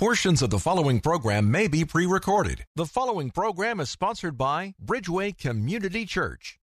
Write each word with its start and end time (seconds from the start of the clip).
Portions 0.00 0.40
of 0.40 0.48
the 0.48 0.58
following 0.58 0.98
program 0.98 1.50
may 1.50 1.68
be 1.68 1.84
pre 1.84 2.06
recorded. 2.06 2.64
The 2.74 2.86
following 2.86 3.28
program 3.28 3.80
is 3.80 3.90
sponsored 3.90 4.38
by 4.38 4.72
Bridgeway 4.82 5.36
Community 5.36 6.06
Church. 6.06 6.58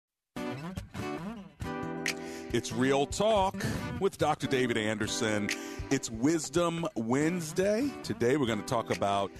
It's 2.54 2.72
Real 2.72 3.04
Talk 3.04 3.62
with 4.00 4.16
Dr. 4.16 4.46
David 4.46 4.78
Anderson. 4.78 5.50
It's 5.90 6.10
Wisdom 6.10 6.86
Wednesday. 6.94 7.90
Today 8.02 8.38
we're 8.38 8.46
going 8.46 8.62
to 8.62 8.64
talk 8.64 8.88
about 8.88 9.30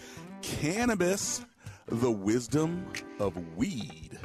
cannabis, 0.43 1.47
the 1.87 2.11
wisdom 2.13 2.87
of 3.19 3.35
weed. 3.57 4.19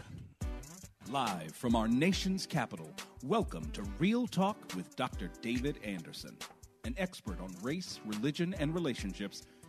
Live 1.09 1.53
from 1.55 1.77
our 1.77 1.87
nation's 1.87 2.45
capital, 2.45 2.91
welcome 3.23 3.71
to 3.71 3.83
Real 3.99 4.27
Talk 4.27 4.57
with 4.75 4.93
Dr. 4.97 5.29
David 5.41 5.77
Anderson. 5.85 6.37
An 6.83 6.93
expert 6.97 7.39
on 7.39 7.55
race, 7.61 8.01
religion, 8.05 8.53
and 8.59 8.73
relationships, 8.73 9.43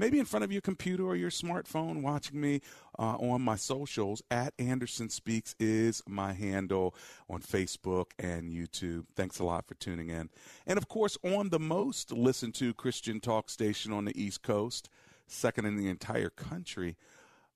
maybe 0.00 0.18
in 0.18 0.24
front 0.24 0.42
of 0.42 0.50
your 0.50 0.62
computer 0.62 1.04
or 1.04 1.14
your 1.14 1.30
smartphone 1.30 2.00
watching 2.00 2.40
me 2.40 2.62
uh, 2.98 3.16
on 3.18 3.42
my 3.42 3.54
socials 3.54 4.22
at 4.30 4.54
Anderson 4.58 5.10
Speaks 5.10 5.54
is 5.60 6.02
my 6.08 6.32
handle 6.32 6.94
on 7.28 7.42
Facebook 7.42 8.12
and 8.18 8.50
YouTube. 8.50 9.04
Thanks 9.14 9.38
a 9.38 9.44
lot 9.44 9.68
for 9.68 9.74
tuning 9.74 10.08
in. 10.08 10.30
And 10.66 10.78
of 10.78 10.88
course, 10.88 11.18
on 11.22 11.50
the 11.50 11.58
most 11.58 12.12
listened 12.12 12.54
to 12.54 12.72
Christian 12.72 13.20
talk 13.20 13.50
station 13.50 13.92
on 13.92 14.06
the 14.06 14.18
East 14.18 14.42
Coast, 14.42 14.88
second 15.26 15.66
in 15.66 15.76
the 15.76 15.88
entire 15.88 16.30
country. 16.30 16.96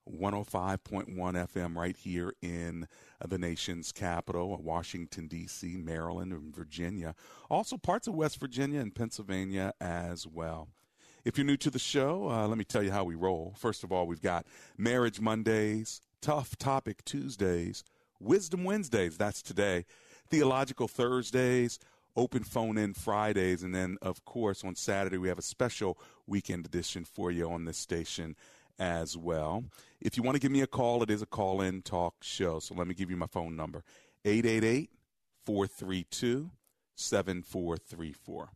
105.1 0.07 1.17
FM 1.17 1.77
right 1.77 1.97
here 1.97 2.35
in 2.43 2.87
the 3.27 3.39
nation's 3.39 3.91
capital, 3.91 4.61
Washington, 4.63 5.29
D.C., 5.29 5.79
Maryland, 5.79 6.31
and 6.31 6.55
Virginia. 6.55 7.15
Also, 7.49 7.79
parts 7.79 8.07
of 8.07 8.15
West 8.15 8.39
Virginia 8.39 8.81
and 8.81 8.95
Pennsylvania 8.95 9.73
as 9.81 10.27
well. 10.27 10.69
If 11.25 11.39
you're 11.39 11.47
new 11.47 11.57
to 11.57 11.71
the 11.71 11.79
show, 11.79 12.29
uh, 12.29 12.47
let 12.47 12.59
me 12.59 12.65
tell 12.65 12.83
you 12.83 12.93
how 12.93 13.03
we 13.05 13.15
roll. 13.15 13.55
First 13.57 13.83
of 13.83 13.91
all, 13.91 14.07
we've 14.07 14.21
got 14.21 14.45
Marriage 14.77 15.21
Mondays, 15.21 16.03
Tough 16.21 16.59
Topic 16.59 17.03
Tuesdays, 17.07 17.83
Wisdom 18.21 18.63
Wednesdays, 18.63 19.17
that's 19.17 19.41
today, 19.41 19.87
Theological 20.29 20.87
Thursdays, 20.87 21.79
Open 22.15 22.45
Phone 22.45 22.77
In 22.77 22.93
Fridays, 22.93 23.63
and 23.63 23.75
then, 23.75 23.97
of 24.03 24.27
course, 24.27 24.63
on 24.65 24.75
Saturday, 24.75 25.17
we 25.17 25.29
have 25.29 25.39
a 25.39 25.43
special 25.43 25.99
weekend 26.27 26.67
edition 26.67 27.07
for 27.07 27.31
you 27.31 27.51
on 27.51 27.65
this 27.65 27.79
station 27.79 28.37
as 28.79 29.17
well. 29.17 29.65
If 30.03 30.19
you 30.19 30.23
want 30.23 30.35
to 30.35 30.41
give 30.41 30.53
me 30.53 30.61
a 30.61 30.67
call, 30.67 31.03
it 31.03 31.09
is 31.09 31.23
a 31.23 31.27
call 31.27 31.63
in 31.63 31.81
talk 31.81 32.17
show. 32.21 32.59
So 32.59 32.75
let 32.75 32.87
me 32.87 32.93
give 32.93 33.11
you 33.11 33.17
my 33.17 33.29
phone 33.29 33.57
number 33.57 33.83
888 34.27 34.91
432 35.47 36.51
7434. 36.97 38.51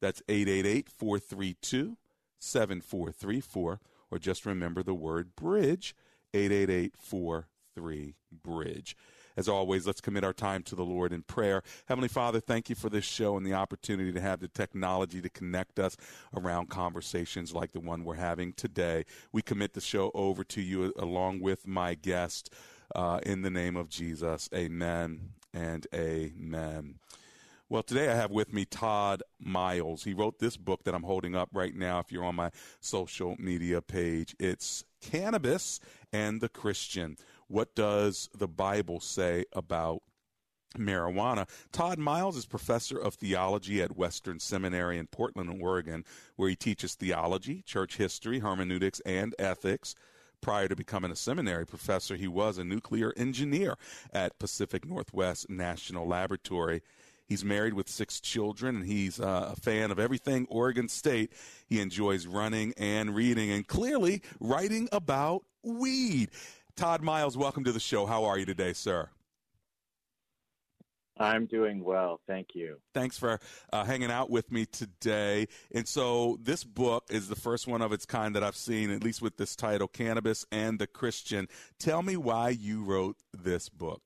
That's 0.00 0.22
888 0.28 0.88
432 0.88 1.96
7434. 2.42 3.80
Or 4.10 4.18
just 4.18 4.44
remember 4.44 4.82
the 4.82 4.94
word 4.94 5.34
bridge 5.36 5.94
888 6.34 6.94
43 6.98 8.14
bridge. 8.42 8.96
As 9.36 9.48
always, 9.48 9.86
let's 9.86 10.00
commit 10.00 10.24
our 10.24 10.32
time 10.32 10.62
to 10.64 10.74
the 10.74 10.84
Lord 10.84 11.12
in 11.12 11.22
prayer. 11.22 11.62
Heavenly 11.86 12.08
Father, 12.08 12.40
thank 12.40 12.68
you 12.68 12.74
for 12.74 12.90
this 12.90 13.04
show 13.04 13.36
and 13.36 13.46
the 13.46 13.54
opportunity 13.54 14.12
to 14.12 14.20
have 14.20 14.40
the 14.40 14.48
technology 14.48 15.22
to 15.22 15.30
connect 15.30 15.78
us 15.78 15.96
around 16.36 16.68
conversations 16.68 17.54
like 17.54 17.72
the 17.72 17.80
one 17.80 18.04
we're 18.04 18.16
having 18.16 18.52
today. 18.52 19.04
We 19.32 19.40
commit 19.40 19.72
the 19.72 19.80
show 19.80 20.10
over 20.14 20.44
to 20.44 20.60
you 20.60 20.92
along 20.98 21.40
with 21.40 21.66
my 21.66 21.94
guest 21.94 22.52
uh, 22.94 23.20
in 23.24 23.42
the 23.42 23.50
name 23.50 23.76
of 23.76 23.88
Jesus. 23.88 24.50
Amen 24.54 25.30
and 25.54 25.86
amen. 25.94 26.96
Well, 27.72 27.82
today 27.82 28.10
I 28.10 28.14
have 28.14 28.30
with 28.30 28.52
me 28.52 28.66
Todd 28.66 29.22
Miles. 29.40 30.04
He 30.04 30.12
wrote 30.12 30.38
this 30.38 30.58
book 30.58 30.84
that 30.84 30.94
I'm 30.94 31.04
holding 31.04 31.34
up 31.34 31.48
right 31.54 31.74
now 31.74 32.00
if 32.00 32.12
you're 32.12 32.22
on 32.22 32.34
my 32.34 32.50
social 32.80 33.34
media 33.38 33.80
page. 33.80 34.36
It's 34.38 34.84
Cannabis 35.00 35.80
and 36.12 36.42
the 36.42 36.50
Christian. 36.50 37.16
What 37.48 37.74
does 37.74 38.28
the 38.36 38.46
Bible 38.46 39.00
say 39.00 39.46
about 39.54 40.02
marijuana. 40.76 41.48
Todd 41.72 41.98
Miles 41.98 42.36
is 42.36 42.44
professor 42.44 42.98
of 42.98 43.14
theology 43.14 43.80
at 43.80 43.96
Western 43.96 44.38
Seminary 44.38 44.98
in 44.98 45.06
Portland, 45.06 45.62
Oregon, 45.62 46.04
where 46.36 46.50
he 46.50 46.56
teaches 46.56 46.94
theology, 46.94 47.62
church 47.62 47.96
history, 47.96 48.40
hermeneutics, 48.40 49.00
and 49.06 49.34
ethics. 49.38 49.94
Prior 50.42 50.68
to 50.68 50.76
becoming 50.76 51.10
a 51.10 51.16
seminary 51.16 51.64
professor, 51.64 52.16
he 52.16 52.28
was 52.28 52.58
a 52.58 52.64
nuclear 52.64 53.14
engineer 53.16 53.76
at 54.12 54.38
Pacific 54.38 54.84
Northwest 54.84 55.48
National 55.48 56.06
Laboratory. 56.06 56.82
He's 57.28 57.44
married 57.44 57.74
with 57.74 57.88
six 57.88 58.20
children, 58.20 58.76
and 58.76 58.86
he's 58.86 59.20
uh, 59.20 59.52
a 59.52 59.56
fan 59.56 59.90
of 59.90 59.98
everything 59.98 60.46
Oregon 60.50 60.88
State. 60.88 61.32
He 61.66 61.80
enjoys 61.80 62.26
running 62.26 62.74
and 62.76 63.14
reading, 63.14 63.50
and 63.50 63.66
clearly 63.66 64.22
writing 64.40 64.88
about 64.92 65.44
weed. 65.62 66.30
Todd 66.76 67.02
Miles, 67.02 67.36
welcome 67.36 67.64
to 67.64 67.72
the 67.72 67.80
show. 67.80 68.06
How 68.06 68.24
are 68.24 68.38
you 68.38 68.46
today, 68.46 68.72
sir? 68.72 69.08
I'm 71.18 71.46
doing 71.46 71.84
well. 71.84 72.20
Thank 72.26 72.48
you. 72.54 72.78
Thanks 72.94 73.18
for 73.18 73.38
uh, 73.72 73.84
hanging 73.84 74.10
out 74.10 74.30
with 74.30 74.50
me 74.50 74.66
today. 74.66 75.46
And 75.74 75.86
so, 75.86 76.38
this 76.42 76.64
book 76.64 77.04
is 77.10 77.28
the 77.28 77.36
first 77.36 77.66
one 77.66 77.82
of 77.82 77.92
its 77.92 78.06
kind 78.06 78.34
that 78.34 78.42
I've 78.42 78.56
seen, 78.56 78.90
at 78.90 79.04
least 79.04 79.22
with 79.22 79.36
this 79.36 79.54
title 79.54 79.88
Cannabis 79.88 80.46
and 80.50 80.78
the 80.78 80.86
Christian. 80.86 81.48
Tell 81.78 82.02
me 82.02 82.16
why 82.16 82.50
you 82.50 82.82
wrote 82.82 83.16
this 83.32 83.68
book. 83.68 84.02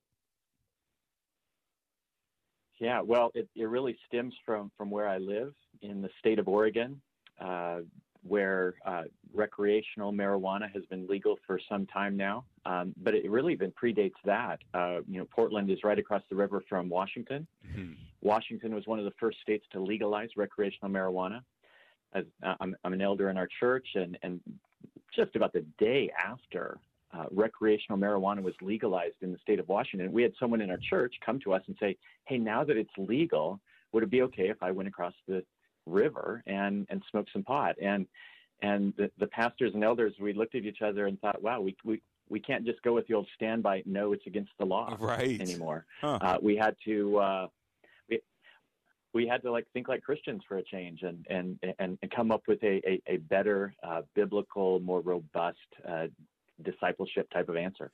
Yeah, 2.79 3.01
well, 3.01 3.31
it, 3.35 3.49
it 3.55 3.69
really 3.69 3.97
stems 4.07 4.35
from, 4.45 4.71
from 4.77 4.91
where 4.91 5.09
I 5.09 5.19
live 5.19 5.55
in 5.83 6.03
the 6.03 6.11
state 6.21 6.39
of 6.39 6.49
Oregon. 6.49 7.01
Uh, 7.41 7.81
where 8.29 8.75
uh, 8.85 9.03
recreational 9.33 10.13
marijuana 10.13 10.71
has 10.73 10.85
been 10.87 11.07
legal 11.07 11.39
for 11.47 11.61
some 11.69 11.87
time 11.87 12.17
now, 12.17 12.45
um, 12.65 12.95
but 13.03 13.15
it 13.15 13.31
really 13.31 13.53
even 13.53 13.73
predates 13.73 14.15
that. 14.25 14.59
Uh, 14.75 14.99
you 15.09 15.19
know, 15.19 15.27
Portland 15.31 15.71
is 15.71 15.79
right 15.85 15.99
across 15.99 16.23
the 16.29 16.37
river 16.37 16.63
from 16.69 16.89
Washington. 16.89 17.47
Mm-hmm. 17.69 17.93
Washington 18.23 18.75
was 18.75 18.87
one 18.87 18.99
of 18.99 19.05
the 19.05 19.13
first 19.21 19.39
states 19.43 19.65
to 19.73 19.81
legalize 19.81 20.31
recreational 20.37 20.91
marijuana. 20.91 21.41
As, 22.15 22.25
uh, 22.43 22.55
I'm, 22.61 22.77
I'm, 22.85 22.93
an 22.93 23.01
elder 23.01 23.31
in 23.31 23.37
our 23.37 23.49
church, 23.61 23.87
and, 23.95 24.19
and 24.23 24.41
just 25.15 25.37
about 25.37 25.53
the 25.53 25.65
day 25.79 26.11
after 26.25 26.79
uh, 27.17 27.27
recreational 27.31 27.99
marijuana 27.99 28.43
was 28.43 28.55
legalized 28.61 29.17
in 29.23 29.33
the 29.33 29.39
state 29.39 29.59
of 29.59 29.69
Washington, 29.69 30.13
we 30.13 30.23
had 30.23 30.33
someone 30.39 30.61
in 30.61 30.71
our 30.71 30.79
church 30.91 31.15
come 31.25 31.39
to 31.41 31.53
us 31.53 31.63
and 31.67 31.77
say, 31.79 31.97
"Hey, 32.27 32.39
now 32.39 32.65
that 32.65 32.77
it's 32.77 32.91
legal, 32.99 33.61
would 33.93 34.03
it 34.03 34.11
be 34.11 34.23
okay 34.23 34.49
if 34.49 34.63
I 34.63 34.71
went 34.71 34.89
across 34.89 35.15
the 35.27 35.45
river 35.87 36.43
and 36.47 36.87
and 36.91 37.03
smoked 37.11 37.31
some 37.33 37.45
pot 37.45 37.77
and 37.81 38.07
and 38.63 38.93
the, 38.97 39.11
the 39.19 39.27
pastors 39.29 39.73
and 39.75 39.85
elders 39.85 40.13
we 40.21 40.33
looked 40.33 40.55
at 40.55 40.65
each 40.65 40.83
other 40.83 41.07
and 41.07 41.21
thought 41.21 41.41
wow 41.43 41.61
we 41.61 41.77
we 41.85 42.03
we 42.29 42.41
can't 42.41 42.65
just 42.67 42.83
go 42.83 42.93
with 42.93 43.07
the 43.07 43.15
old 43.15 43.29
standby 43.35 43.83
no 43.87 44.13
it's 44.13 44.27
against 44.27 44.51
the 44.59 44.65
law 44.65 44.97
right. 45.01 45.41
anymore 45.41 45.87
huh. 46.01 46.19
uh, 46.21 46.39
we 46.43 46.57
had 46.57 46.75
to 46.85 47.19
uh, 47.19 47.47
we, 48.09 48.21
we 49.15 49.27
had 49.27 49.43
to 49.43 49.53
like 49.53 49.67
think 49.73 49.89
like 49.89 50.03
Christians 50.03 50.43
for 50.49 50.59
a 50.59 50.63
change 50.63 51.03
and 51.03 51.25
and 51.31 51.59
and, 51.79 51.99
and 52.03 52.11
come 52.11 52.31
up 52.31 52.43
with 52.49 52.63
a 52.63 52.81
a, 52.89 53.03
a 53.07 53.17
better 53.19 53.75
uh, 53.83 54.03
biblical 54.15 54.81
more 54.81 55.01
robust 55.01 55.59
uh, 55.89 56.07
discipleship 56.63 57.31
type 57.31 57.49
of 57.49 57.57
answer. 57.57 57.91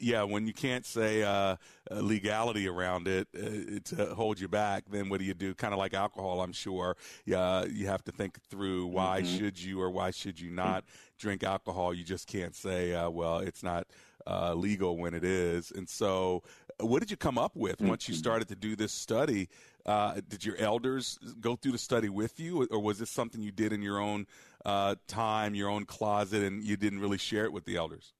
Yeah, 0.00 0.22
when 0.22 0.46
you 0.46 0.52
can't 0.52 0.86
say 0.86 1.22
uh, 1.22 1.56
legality 1.90 2.68
around 2.68 3.08
it 3.08 3.28
uh, 3.36 3.80
to 3.96 4.14
hold 4.14 4.40
you 4.40 4.48
back, 4.48 4.84
then 4.90 5.08
what 5.08 5.20
do 5.20 5.26
you 5.26 5.34
do? 5.34 5.54
Kind 5.54 5.72
of 5.72 5.78
like 5.78 5.94
alcohol, 5.94 6.40
I'm 6.40 6.52
sure. 6.52 6.96
Yeah, 7.24 7.64
you 7.64 7.86
have 7.86 8.04
to 8.04 8.12
think 8.12 8.38
through 8.50 8.86
why 8.86 9.22
mm-hmm. 9.22 9.36
should 9.36 9.62
you 9.62 9.80
or 9.80 9.90
why 9.90 10.10
should 10.10 10.40
you 10.40 10.50
not 10.50 10.84
drink 11.18 11.42
alcohol. 11.42 11.92
You 11.92 12.04
just 12.04 12.26
can't 12.26 12.54
say, 12.54 12.94
uh, 12.94 13.10
well, 13.10 13.38
it's 13.38 13.62
not 13.62 13.86
uh, 14.26 14.54
legal 14.54 14.96
when 14.96 15.14
it 15.14 15.24
is. 15.24 15.72
And 15.74 15.88
so, 15.88 16.42
what 16.80 17.00
did 17.00 17.10
you 17.10 17.16
come 17.16 17.38
up 17.38 17.56
with 17.56 17.80
once 17.80 18.08
you 18.08 18.14
mm-hmm. 18.14 18.20
started 18.20 18.48
to 18.48 18.54
do 18.54 18.76
this 18.76 18.92
study? 18.92 19.48
Uh, 19.84 20.20
did 20.28 20.44
your 20.44 20.56
elders 20.58 21.18
go 21.40 21.56
through 21.56 21.72
the 21.72 21.78
study 21.78 22.08
with 22.08 22.38
you, 22.38 22.66
or 22.70 22.78
was 22.78 22.98
this 22.98 23.10
something 23.10 23.42
you 23.42 23.50
did 23.50 23.72
in 23.72 23.82
your 23.82 23.98
own 23.98 24.26
uh, 24.64 24.96
time, 25.06 25.54
your 25.54 25.68
own 25.68 25.84
closet, 25.84 26.42
and 26.42 26.62
you 26.62 26.76
didn't 26.76 27.00
really 27.00 27.18
share 27.18 27.44
it 27.44 27.52
with 27.52 27.64
the 27.64 27.76
elders? 27.76 28.12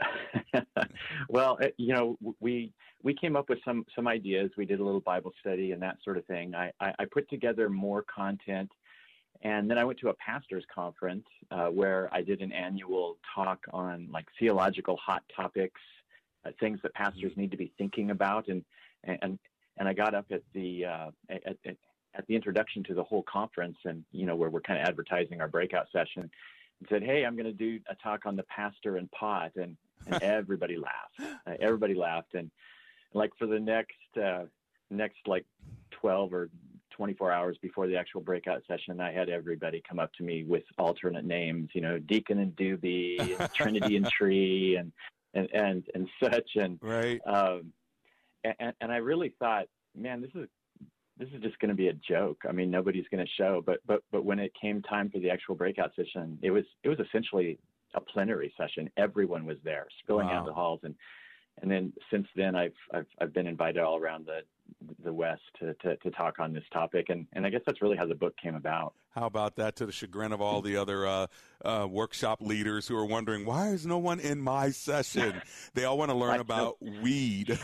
well, 1.28 1.58
uh, 1.62 1.68
you 1.76 1.92
know, 1.92 2.18
we 2.40 2.72
we 3.02 3.14
came 3.14 3.36
up 3.36 3.48
with 3.48 3.58
some 3.64 3.84
some 3.94 4.08
ideas. 4.08 4.50
We 4.56 4.66
did 4.66 4.80
a 4.80 4.84
little 4.84 5.00
Bible 5.00 5.32
study 5.40 5.72
and 5.72 5.82
that 5.82 5.98
sort 6.02 6.16
of 6.16 6.24
thing. 6.26 6.54
I, 6.54 6.72
I, 6.80 6.92
I 7.00 7.04
put 7.12 7.28
together 7.30 7.68
more 7.68 8.02
content, 8.02 8.70
and 9.42 9.70
then 9.70 9.78
I 9.78 9.84
went 9.84 9.98
to 10.00 10.08
a 10.08 10.14
pastors 10.14 10.64
conference 10.74 11.26
uh, 11.50 11.66
where 11.66 12.08
I 12.12 12.22
did 12.22 12.40
an 12.40 12.52
annual 12.52 13.18
talk 13.34 13.60
on 13.72 14.08
like 14.12 14.26
theological 14.38 14.96
hot 14.96 15.22
topics, 15.34 15.80
uh, 16.44 16.50
things 16.60 16.80
that 16.82 16.94
pastors 16.94 17.32
mm-hmm. 17.32 17.42
need 17.42 17.50
to 17.50 17.56
be 17.56 17.72
thinking 17.78 18.10
about, 18.10 18.48
and 18.48 18.64
and 19.04 19.38
and 19.76 19.88
I 19.88 19.92
got 19.92 20.14
up 20.14 20.26
at 20.30 20.42
the 20.52 20.86
uh, 20.86 21.10
at, 21.28 21.56
at, 21.64 21.76
at 22.16 22.26
the 22.26 22.34
introduction 22.34 22.82
to 22.84 22.94
the 22.94 23.02
whole 23.02 23.24
conference, 23.24 23.76
and 23.84 24.04
you 24.12 24.26
know 24.26 24.36
where 24.36 24.50
we're 24.50 24.60
kind 24.60 24.80
of 24.80 24.86
advertising 24.86 25.40
our 25.40 25.48
breakout 25.48 25.86
session, 25.92 26.22
and 26.22 26.88
said, 26.88 27.02
"Hey, 27.02 27.24
I'm 27.24 27.36
going 27.36 27.46
to 27.46 27.52
do 27.52 27.80
a 27.88 27.94
talk 27.96 28.26
on 28.26 28.36
the 28.36 28.44
pastor 28.44 28.96
and 28.96 29.10
pot," 29.10 29.52
and, 29.56 29.76
and 30.06 30.14
everybody 30.22 30.76
laughed. 30.76 31.38
Uh, 31.46 31.54
everybody 31.60 31.94
laughed, 31.94 32.34
and 32.34 32.50
like 33.12 33.30
for 33.38 33.46
the 33.46 33.58
next 33.58 34.16
uh, 34.22 34.44
next 34.90 35.18
like 35.26 35.44
12 35.92 36.32
or 36.32 36.50
24 36.90 37.32
hours 37.32 37.56
before 37.60 37.86
the 37.86 37.96
actual 37.96 38.20
breakout 38.20 38.62
session, 38.68 39.00
I 39.00 39.12
had 39.12 39.28
everybody 39.28 39.82
come 39.88 39.98
up 39.98 40.12
to 40.14 40.22
me 40.22 40.44
with 40.44 40.62
alternate 40.78 41.24
names, 41.24 41.70
you 41.72 41.80
know, 41.80 41.98
Deacon 41.98 42.38
and 42.38 42.54
Doobie, 42.54 43.40
and 43.40 43.52
Trinity 43.54 43.96
and 43.96 44.06
Tree, 44.06 44.76
and 44.76 44.92
and 45.34 45.48
and 45.52 45.84
and 45.94 46.08
such, 46.22 46.56
and 46.56 46.78
right. 46.80 47.20
Um, 47.26 47.72
and, 48.44 48.74
and 48.80 48.92
I 48.92 48.96
really 48.96 49.34
thought, 49.38 49.66
man, 49.96 50.20
this 50.20 50.30
is 50.34 50.48
this 51.18 51.28
is 51.34 51.42
just 51.42 51.58
going 51.58 51.68
to 51.68 51.74
be 51.74 51.88
a 51.88 51.92
joke. 51.92 52.42
I 52.48 52.52
mean, 52.52 52.70
nobody's 52.70 53.06
going 53.10 53.24
to 53.24 53.32
show. 53.36 53.62
But 53.64 53.80
but 53.86 54.02
but 54.10 54.24
when 54.24 54.38
it 54.38 54.52
came 54.60 54.82
time 54.82 55.10
for 55.10 55.18
the 55.18 55.30
actual 55.30 55.54
breakout 55.54 55.92
session, 55.94 56.38
it 56.42 56.50
was 56.50 56.64
it 56.82 56.88
was 56.88 56.98
essentially 56.98 57.58
a 57.94 58.00
plenary 58.00 58.52
session. 58.56 58.90
Everyone 58.96 59.46
was 59.46 59.58
there, 59.64 59.86
spilling 60.02 60.26
wow. 60.26 60.40
out 60.40 60.46
the 60.46 60.52
halls, 60.52 60.80
and 60.82 60.94
and 61.62 61.70
then 61.70 61.92
since 62.10 62.26
then, 62.34 62.54
I've 62.54 62.74
I've 62.92 63.06
I've 63.20 63.32
been 63.32 63.46
invited 63.46 63.82
all 63.82 63.96
around 63.96 64.26
the 64.26 64.40
the 65.02 65.12
West 65.12 65.42
to, 65.60 65.74
to, 65.74 65.96
to 65.96 66.10
talk 66.10 66.38
on 66.38 66.52
this 66.52 66.64
topic, 66.72 67.06
and 67.08 67.26
and 67.32 67.46
I 67.46 67.50
guess 67.50 67.62
that's 67.66 67.82
really 67.82 67.96
how 67.96 68.06
the 68.06 68.14
book 68.14 68.34
came 68.36 68.54
about. 68.54 68.94
How 69.14 69.26
about 69.26 69.56
that? 69.56 69.76
To 69.76 69.86
the 69.86 69.92
chagrin 69.92 70.32
of 70.32 70.40
all 70.40 70.60
the 70.60 70.76
other 70.76 71.06
uh, 71.06 71.26
uh, 71.64 71.86
workshop 71.88 72.40
leaders 72.40 72.88
who 72.88 72.96
are 72.96 73.06
wondering 73.06 73.46
why 73.46 73.68
is 73.68 73.86
no 73.86 73.98
one 73.98 74.18
in 74.18 74.40
my 74.40 74.70
session? 74.70 75.40
they 75.74 75.84
all 75.84 75.96
want 75.96 76.10
to 76.10 76.16
learn 76.16 76.40
about 76.40 76.76
weed. 76.80 77.50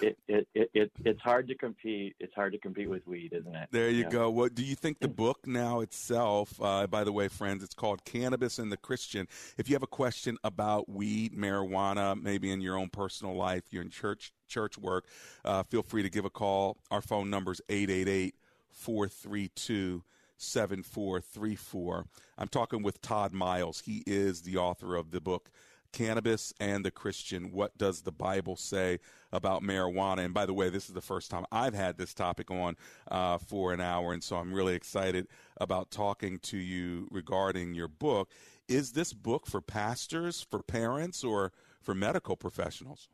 it, 0.00 0.16
it, 0.28 0.48
it, 0.54 0.70
it, 0.72 0.92
it's 1.04 1.20
hard 1.20 1.48
to 1.48 1.56
compete. 1.56 2.14
It's 2.20 2.34
hard 2.34 2.52
to 2.52 2.58
compete 2.58 2.88
with 2.88 3.04
weed, 3.08 3.32
isn't 3.32 3.54
it? 3.54 3.68
There 3.72 3.90
you 3.90 4.04
yeah. 4.04 4.10
go. 4.10 4.30
What 4.30 4.54
do 4.54 4.62
you 4.62 4.76
think 4.76 5.00
the 5.00 5.08
book 5.08 5.46
now 5.46 5.80
itself? 5.80 6.62
Uh, 6.62 6.86
by 6.86 7.02
the 7.02 7.12
way, 7.12 7.26
friends, 7.26 7.64
it's 7.64 7.74
called 7.74 8.04
Cannabis 8.04 8.60
and 8.60 8.70
the 8.70 8.76
Christian. 8.76 9.26
If 9.58 9.68
you 9.68 9.74
have 9.74 9.82
a 9.82 9.88
question 9.88 10.38
about 10.44 10.88
weed, 10.88 11.36
marijuana, 11.36 12.20
maybe 12.20 12.52
in 12.52 12.60
your 12.60 12.78
own 12.78 12.88
personal 12.88 13.34
life, 13.34 13.64
you're 13.70 13.82
in 13.82 13.90
church 13.90 14.32
church 14.52 14.78
work, 14.78 15.06
uh, 15.44 15.62
feel 15.62 15.82
free 15.82 16.02
to 16.02 16.10
give 16.10 16.24
a 16.24 16.30
call. 16.30 16.76
Our 16.90 17.00
phone 17.00 17.30
number 17.30 17.52
is 17.52 17.60
888 17.68 18.34
432 18.70 20.02
7434. 20.36 22.06
I'm 22.36 22.48
talking 22.48 22.82
with 22.82 23.00
Todd 23.00 23.32
Miles. 23.32 23.82
He 23.86 24.02
is 24.06 24.42
the 24.42 24.56
author 24.56 24.96
of 24.96 25.10
the 25.10 25.20
book 25.20 25.50
Cannabis 25.92 26.52
and 26.58 26.84
the 26.84 26.90
Christian. 26.90 27.52
What 27.52 27.76
does 27.78 28.02
the 28.02 28.12
Bible 28.12 28.56
say 28.56 28.98
about 29.30 29.62
marijuana? 29.62 30.24
And 30.24 30.34
by 30.34 30.46
the 30.46 30.54
way, 30.54 30.68
this 30.70 30.88
is 30.88 30.94
the 30.94 31.00
first 31.00 31.30
time 31.30 31.44
I've 31.52 31.74
had 31.74 31.98
this 31.98 32.14
topic 32.14 32.50
on 32.50 32.76
uh, 33.10 33.38
for 33.38 33.72
an 33.72 33.80
hour, 33.80 34.12
and 34.12 34.22
so 34.22 34.36
I'm 34.36 34.52
really 34.52 34.74
excited 34.74 35.28
about 35.58 35.90
talking 35.90 36.38
to 36.40 36.56
you 36.56 37.08
regarding 37.10 37.74
your 37.74 37.88
book. 37.88 38.30
Is 38.68 38.92
this 38.92 39.12
book 39.12 39.46
for 39.46 39.60
pastors, 39.60 40.44
for 40.50 40.62
parents, 40.62 41.22
or 41.22 41.52
for 41.80 41.94
medical 41.94 42.36
professionals? 42.36 43.08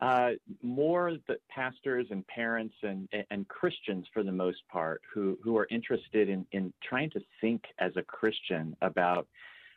Uh, 0.00 0.30
more 0.62 1.12
the 1.28 1.36
pastors 1.50 2.06
and 2.10 2.26
parents 2.26 2.74
and, 2.82 3.08
and 3.30 3.46
Christians 3.48 4.06
for 4.14 4.22
the 4.22 4.32
most 4.32 4.58
part 4.72 5.02
who, 5.12 5.38
who 5.42 5.58
are 5.58 5.68
interested 5.70 6.30
in, 6.30 6.46
in 6.52 6.72
trying 6.82 7.10
to 7.10 7.20
think 7.40 7.64
as 7.78 7.92
a 7.96 8.02
Christian 8.02 8.74
about 8.80 9.28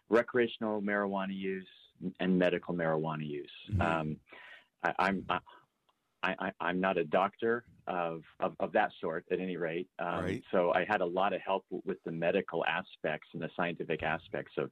recreational 0.10 0.82
marijuana 0.82 1.36
use 1.36 1.68
and 2.20 2.40
medical 2.40 2.74
marijuana 2.74 3.28
use. 3.28 3.52
Mm-hmm. 3.72 3.82
Um, 3.82 4.18
I, 4.84 4.94
I'm 5.00 5.26
I, 6.24 6.52
am 6.62 6.80
not 6.80 6.98
a 6.98 7.04
doctor 7.04 7.66
of, 7.88 8.22
of, 8.40 8.56
of, 8.60 8.72
that 8.72 8.92
sort 9.02 9.26
at 9.30 9.42
any 9.42 9.58
rate. 9.58 9.90
Um, 10.00 10.24
right. 10.24 10.44
So 10.52 10.72
I 10.74 10.86
had 10.88 11.02
a 11.02 11.06
lot 11.06 11.34
of 11.34 11.42
help 11.42 11.66
with 11.84 11.98
the 12.06 12.12
medical 12.12 12.64
aspects 12.66 13.28
and 13.34 13.42
the 13.42 13.50
scientific 13.58 14.04
aspects 14.04 14.54
of 14.58 14.72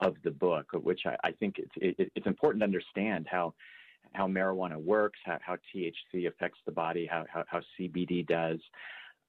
of 0.00 0.14
the 0.24 0.30
book, 0.30 0.66
which 0.74 1.00
I, 1.06 1.16
I 1.24 1.32
think 1.32 1.56
it's 1.58 1.98
it, 1.98 2.12
it's 2.14 2.26
important 2.26 2.60
to 2.60 2.64
understand 2.66 3.26
how 3.28 3.54
how 4.12 4.26
marijuana 4.26 4.76
works, 4.76 5.18
how, 5.24 5.38
how 5.40 5.56
THC 5.74 6.28
affects 6.28 6.58
the 6.66 6.72
body, 6.72 7.06
how, 7.10 7.24
how, 7.32 7.44
how 7.46 7.60
CBD 7.78 8.26
does. 8.26 8.58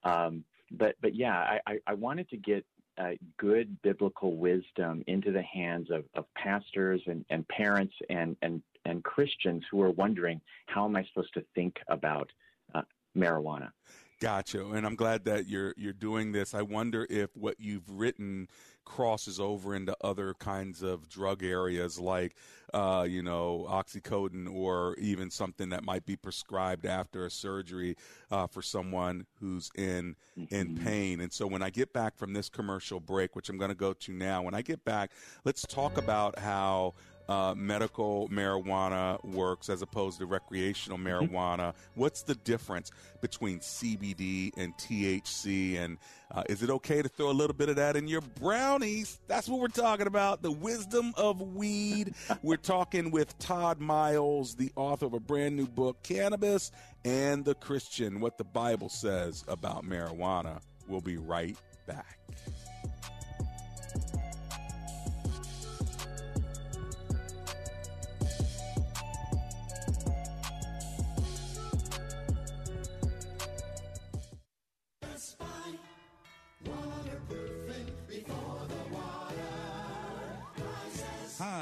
Um, 0.04 0.44
but 0.72 0.96
but 1.02 1.16
yeah, 1.16 1.60
I, 1.66 1.80
I 1.88 1.94
wanted 1.94 2.30
to 2.30 2.38
get 2.38 2.66
uh, 2.98 3.12
good 3.38 3.80
biblical 3.84 4.36
wisdom 4.36 5.04
into 5.08 5.32
the 5.32 5.42
hands 5.42 5.90
of, 5.92 6.04
of 6.16 6.26
pastors 6.36 7.02
and, 7.06 7.24
and 7.30 7.48
parents 7.48 7.94
and, 8.10 8.36
and, 8.42 8.62
and 8.86 9.04
Christians 9.04 9.64
who 9.70 9.82
are 9.82 9.92
wondering 9.92 10.42
how 10.66 10.86
am 10.86 10.96
I 10.96 11.06
supposed 11.06 11.34
to 11.36 11.46
think 11.54 11.78
about 11.88 12.32
uh, 12.74 12.82
marijuana. 13.16 13.70
Gotcha, 14.20 14.66
and 14.72 14.86
I'm 14.86 14.96
glad 14.96 15.26
that 15.26 15.48
you're 15.48 15.76
you're 15.78 15.94
doing 15.94 16.32
this. 16.32 16.56
I 16.56 16.64
wonder 16.64 17.06
if 17.08 17.36
what 17.38 17.60
you've 17.60 17.88
written 17.88 18.48
crosses 18.88 19.40
over 19.40 19.76
into 19.76 19.96
other 20.02 20.34
kinds 20.34 20.82
of 20.82 21.10
drug 21.10 21.44
areas 21.44 22.00
like, 22.00 22.36
uh, 22.74 23.06
you 23.08 23.22
know, 23.22 23.68
oxycodone 23.70 24.52
or 24.52 24.96
even 24.96 25.30
something 25.30 25.70
that 25.70 25.84
might 25.84 26.06
be 26.06 26.16
prescribed 26.16 26.86
after 26.86 27.26
a 27.26 27.30
surgery 27.30 27.96
uh, 28.32 28.48
for 28.48 28.62
someone 28.62 29.26
who's 29.40 29.70
in 29.76 30.16
mm-hmm. 30.40 30.56
in 30.56 30.78
pain. 30.78 31.20
And 31.20 31.32
so 31.32 31.46
when 31.46 31.62
I 31.62 31.70
get 31.70 31.92
back 31.94 32.18
from 32.18 32.34
this 32.34 32.50
commercial 32.50 33.00
break, 33.00 33.36
which 33.36 33.50
I'm 33.50 33.58
going 33.58 33.70
to 33.70 33.76
go 33.76 33.94
to 33.94 34.12
now, 34.14 34.42
when 34.42 34.54
I 34.54 34.62
get 34.62 34.84
back, 34.86 35.12
let's 35.44 35.64
talk 35.64 35.98
about 35.98 36.40
how 36.40 36.94
uh, 37.30 37.54
medical 37.56 38.30
marijuana 38.30 39.24
works 39.24 39.70
as 39.70 39.82
opposed 39.82 40.20
to 40.20 40.26
recreational 40.26 40.98
mm-hmm. 40.98 41.36
marijuana. 41.36 41.74
What's 41.96 42.24
the 42.24 42.36
difference 42.36 42.92
between 43.22 43.60
CBD 43.60 44.52
and 44.58 44.74
THC? 44.78 45.78
And 45.78 45.98
uh, 46.32 46.44
is 46.50 46.64
it 46.64 46.70
okay 46.70 47.02
to 47.02 47.10
throw 47.10 47.30
a 47.30 47.32
little 47.32 47.56
bit 47.56 47.70
of 47.70 47.76
that 47.78 47.96
in 47.96 48.08
your 48.08 48.22
brownies? 48.22 49.20
That's 49.28 49.48
what 49.48 49.60
we're 49.60 49.68
talking 49.68 50.08
about 50.08 50.42
the 50.42 50.52
wisdom 50.52 51.14
of 51.18 51.42
weed. 51.42 52.14
we're 52.42 52.58
talking 52.58 53.12
with 53.12 53.38
Todd 53.40 53.80
Miles, 53.80 54.56
the 54.56 54.72
author 54.76 55.06
of 55.06 55.14
a 55.14 55.20
brand 55.20 55.56
new 55.56 55.68
book, 55.68 56.02
Cannabis 56.04 56.72
and 57.06 57.46
the 57.46 57.56
Christian 57.56 58.20
What 58.20 58.38
the 58.38 58.44
Bible 58.44 58.90
Says 58.90 59.44
About 59.48 59.86
Marijuana. 59.86 60.60
We'll 60.88 61.02
be 61.02 61.18
right 61.18 61.58
back. 61.86 62.27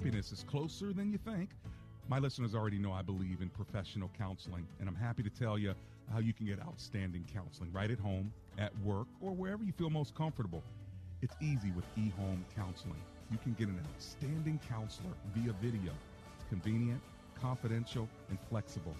happiness 0.00 0.32
is 0.32 0.44
closer 0.44 0.94
than 0.94 1.12
you 1.12 1.18
think. 1.18 1.50
My 2.08 2.18
listeners 2.18 2.54
already 2.54 2.78
know 2.78 2.90
I 2.90 3.02
believe 3.02 3.42
in 3.42 3.50
professional 3.50 4.10
counseling, 4.16 4.66
and 4.78 4.88
I'm 4.88 4.94
happy 4.94 5.22
to 5.22 5.28
tell 5.28 5.58
you 5.58 5.74
how 6.10 6.20
you 6.20 6.32
can 6.32 6.46
get 6.46 6.58
outstanding 6.58 7.26
counseling 7.34 7.70
right 7.70 7.90
at 7.90 7.98
home, 7.98 8.32
at 8.56 8.72
work, 8.78 9.08
or 9.20 9.32
wherever 9.32 9.62
you 9.62 9.72
feel 9.72 9.90
most 9.90 10.14
comfortable. 10.14 10.62
It's 11.20 11.34
easy 11.42 11.70
with 11.72 11.84
eHome 11.98 12.40
Counseling. 12.56 13.00
You 13.30 13.36
can 13.42 13.52
get 13.52 13.68
an 13.68 13.78
outstanding 13.94 14.58
counselor 14.66 15.10
via 15.34 15.52
video. 15.60 15.92
It's 16.34 16.48
convenient, 16.48 17.02
confidential, 17.38 18.08
and 18.30 18.38
flexible. 18.48 18.94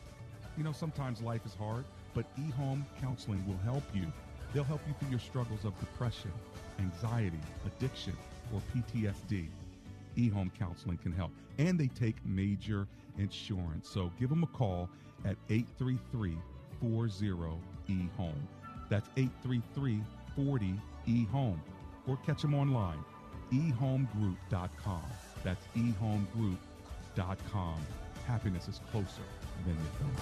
You 0.59 0.64
know, 0.64 0.73
sometimes 0.73 1.23
life 1.23 1.47
is 1.47 1.54
hard, 1.54 1.87
but 2.14 2.26
eHome 2.37 2.85
Counseling 3.00 3.42
will 3.47 3.59
help 3.64 3.85
you. 3.95 4.04
They'll 4.52 4.64
help 4.64 4.83
you 4.87 4.92
through 5.00 5.11
your 5.11 5.21
struggles 5.21 5.64
of 5.64 5.78
depression, 5.80 6.33
anxiety, 6.78 7.40
addiction, 7.64 8.16
or 8.52 8.61
PTSD. 8.75 9.49
eHome 10.17 10.50
Counseling 10.59 10.97
can 10.99 11.12
help. 11.12 11.31
And 11.59 11.79
they 11.79 11.87
take 11.88 12.17
major 12.25 12.87
insurance. 13.19 13.88
So 13.88 14.11
give 14.19 14.31
them 14.31 14.43
a 14.43 14.49
call 14.49 14.88
at 15.25 15.37
833 15.49 16.37
40 16.81 17.09
eHome. 17.88 18.35
That's 18.88 19.09
833 19.17 20.02
40 20.37 20.75
eHome. 21.09 21.59
Or 22.07 22.17
catch 22.25 22.43
them 22.43 22.55
online, 22.55 23.02
ehomegroup.com. 23.52 25.02
That's 25.45 25.67
ehomegroup.com. 25.76 27.76
Happiness 28.26 28.69
is 28.69 28.81
closer 28.90 29.23
than 29.64 29.75
you 29.75 29.90
think. 29.99 30.12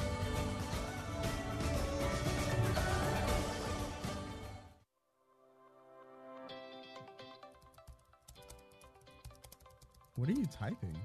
What 10.19 10.29
are 10.29 10.33
you 10.33 10.47
typing? 10.47 10.97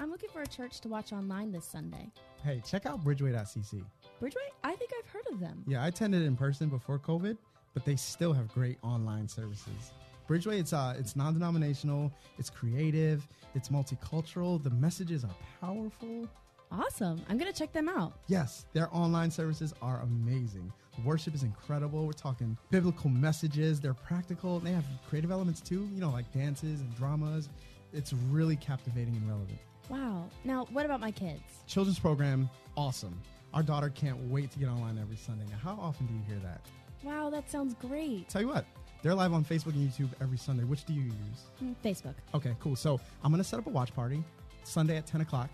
I'm 0.00 0.10
looking 0.10 0.28
for 0.28 0.42
a 0.42 0.46
church 0.46 0.80
to 0.80 0.88
watch 0.88 1.12
online 1.12 1.52
this 1.52 1.64
Sunday. 1.64 2.10
Hey, 2.42 2.60
check 2.66 2.84
out 2.84 3.04
bridgeway.cc. 3.04 3.84
Bridgeway? 4.20 4.48
I 4.64 4.74
think 4.74 4.90
I've 4.98 5.08
heard 5.08 5.22
of 5.30 5.38
them. 5.38 5.62
Yeah, 5.68 5.84
I 5.84 5.86
attended 5.86 6.22
in 6.22 6.34
person 6.34 6.68
before 6.68 6.98
COVID, 6.98 7.38
but 7.74 7.84
they 7.84 7.94
still 7.94 8.32
have 8.32 8.52
great 8.52 8.78
online 8.82 9.28
services. 9.28 9.92
Bridgeway, 10.28 10.58
it's 10.58 10.72
uh, 10.72 10.96
it's 10.98 11.14
non-denominational, 11.14 12.12
it's 12.36 12.50
creative, 12.50 13.24
it's 13.54 13.68
multicultural. 13.68 14.60
The 14.60 14.70
messages 14.70 15.22
are 15.22 15.36
powerful. 15.60 16.28
Awesome. 16.72 17.22
I'm 17.28 17.38
going 17.38 17.52
to 17.52 17.56
check 17.56 17.72
them 17.72 17.88
out. 17.88 18.14
Yes, 18.26 18.66
their 18.72 18.88
online 18.90 19.30
services 19.30 19.72
are 19.80 20.00
amazing. 20.00 20.72
Worship 21.04 21.36
is 21.36 21.44
incredible. 21.44 22.04
We're 22.04 22.12
talking 22.12 22.58
biblical 22.72 23.10
messages. 23.10 23.80
They're 23.80 23.94
practical. 23.94 24.58
They 24.58 24.72
have 24.72 24.84
creative 25.08 25.30
elements 25.30 25.60
too, 25.60 25.88
you 25.94 26.00
know, 26.00 26.10
like 26.10 26.32
dances 26.32 26.80
and 26.80 26.92
dramas. 26.96 27.48
It's 27.94 28.12
really 28.30 28.56
captivating 28.56 29.16
and 29.16 29.28
relevant. 29.28 29.58
Wow. 29.88 30.28
Now, 30.44 30.66
what 30.72 30.84
about 30.84 31.00
my 31.00 31.10
kids? 31.10 31.42
Children's 31.66 31.98
program, 31.98 32.48
awesome. 32.76 33.20
Our 33.52 33.62
daughter 33.62 33.90
can't 33.90 34.18
wait 34.28 34.50
to 34.52 34.58
get 34.58 34.68
online 34.68 34.98
every 34.98 35.16
Sunday. 35.16 35.44
Now, 35.50 35.58
how 35.62 35.78
often 35.80 36.06
do 36.06 36.14
you 36.14 36.20
hear 36.26 36.38
that? 36.42 36.60
Wow, 37.04 37.30
that 37.30 37.50
sounds 37.50 37.74
great. 37.74 38.28
Tell 38.28 38.40
you 38.40 38.48
what, 38.48 38.64
they're 39.02 39.14
live 39.14 39.32
on 39.32 39.44
Facebook 39.44 39.74
and 39.74 39.88
YouTube 39.88 40.08
every 40.20 40.38
Sunday. 40.38 40.64
Which 40.64 40.84
do 40.84 40.94
you 40.94 41.02
use? 41.02 41.44
Mm, 41.62 41.74
Facebook. 41.84 42.14
Okay, 42.34 42.56
cool. 42.58 42.74
So 42.74 42.98
I'm 43.22 43.30
going 43.30 43.42
to 43.42 43.48
set 43.48 43.58
up 43.58 43.66
a 43.66 43.70
watch 43.70 43.94
party 43.94 44.24
Sunday 44.64 44.96
at 44.96 45.06
10 45.06 45.20
o'clock. 45.20 45.50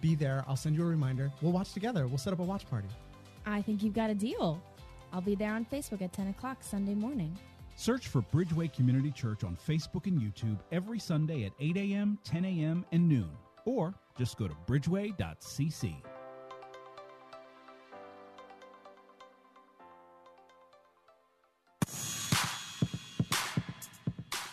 Be 0.00 0.14
there. 0.14 0.44
I'll 0.46 0.56
send 0.56 0.76
you 0.76 0.82
a 0.82 0.86
reminder. 0.86 1.30
We'll 1.42 1.52
watch 1.52 1.72
together. 1.72 2.06
We'll 2.06 2.18
set 2.18 2.32
up 2.32 2.38
a 2.38 2.44
watch 2.44 2.68
party. 2.70 2.88
I 3.44 3.60
think 3.62 3.82
you've 3.82 3.94
got 3.94 4.10
a 4.10 4.14
deal. 4.14 4.62
I'll 5.12 5.20
be 5.20 5.34
there 5.34 5.52
on 5.52 5.64
Facebook 5.64 6.02
at 6.02 6.12
10 6.12 6.28
o'clock 6.28 6.58
Sunday 6.60 6.94
morning. 6.94 7.36
Search 7.76 8.08
for 8.08 8.22
Bridgeway 8.22 8.72
Community 8.72 9.10
Church 9.10 9.44
on 9.44 9.56
Facebook 9.56 10.06
and 10.06 10.20
YouTube 10.20 10.58
every 10.72 10.98
Sunday 10.98 11.44
at 11.44 11.52
8 11.60 11.76
a.m., 11.76 12.18
10 12.24 12.44
a.m., 12.44 12.84
and 12.90 13.08
noon. 13.08 13.30
Or 13.66 13.94
just 14.18 14.38
go 14.38 14.48
to 14.48 14.54
bridgeway.cc. 14.66 15.94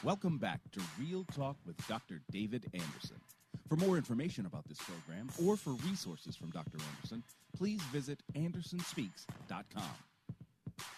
Welcome 0.03 0.37
back 0.37 0.59
to 0.73 0.81
Real 0.99 1.23
Talk 1.33 1.55
with 1.65 1.77
Dr. 1.87 2.19
David 2.29 2.65
Anderson. 2.73 3.21
For 3.69 3.77
more 3.77 3.95
information 3.95 4.45
about 4.45 4.67
this 4.67 4.77
program 4.79 5.29
or 5.47 5.55
for 5.55 5.71
resources 5.89 6.35
from 6.35 6.49
Dr. 6.49 6.77
Anderson, 6.93 7.23
please 7.55 7.81
visit 7.83 8.21
andersonspeaks.com. 8.35 10.12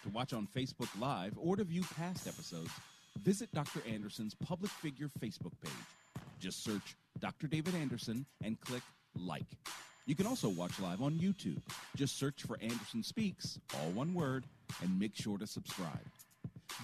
To 0.04 0.10
watch 0.10 0.32
on 0.32 0.48
Facebook 0.54 0.88
Live 0.98 1.34
or 1.36 1.56
to 1.56 1.64
view 1.64 1.82
past 1.96 2.26
episodes, 2.26 2.70
visit 3.22 3.52
Dr. 3.52 3.80
Anderson's 3.88 4.34
public 4.34 4.70
figure 4.70 5.10
Facebook 5.20 5.52
page. 5.62 6.22
Just 6.38 6.62
search 6.62 6.96
Dr. 7.18 7.46
David 7.46 7.74
Anderson 7.74 8.26
and 8.44 8.60
click 8.60 8.82
like. 9.14 9.46
You 10.06 10.14
can 10.14 10.26
also 10.26 10.48
watch 10.48 10.78
live 10.78 11.02
on 11.02 11.14
YouTube. 11.14 11.60
Just 11.96 12.18
search 12.18 12.42
for 12.42 12.56
Anderson 12.62 13.02
Speaks, 13.02 13.58
all 13.74 13.90
one 13.90 14.14
word, 14.14 14.44
and 14.80 14.98
make 14.98 15.16
sure 15.16 15.36
to 15.38 15.46
subscribe. 15.46 16.04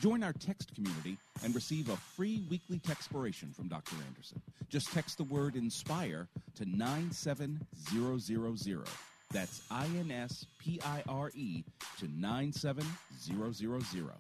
Join 0.01 0.25
our 0.25 0.33
text 0.33 0.75
community 0.75 1.17
and 1.45 1.55
receive 1.55 1.89
a 1.89 1.97
free 1.97 2.43
weekly 2.51 2.79
textpiration 2.79 3.55
from 3.55 3.69
Dr. 3.69 3.95
Anderson. 4.09 4.43
Just 4.69 4.93
text 4.93 5.19
the 5.19 5.25
word 5.25 5.55
INSPIRE 5.55 6.27
to 6.57 6.65
97000. 6.65 9.12
That's 9.33 9.63
I 9.71 9.87
N 9.87 10.11
S 10.11 10.47
P 10.59 10.81
I 10.85 11.03
R 11.09 11.31
E 11.35 11.65
to 11.99 12.09
97000. 12.09 14.13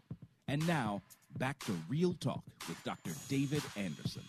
And 0.48 0.66
now, 0.66 1.02
back 1.38 1.58
to 1.60 1.72
Real 1.88 2.14
Talk 2.14 2.42
with 2.68 2.82
Dr. 2.84 3.12
David 3.28 3.62
Anderson. 3.76 4.22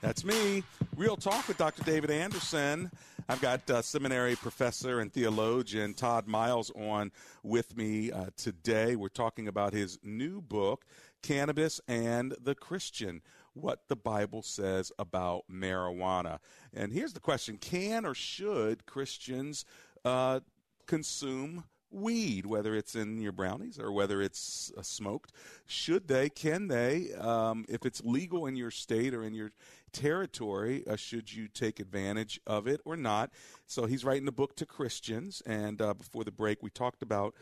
That's 0.00 0.24
me. 0.24 0.62
Real 0.96 1.16
Talk 1.16 1.48
with 1.48 1.58
Dr. 1.58 1.82
David 1.84 2.10
Anderson. 2.10 2.90
I've 3.30 3.40
got 3.40 3.68
uh, 3.68 3.82
seminary 3.82 4.36
professor 4.36 5.00
and 5.00 5.12
theologian 5.12 5.94
Todd 5.94 6.26
Miles 6.26 6.70
on 6.70 7.12
with 7.42 7.76
me 7.76 8.10
uh, 8.10 8.26
today. 8.36 8.96
We're 8.96 9.08
talking 9.08 9.48
about 9.48 9.74
his 9.74 9.98
new 10.02 10.40
book, 10.40 10.86
Cannabis 11.22 11.80
and 11.88 12.34
the 12.40 12.54
Christian 12.54 13.20
What 13.60 13.88
the 13.88 13.96
Bible 13.96 14.42
Says 14.42 14.92
About 14.98 15.44
Marijuana. 15.50 16.38
And 16.72 16.92
here's 16.92 17.12
the 17.12 17.20
question 17.20 17.56
Can 17.58 18.06
or 18.06 18.14
should 18.14 18.86
Christians 18.86 19.64
uh, 20.04 20.40
consume? 20.86 21.64
weed, 21.90 22.44
whether 22.44 22.74
it's 22.74 22.94
in 22.94 23.18
your 23.18 23.32
brownies 23.32 23.78
or 23.78 23.90
whether 23.90 24.20
it's 24.20 24.70
uh, 24.76 24.82
smoked. 24.82 25.32
Should 25.64 26.06
they, 26.06 26.28
can 26.28 26.68
they, 26.68 27.14
um, 27.14 27.64
if 27.66 27.86
it's 27.86 28.02
legal 28.04 28.44
in 28.44 28.56
your 28.56 28.70
state 28.70 29.14
or 29.14 29.22
in 29.22 29.32
your 29.32 29.52
territory, 29.90 30.84
uh, 30.86 30.96
should 30.96 31.32
you 31.32 31.48
take 31.48 31.80
advantage 31.80 32.40
of 32.46 32.66
it 32.66 32.82
or 32.84 32.94
not? 32.94 33.30
So 33.66 33.86
he's 33.86 34.04
writing 34.04 34.28
a 34.28 34.32
book 34.32 34.54
to 34.56 34.66
Christians. 34.66 35.42
And 35.46 35.80
uh, 35.80 35.94
before 35.94 36.24
the 36.24 36.30
break, 36.30 36.62
we 36.62 36.68
talked 36.68 37.02
about 37.02 37.34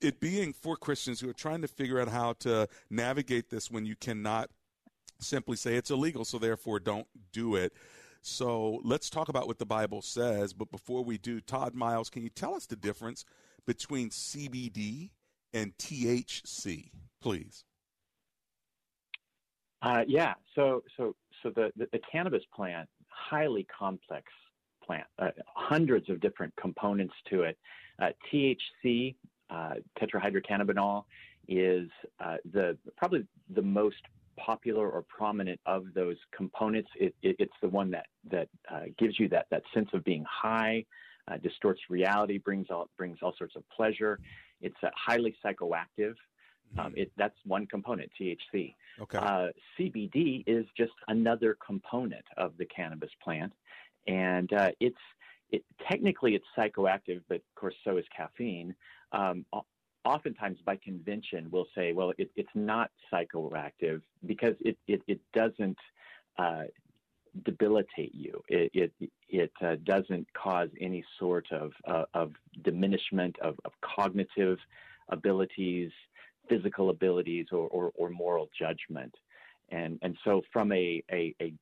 it 0.00 0.20
being 0.20 0.52
for 0.52 0.76
Christians 0.76 1.20
who 1.20 1.30
are 1.30 1.34
trying 1.34 1.62
to 1.62 1.68
figure 1.68 1.98
out 1.98 2.08
how 2.08 2.34
to 2.40 2.68
navigate 2.90 3.48
this 3.48 3.70
when 3.70 3.86
you 3.86 3.96
cannot 3.96 4.50
simply 5.18 5.56
say 5.56 5.76
it's 5.76 5.90
illegal, 5.90 6.24
so 6.24 6.38
therefore 6.38 6.80
don't 6.80 7.06
do 7.32 7.56
it. 7.56 7.72
So 8.22 8.80
let's 8.82 9.08
talk 9.08 9.28
about 9.28 9.46
what 9.46 9.58
the 9.58 9.66
Bible 9.66 10.02
says. 10.02 10.52
But 10.52 10.70
before 10.70 11.04
we 11.04 11.16
do, 11.18 11.40
Todd 11.40 11.74
Miles, 11.74 12.10
can 12.10 12.22
you 12.22 12.28
tell 12.28 12.54
us 12.54 12.66
the 12.66 12.76
difference 12.76 13.24
between 13.66 14.10
CBD 14.10 15.10
and 15.52 15.76
THC, 15.78 16.90
please? 17.20 17.64
Uh, 19.82 20.02
yeah. 20.08 20.34
So 20.54 20.82
so 20.96 21.14
so 21.42 21.50
the, 21.50 21.70
the, 21.76 21.86
the 21.92 22.00
cannabis 22.10 22.42
plant 22.54 22.88
highly 23.08 23.64
complex 23.64 24.24
plant, 24.84 25.04
uh, 25.18 25.30
hundreds 25.54 26.08
of 26.10 26.20
different 26.20 26.54
components 26.56 27.14
to 27.30 27.42
it. 27.42 27.58
Uh, 28.00 28.10
THC, 28.32 29.14
uh, 29.50 29.74
tetrahydrocannabinol, 30.00 31.04
is 31.48 31.88
uh, 32.20 32.36
the 32.52 32.76
probably 32.96 33.24
the 33.54 33.62
most 33.62 34.02
popular 34.36 34.88
or 34.88 35.02
prominent 35.02 35.60
of 35.66 35.86
those 35.94 36.16
components. 36.34 36.88
It, 36.98 37.14
it, 37.22 37.36
it's 37.38 37.52
the 37.62 37.68
one 37.68 37.90
that 37.90 38.06
that 38.30 38.48
uh, 38.70 38.84
gives 38.98 39.18
you 39.18 39.28
that 39.30 39.46
that 39.50 39.62
sense 39.74 39.88
of 39.92 40.04
being 40.04 40.24
high, 40.28 40.84
uh, 41.28 41.36
distorts 41.38 41.80
reality, 41.88 42.38
brings 42.38 42.68
all 42.70 42.88
brings 42.96 43.18
all 43.22 43.34
sorts 43.36 43.56
of 43.56 43.62
pleasure. 43.68 44.18
It's 44.60 44.76
uh, 44.82 44.88
highly 44.94 45.34
psychoactive. 45.44 46.14
Mm-hmm. 46.74 46.80
Um, 46.80 46.92
it, 46.96 47.12
that's 47.16 47.36
one 47.44 47.66
component, 47.66 48.10
THC. 48.20 48.74
Okay. 49.00 49.18
Uh, 49.18 49.48
CBD 49.78 50.42
is 50.46 50.66
just 50.76 50.92
another 51.08 51.56
component 51.64 52.24
of 52.36 52.56
the 52.58 52.66
cannabis 52.66 53.10
plant, 53.22 53.52
and 54.06 54.52
uh, 54.52 54.70
it's 54.80 54.96
it, 55.50 55.64
technically 55.88 56.34
it's 56.34 56.46
psychoactive, 56.56 57.22
but 57.28 57.36
of 57.36 57.54
course 57.54 57.74
so 57.84 57.96
is 57.96 58.04
caffeine. 58.16 58.74
Um, 59.12 59.44
oftentimes, 60.06 60.58
by 60.64 60.76
convention, 60.76 61.48
we'll 61.50 61.68
say, 61.74 61.92
well, 61.92 62.12
it, 62.16 62.30
it's 62.36 62.48
not 62.54 62.90
psychoactive 63.12 64.00
because 64.24 64.54
it 64.60 64.78
it, 64.86 65.02
it 65.06 65.20
doesn't 65.34 65.78
uh, 66.38 66.64
debilitate 67.44 68.14
you. 68.14 68.40
It 68.48 68.92
it, 69.00 69.10
it 69.28 69.52
uh, 69.60 69.76
doesn't 69.84 70.26
cause 70.32 70.68
any 70.80 71.04
sort 71.18 71.46
of 71.50 71.72
uh, 71.86 72.04
of 72.14 72.32
diminishment 72.62 73.36
of, 73.42 73.56
of 73.64 73.72
cognitive 73.82 74.58
abilities, 75.08 75.90
physical 76.48 76.90
abilities, 76.90 77.46
or, 77.52 77.68
or, 77.68 77.92
or 77.96 78.10
moral 78.10 78.48
judgment. 78.56 79.14
And 79.70 79.98
and 80.02 80.16
so 80.24 80.42
from 80.52 80.70
a, 80.70 81.02
a, 81.10 81.34
a 81.42 81.52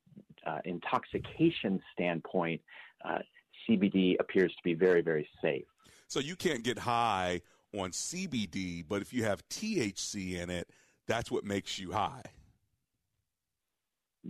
uh, 0.46 0.58
intoxication 0.66 1.80
standpoint, 1.94 2.60
uh, 3.04 3.20
CBD 3.66 4.16
appears 4.20 4.52
to 4.52 4.62
be 4.62 4.74
very, 4.74 5.00
very 5.00 5.26
safe. 5.40 5.64
So 6.08 6.20
you 6.20 6.36
can't 6.36 6.62
get 6.62 6.78
high 6.78 7.40
on 7.78 7.90
CBD, 7.90 8.84
but 8.88 9.02
if 9.02 9.12
you 9.12 9.24
have 9.24 9.46
THC 9.48 10.40
in 10.40 10.50
it, 10.50 10.68
that's 11.06 11.30
what 11.30 11.44
makes 11.44 11.78
you 11.78 11.92
high. 11.92 12.22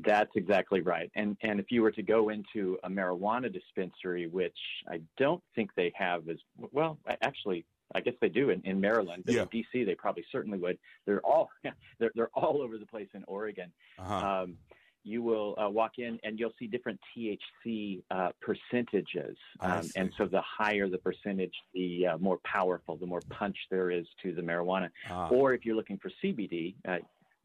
That's 0.05 0.31
exactly 0.35 0.81
right. 0.81 1.11
And 1.15 1.37
and 1.43 1.61
if 1.61 1.67
you 1.71 1.81
were 1.83 1.93
to 1.93 2.03
go 2.03 2.31
into 2.31 2.77
a 2.83 2.89
marijuana 2.91 3.53
dispensary, 3.53 4.27
which 4.27 4.57
I 4.89 5.01
don't 5.19 5.43
think 5.55 5.71
they 5.77 5.93
have 5.95 6.29
as 6.29 6.39
well, 6.73 6.99
actually, 7.23 7.65
I 7.95 8.01
guess 8.01 8.15
they 8.21 8.29
do 8.29 8.51
in, 8.51 8.61
in 8.65 8.81
Maryland. 8.81 9.23
But 9.25 9.35
Yeah. 9.37 9.43
in 9.43 9.49
DC, 9.49 9.87
they 9.87 9.95
probably 9.95 10.25
certainly 10.33 10.59
would. 10.59 10.79
They're 11.07 11.21
all 11.21 11.49
they're 12.01 12.11
they're 12.17 12.31
all 12.35 12.61
over 12.61 12.77
the 12.77 12.87
place 12.87 13.09
in 13.15 13.23
Oregon. 13.29 13.71
Uh-huh. 14.01 14.43
Um, 14.43 14.57
you 15.05 15.23
will 15.23 15.55
uh, 15.63 15.69
walk 15.69 15.93
in 15.99 16.19
and 16.25 16.39
you'll 16.39 16.53
see 16.59 16.67
different 16.67 16.99
THC 17.17 18.03
uh, 18.11 18.31
percentages, 18.41 19.37
um, 19.61 19.89
and 19.97 20.11
so 20.17 20.27
the 20.27 20.41
higher 20.41 20.89
the 20.89 20.99
percentage, 20.99 21.55
the 21.75 22.07
uh, 22.07 22.19
more 22.19 22.39
powerful, 22.45 22.97
the 22.97 23.07
more 23.07 23.21
punch 23.31 23.57
there 23.71 23.91
is 23.91 24.07
to 24.23 24.35
the 24.35 24.43
marijuana. 24.43 24.89
Ah. 25.11 25.29
Or 25.29 25.53
if 25.53 25.65
you're 25.65 25.77
looking 25.77 25.99
for 25.99 26.11
CBD, 26.23 26.75
uh, 26.89 26.97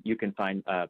you 0.03 0.15
can 0.15 0.31
find 0.31 0.63
uh, 0.67 0.87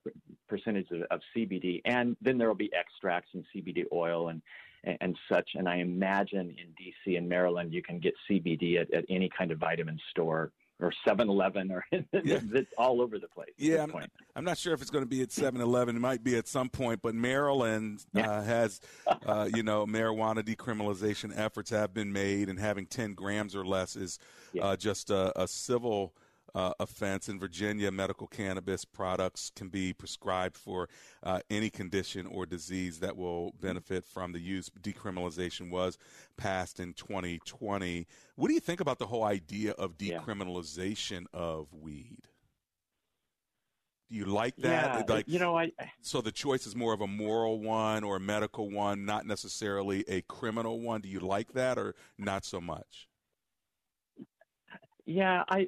percentage 0.48 0.90
of, 0.92 1.02
of 1.10 1.20
CBD, 1.36 1.82
and 1.86 2.16
then 2.22 2.38
there 2.38 2.48
will 2.48 2.56
be 2.56 2.72
extracts 2.74 3.30
and 3.34 3.44
CBD 3.54 3.86
oil 3.92 4.30
and 4.30 4.42
and, 4.84 4.98
and 5.02 5.18
such. 5.32 5.50
And 5.56 5.68
I 5.68 5.78
imagine 5.78 6.56
in 6.58 6.68
DC 6.80 7.18
and 7.18 7.28
Maryland, 7.28 7.74
you 7.74 7.82
can 7.82 8.00
get 8.00 8.14
CBD 8.30 8.80
at, 8.80 8.94
at 8.94 9.06
any 9.10 9.30
kind 9.36 9.52
of 9.52 9.58
vitamin 9.58 10.00
store 10.12 10.52
or 10.80 10.94
7-Eleven, 11.08 11.72
or 11.72 11.86
it's 11.92 12.72
all 12.78 13.02
over 13.02 13.20
the 13.20 13.28
place. 13.28 13.50
at 13.50 13.56
Yeah, 13.58 13.84
I'm. 13.84 13.94
I'm 14.36 14.46
not 14.46 14.58
sure 14.58 14.74
if 14.74 14.82
it's 14.82 14.92
going 14.92 15.04
to 15.04 15.10
be 15.10 15.22
at 15.22 15.30
7-Eleven. 15.30 15.96
It 15.96 16.00
might 16.00 16.24
be 16.24 16.38
at 16.38 16.48
some 16.48 16.70
point, 16.70 17.02
but 17.02 17.14
Maryland 17.14 18.06
uh, 18.16 18.42
has, 18.42 18.80
uh, 19.26 19.50
you 19.54 19.64
know, 19.64 19.86
marijuana 19.86 20.42
decriminalization 20.44 21.38
efforts 21.38 21.70
have 21.72 21.94
been 21.94 22.14
made, 22.14 22.48
and 22.50 22.60
having 22.60 22.86
10 22.86 23.14
grams 23.14 23.56
or 23.56 23.66
less 23.66 23.96
is 23.96 24.20
uh, 24.62 24.76
just 24.76 25.10
a, 25.10 25.42
a 25.42 25.48
civil 25.48 26.14
uh, 26.56 26.74
offense. 26.80 27.30
In 27.30 27.40
Virginia, 27.40 27.92
medical 27.92 28.28
cannabis 28.28 28.86
products 28.86 29.52
can 29.56 29.70
be 29.70 29.94
prescribed 29.94 30.58
for 30.58 30.90
uh, 31.24 31.40
any 31.50 31.70
condition 31.70 32.26
or 32.26 32.46
disease 32.46 33.00
that 33.00 33.18
will 33.18 33.54
benefit 33.60 34.06
from 34.06 34.32
the 34.32 34.40
use. 34.40 34.70
Decriminalization 34.82 35.70
was 35.70 35.98
passed 36.38 36.80
in 36.80 36.94
2020. 36.94 38.08
What 38.36 38.48
do 38.48 38.54
you 38.54 38.60
think 38.60 38.80
about 38.80 39.00
the 39.00 39.08
whole 39.08 39.24
idea 39.24 39.72
of 39.72 39.98
decriminalization 39.98 41.26
of 41.34 41.68
weed? 41.74 42.28
Do 44.10 44.16
you 44.16 44.26
like 44.26 44.56
that? 44.58 45.06
Yeah, 45.08 45.14
like, 45.14 45.28
you 45.28 45.38
know, 45.38 45.56
I 45.56 45.72
so 46.02 46.20
the 46.20 46.32
choice 46.32 46.66
is 46.66 46.76
more 46.76 46.94
of 46.94 47.02
a 47.02 47.08
moral 47.08 47.60
one 47.60 48.04
or 48.04 48.16
a 48.16 48.20
medical 48.20 48.68
one, 48.70 49.06
not 49.06 49.28
necessarily 49.28 50.04
a 50.08 50.22
criminal 50.24 50.82
one. 50.82 51.02
Do 51.02 51.10
you 51.10 51.20
like 51.20 51.54
that 51.54 51.78
or 51.78 51.94
not 52.18 52.44
so 52.44 52.60
much? 52.60 53.08
Yeah, 55.06 55.44
I, 55.50 55.68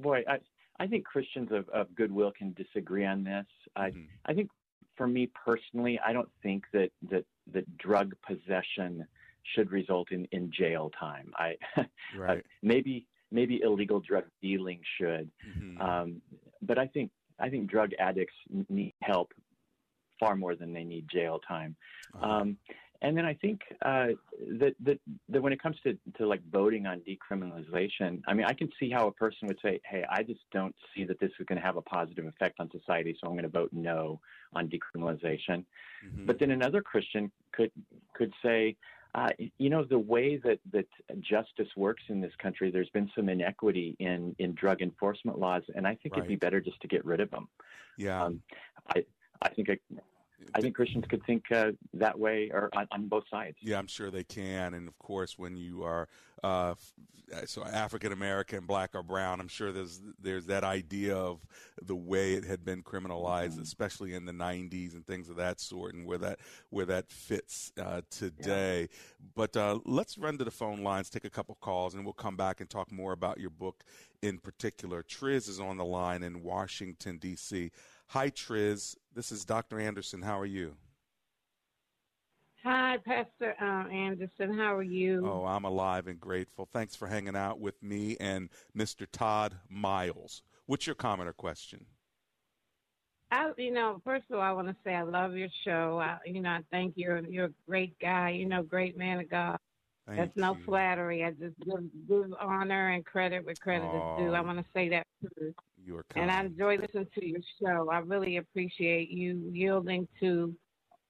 boy, 0.00 0.22
I, 0.28 0.38
I 0.78 0.86
think 0.86 1.04
Christians 1.04 1.50
of, 1.52 1.68
of 1.70 1.94
goodwill 1.94 2.32
can 2.36 2.52
disagree 2.54 3.06
on 3.06 3.24
this. 3.24 3.46
I, 3.76 3.90
Mm-hmm. 3.90 4.00
I 4.26 4.34
think 4.34 4.50
for 4.96 5.06
me 5.06 5.30
personally, 5.46 5.98
I 6.04 6.12
don't 6.12 6.28
think 6.42 6.64
that 6.72 6.90
that 7.10 7.24
that 7.52 7.66
drug 7.78 8.14
possession 8.26 9.06
should 9.54 9.70
result 9.72 10.10
in 10.12 10.26
in 10.32 10.50
jail 10.52 10.90
time. 10.98 11.32
I, 11.36 11.56
Right. 12.16 12.44
maybe 12.62 13.06
maybe 13.30 13.60
illegal 13.62 14.00
drug 14.00 14.24
dealing 14.42 14.80
should, 14.98 15.30
Mm-hmm. 15.48 15.80
um, 15.80 16.20
but 16.62 16.78
I 16.78 16.86
think 16.86 17.10
I 17.38 17.48
think 17.50 17.70
drug 17.70 17.90
addicts 17.98 18.34
need 18.68 18.94
help 19.02 19.32
far 20.18 20.36
more 20.36 20.54
than 20.54 20.72
they 20.72 20.84
need 20.84 21.06
jail 21.10 21.40
time. 21.46 21.74
Um, 22.20 22.56
and 23.02 23.16
then 23.16 23.24
I 23.24 23.34
think 23.34 23.60
uh, 23.82 24.08
that, 24.58 24.74
that 24.80 25.00
that 25.28 25.42
when 25.42 25.52
it 25.52 25.62
comes 25.62 25.76
to, 25.84 25.96
to 26.18 26.26
like 26.26 26.42
voting 26.50 26.86
on 26.86 27.00
decriminalization, 27.00 28.20
I 28.28 28.34
mean, 28.34 28.46
I 28.46 28.52
can 28.52 28.68
see 28.78 28.90
how 28.90 29.06
a 29.06 29.12
person 29.12 29.48
would 29.48 29.58
say, 29.62 29.80
"Hey, 29.84 30.04
I 30.10 30.22
just 30.22 30.40
don't 30.52 30.74
see 30.94 31.04
that 31.04 31.18
this 31.18 31.30
is 31.38 31.46
going 31.46 31.58
to 31.58 31.64
have 31.64 31.76
a 31.76 31.82
positive 31.82 32.26
effect 32.26 32.60
on 32.60 32.70
society, 32.70 33.16
so 33.18 33.26
I'm 33.26 33.34
going 33.34 33.44
to 33.44 33.48
vote 33.48 33.70
no 33.72 34.20
on 34.52 34.68
decriminalization." 34.68 35.64
Mm-hmm. 36.04 36.26
But 36.26 36.38
then 36.38 36.50
another 36.50 36.82
Christian 36.82 37.30
could 37.52 37.70
could 38.12 38.32
say, 38.42 38.76
uh, 39.14 39.30
you 39.58 39.70
know, 39.70 39.84
the 39.84 39.98
way 39.98 40.36
that, 40.36 40.58
that 40.72 40.86
justice 41.20 41.68
works 41.76 42.02
in 42.08 42.20
this 42.20 42.32
country, 42.40 42.70
there's 42.70 42.90
been 42.90 43.10
some 43.16 43.28
inequity 43.28 43.96
in, 43.98 44.36
in 44.38 44.54
drug 44.54 44.82
enforcement 44.82 45.38
laws, 45.38 45.62
and 45.74 45.86
I 45.86 45.96
think 45.96 46.16
it'd 46.16 46.28
be 46.28 46.36
better 46.36 46.60
just 46.60 46.80
to 46.82 46.88
get 46.88 47.04
rid 47.04 47.20
of 47.20 47.30
them. 47.30 47.48
Yeah. 47.96 48.24
Um, 48.24 48.42
I, 48.94 49.04
I 49.42 49.48
think 49.48 49.70
I, 49.70 49.78
I 50.54 50.60
think 50.60 50.74
Christians 50.74 51.04
could 51.08 51.24
think 51.24 51.44
uh, 51.52 51.72
that 51.94 52.18
way, 52.18 52.50
or 52.52 52.70
on, 52.74 52.86
on 52.92 53.08
both 53.08 53.24
sides. 53.30 53.56
Yeah, 53.60 53.78
I'm 53.78 53.86
sure 53.86 54.10
they 54.10 54.24
can. 54.24 54.74
And 54.74 54.88
of 54.88 54.98
course, 54.98 55.38
when 55.38 55.56
you 55.56 55.82
are 55.84 56.08
uh, 56.42 56.74
so 57.46 57.64
African 57.64 58.12
American, 58.12 58.66
black 58.66 58.90
or 58.94 59.02
brown, 59.02 59.40
I'm 59.40 59.48
sure 59.48 59.72
there's 59.72 60.00
there's 60.20 60.46
that 60.46 60.64
idea 60.64 61.16
of 61.16 61.44
the 61.80 61.94
way 61.94 62.34
it 62.34 62.44
had 62.44 62.64
been 62.64 62.82
criminalized, 62.82 63.60
especially 63.60 64.14
in 64.14 64.24
the 64.24 64.32
90s 64.32 64.94
and 64.94 65.06
things 65.06 65.28
of 65.28 65.36
that 65.36 65.60
sort, 65.60 65.94
and 65.94 66.06
where 66.06 66.18
that 66.18 66.38
where 66.70 66.86
that 66.86 67.10
fits 67.10 67.72
uh, 67.80 68.02
today. 68.10 68.88
But 69.34 69.56
uh, 69.56 69.78
let's 69.84 70.18
run 70.18 70.38
to 70.38 70.44
the 70.44 70.50
phone 70.50 70.82
lines, 70.82 71.10
take 71.10 71.24
a 71.24 71.30
couple 71.30 71.56
calls, 71.60 71.94
and 71.94 72.04
we'll 72.04 72.12
come 72.12 72.36
back 72.36 72.60
and 72.60 72.68
talk 72.68 72.90
more 72.90 73.12
about 73.12 73.38
your 73.38 73.50
book 73.50 73.84
in 74.22 74.38
particular. 74.38 75.02
Triz 75.02 75.48
is 75.48 75.60
on 75.60 75.76
the 75.76 75.84
line 75.84 76.22
in 76.22 76.42
Washington 76.42 77.18
D.C. 77.18 77.70
Hi, 78.10 78.28
Triz. 78.28 78.96
This 79.14 79.30
is 79.30 79.44
Dr. 79.44 79.78
Anderson. 79.78 80.20
How 80.20 80.36
are 80.40 80.44
you? 80.44 80.74
Hi, 82.64 82.98
Pastor 83.06 83.54
uh, 83.62 83.88
Anderson. 83.88 84.52
How 84.52 84.74
are 84.74 84.82
you? 84.82 85.24
Oh, 85.24 85.44
I'm 85.44 85.64
alive 85.64 86.08
and 86.08 86.18
grateful. 86.18 86.68
Thanks 86.72 86.96
for 86.96 87.06
hanging 87.06 87.36
out 87.36 87.60
with 87.60 87.80
me 87.80 88.16
and 88.18 88.48
Mr. 88.76 89.06
Todd 89.12 89.54
Miles. 89.68 90.42
What's 90.66 90.88
your 90.88 90.96
comment 90.96 91.28
or 91.28 91.32
question? 91.32 91.86
I, 93.30 93.52
you 93.56 93.70
know, 93.70 94.02
first 94.04 94.24
of 94.28 94.40
all, 94.40 94.42
I 94.42 94.50
want 94.50 94.66
to 94.66 94.76
say 94.82 94.96
I 94.96 95.02
love 95.02 95.36
your 95.36 95.48
show. 95.64 96.00
I, 96.02 96.18
you 96.26 96.42
know, 96.42 96.50
I 96.50 96.64
think 96.72 96.94
you're 96.96 97.24
you're 97.26 97.46
a 97.46 97.68
great 97.68 97.96
guy. 98.00 98.30
You 98.30 98.46
know, 98.46 98.64
great 98.64 98.98
man 98.98 99.20
of 99.20 99.30
God. 99.30 99.56
Thank 100.08 100.18
That's 100.18 100.36
no 100.36 100.56
flattery. 100.64 101.24
I 101.24 101.30
just 101.30 101.54
give, 101.64 102.08
give 102.08 102.34
honor 102.40 102.88
and 102.88 103.06
credit 103.06 103.46
where 103.46 103.54
credit 103.54 103.86
is 103.86 104.18
due. 104.18 104.34
I 104.34 104.40
want 104.40 104.58
to 104.58 104.64
say 104.74 104.88
that 104.88 105.06
too. 105.22 105.54
You 105.90 105.96
are 105.96 106.04
kind. 106.14 106.22
And 106.22 106.30
I 106.30 106.44
enjoy 106.44 106.76
listening 106.76 107.08
to 107.18 107.26
your 107.26 107.40
show. 107.60 107.90
I 107.90 107.98
really 107.98 108.36
appreciate 108.36 109.10
you 109.10 109.50
yielding 109.52 110.06
to 110.20 110.54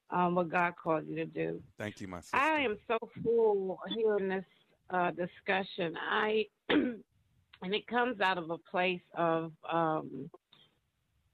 um, 0.09 0.35
what 0.35 0.49
God 0.49 0.73
called 0.83 1.05
you 1.07 1.17
to 1.17 1.27
do. 1.27 1.63
Thank 1.79 2.01
you, 2.01 2.09
my 2.09 2.23
sister. 2.23 2.39
I 2.39 2.63
am 2.63 2.79
so 2.89 2.97
full 3.23 3.79
hearing 3.95 4.31
this 4.31 4.45
uh, 4.89 5.11
discussion. 5.11 5.99
I 6.11 6.47
and 6.71 7.05
it 7.63 7.87
comes 7.89 8.23
out 8.23 8.39
of 8.39 8.49
a 8.49 8.57
place 8.57 9.03
of 9.19 9.53
um, 9.71 10.31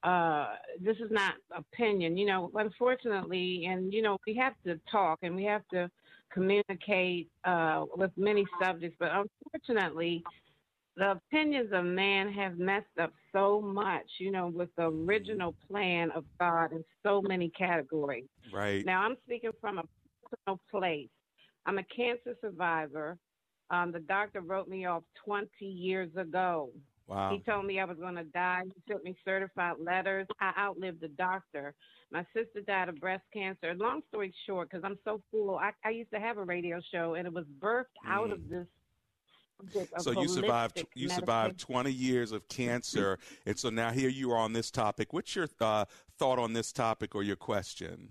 uh, 0.03 0.49
this 0.81 0.97
is 0.97 1.13
not 1.13 1.35
opinion. 1.57 2.17
You 2.17 2.27
know, 2.27 2.51
unfortunately, 2.53 3.67
and 3.71 3.93
you 3.93 4.03
know, 4.03 4.19
we 4.27 4.35
have 4.35 4.55
to 4.65 4.81
talk 4.91 5.21
and 5.23 5.37
we 5.37 5.45
have 5.45 5.63
to 5.73 5.89
communicate 6.33 7.31
uh, 7.45 7.85
with 7.97 8.11
many 8.17 8.45
subjects, 8.61 8.97
but 8.99 9.13
unfortunately, 9.13 10.25
the 10.97 11.13
opinions 11.13 11.71
of 11.73 11.85
man 11.85 12.33
have 12.33 12.59
messed 12.59 12.99
up 13.01 13.13
so 13.33 13.61
much. 13.61 14.07
You 14.19 14.31
know, 14.31 14.49
with 14.49 14.71
the 14.77 14.85
original 14.85 15.55
plan 15.69 16.11
of 16.13 16.25
God 16.41 16.73
in 16.73 16.85
so 17.03 17.23
many 17.23 17.51
categories. 17.51 18.29
Right. 18.53 18.85
Now, 18.85 19.03
I'm 19.03 19.17
speaking 19.25 19.53
from 19.61 19.79
a 19.79 19.85
personal 20.29 20.61
place. 20.71 21.09
I'm 21.67 21.79
a 21.79 21.85
cancer 21.85 22.37
survivor. 22.41 23.19
Um, 23.71 23.91
the 23.91 23.99
doctor 23.99 24.41
wrote 24.41 24.69
me 24.69 24.87
off 24.87 25.03
20 25.25 25.49
years 25.65 26.11
ago. 26.17 26.71
Wow. 27.09 27.33
He 27.33 27.41
told 27.51 27.67
me 27.67 27.79
I 27.79 27.85
was 27.85 27.99
going 27.99 28.17
to 28.17 28.25
die. 28.25 28.63
He 28.65 28.83
sent 28.89 29.05
me 29.05 29.17
certified 29.25 29.77
letters. 29.81 30.27
I 30.41 30.53
outlived 30.59 31.01
the 31.01 31.09
doctor. 31.09 31.75
My 32.11 32.25
sister 32.35 32.61
died 32.67 32.89
of 32.89 32.97
breast 32.97 33.25
cancer. 33.33 33.75
Long 33.75 34.01
story 34.09 34.35
short, 34.47 34.71
because 34.71 34.85
I'm 34.85 34.99
so 35.05 35.21
full, 35.31 35.57
I, 35.57 35.71
I 35.85 35.91
used 35.91 36.11
to 36.13 36.21
have 36.21 36.39
a 36.39 36.45
radio 36.45 36.81
show, 36.93 37.15
and 37.15 37.27
it 37.27 37.33
was 37.33 37.45
birthed 37.61 37.85
out 38.07 38.31
of 38.31 38.49
this. 38.49 38.67
So 39.99 40.11
you 40.13 40.29
survived. 40.29 40.79
You 40.95 41.09
medicine. 41.09 41.21
survived 41.21 41.59
20 41.59 41.91
years 41.91 42.33
of 42.33 42.47
cancer, 42.49 43.19
and 43.47 43.59
so 43.59 43.71
now 43.71 43.91
here 43.91 44.09
you 44.09 44.31
are 44.33 44.39
on 44.39 44.53
this 44.53 44.71
topic. 44.71 45.13
What's 45.13 45.35
your 45.35 45.49
uh, 45.61 45.87
thought 46.19 46.39
on 46.39 46.53
this 46.53 46.73
topic 46.73 47.15
or 47.15 47.23
your 47.23 47.37
question? 47.37 48.11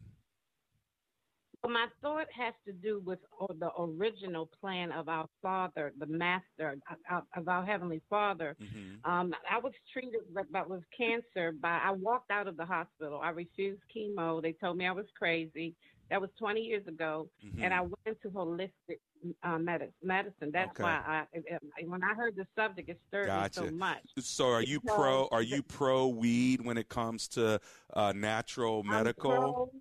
Well, 1.65 1.73
my 1.73 1.87
thought 1.99 2.27
has 2.37 2.53
to 2.67 2.73
do 2.73 3.01
with 3.03 3.17
uh, 3.41 3.47
the 3.59 3.71
original 3.79 4.51
plan 4.61 4.91
of 4.91 5.09
our 5.09 5.27
Father, 5.41 5.93
the 5.97 6.05
Master 6.05 6.77
uh, 7.11 7.21
of 7.35 7.47
our 7.47 7.65
Heavenly 7.65 8.01
Father. 8.07 8.55
Mm-hmm. 8.61 9.11
Um, 9.11 9.33
I 9.49 9.57
was 9.57 9.73
treated 9.91 10.21
with, 10.33 10.45
but 10.51 10.69
with 10.69 10.83
cancer 10.95 11.51
by. 11.51 11.79
I 11.83 11.91
walked 11.91 12.29
out 12.29 12.47
of 12.47 12.55
the 12.57 12.65
hospital. 12.65 13.19
I 13.23 13.29
refused 13.29 13.81
chemo. 13.95 14.43
They 14.43 14.51
told 14.51 14.77
me 14.77 14.85
I 14.85 14.91
was 14.91 15.07
crazy. 15.17 15.73
That 16.09 16.21
was 16.21 16.29
20 16.37 16.61
years 16.61 16.85
ago, 16.87 17.29
Mhm. 17.43 17.63
and 17.63 17.73
I 17.73 17.81
went 17.81 17.95
into 18.05 18.29
holistic 18.29 18.99
uh, 19.41 19.57
medicine. 19.57 19.93
Medicine. 20.03 20.51
That's 20.51 20.69
Okay. 20.71 20.83
why 20.83 21.25
I, 21.31 21.83
when 21.85 22.03
I 22.03 22.13
heard 22.13 22.35
the 22.35 22.45
subject, 22.55 22.89
it 22.89 23.01
stirred 23.07 23.25
Gotcha. 23.25 23.63
me 23.63 23.69
so 23.69 23.73
much. 23.75 24.03
So 24.19 24.49
are 24.51 24.61
you 24.61 24.79
Because 24.81 24.95
pro? 24.95 25.27
Are 25.31 25.41
you 25.41 25.63
pro 25.63 26.07
weed 26.09 26.61
when 26.61 26.77
it 26.77 26.89
comes 26.89 27.27
to 27.29 27.59
uh, 27.93 28.13
natural 28.15 28.83
medical? 28.83 29.31
pro- 29.31 29.71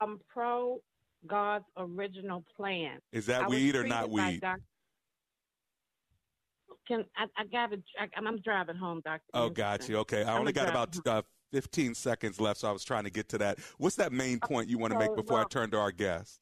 I'm 0.00 0.18
pro 0.28 0.82
God's 1.26 1.66
original 1.76 2.44
plan. 2.56 2.98
Is 3.12 3.26
that 3.26 3.42
I 3.44 3.48
weed 3.48 3.76
or 3.76 3.84
not 3.84 4.10
weed? 4.10 4.40
Doc- 4.40 4.58
Can 6.88 7.04
I, 7.16 7.26
I 7.36 7.44
gotta? 7.44 7.80
I, 7.96 8.08
I'm 8.16 8.40
driving 8.40 8.74
home, 8.76 9.02
Doctor. 9.04 9.22
Oh, 9.34 9.50
got 9.50 9.88
you. 9.88 9.98
Okay, 9.98 10.24
I 10.24 10.32
I'm 10.32 10.40
only 10.40 10.52
got 10.52 10.68
about 10.68 10.96
uh, 11.06 11.22
15 11.54 11.94
seconds 11.94 12.40
left, 12.40 12.60
so 12.60 12.68
I 12.68 12.72
was 12.72 12.84
trying 12.84 13.04
to 13.04 13.10
get 13.10 13.28
to 13.30 13.38
that. 13.38 13.58
What's 13.78 13.96
that 13.96 14.12
main 14.12 14.40
point 14.40 14.68
you 14.68 14.78
want 14.78 14.92
to 14.92 14.98
make 14.98 15.14
before 15.14 15.40
I 15.40 15.44
turn 15.44 15.70
to 15.72 15.78
our 15.78 15.92
guest? 15.92 16.40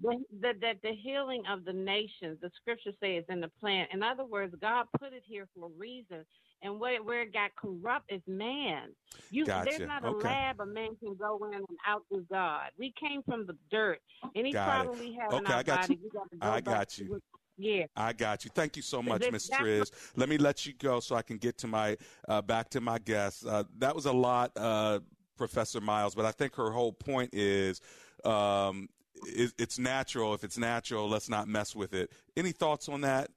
the, 0.00 0.16
the, 0.40 0.52
the, 0.60 0.72
the 0.82 0.92
healing 1.02 1.42
of 1.50 1.64
the 1.64 1.72
nations, 1.72 2.38
the 2.40 2.50
scripture 2.56 2.90
says 3.02 3.24
in 3.28 3.40
the 3.40 3.50
plan. 3.60 3.86
In 3.92 4.02
other 4.02 4.24
words, 4.24 4.54
God 4.60 4.86
put 4.98 5.12
it 5.12 5.22
here 5.26 5.48
for 5.56 5.66
a 5.66 5.70
reason. 5.78 6.24
And 6.62 6.80
where, 6.80 7.02
where 7.02 7.22
it 7.22 7.32
got 7.32 7.50
corrupt 7.56 8.10
is 8.10 8.22
man. 8.26 8.88
You, 9.30 9.44
Gotcha. 9.44 9.70
There's 9.70 9.88
not 9.88 10.04
a 10.04 10.10
Okay. 10.10 10.28
lab 10.28 10.60
a 10.60 10.66
man 10.66 10.96
can 11.02 11.14
go 11.14 11.38
in 11.48 11.54
and 11.54 11.66
outdo 11.88 12.24
God. 12.30 12.70
We 12.78 12.92
came 12.98 13.22
from 13.22 13.46
the 13.46 13.56
dirt. 13.70 14.00
Any 14.34 14.52
Got 14.52 14.68
it. 14.68 14.70
problem 14.70 14.98
we 14.98 15.18
have 15.20 15.30
in 15.32 15.44
Okay, 15.44 15.52
our 15.52 15.58
I 15.58 15.62
got 15.62 15.82
body, 15.82 15.94
you. 15.94 15.98
we 16.04 16.10
got 16.10 16.30
to 16.30 16.36
go 16.36 16.48
I 16.50 16.60
got 16.60 16.98
you. 16.98 17.20
It. 17.56 17.62
Yeah. 17.64 17.86
I 17.96 18.12
got 18.12 18.44
you. 18.44 18.50
Thank 18.54 18.76
you 18.76 18.82
so 18.82 19.02
much, 19.02 19.30
Miss 19.30 19.48
Triz. 19.48 19.90
Let 20.16 20.28
me 20.28 20.38
let 20.38 20.66
you 20.66 20.72
go 20.78 21.00
so 21.00 21.16
I 21.16 21.22
can 21.22 21.38
get 21.38 21.58
to 21.58 21.66
my 21.66 21.96
uh, 22.28 22.42
back 22.42 22.70
to 22.70 22.80
my 22.80 22.98
guest. 22.98 23.46
Uh, 23.46 23.64
that 23.78 23.94
was 23.94 24.06
a 24.06 24.12
lot, 24.12 24.52
uh, 24.56 25.00
Professor 25.36 25.80
Miles, 25.80 26.14
but 26.14 26.24
I 26.24 26.32
think 26.32 26.54
her 26.56 26.70
whole 26.70 26.92
point 26.92 27.30
is. 27.32 27.80
Um, 28.24 28.88
it, 29.26 29.52
it's 29.58 29.78
natural. 29.78 30.34
If 30.34 30.44
it's 30.44 30.58
natural, 30.58 31.08
let's 31.08 31.28
not 31.28 31.48
mess 31.48 31.74
with 31.74 31.94
it. 31.94 32.10
Any 32.36 32.52
thoughts 32.52 32.88
on 32.88 33.02
that? 33.02 33.30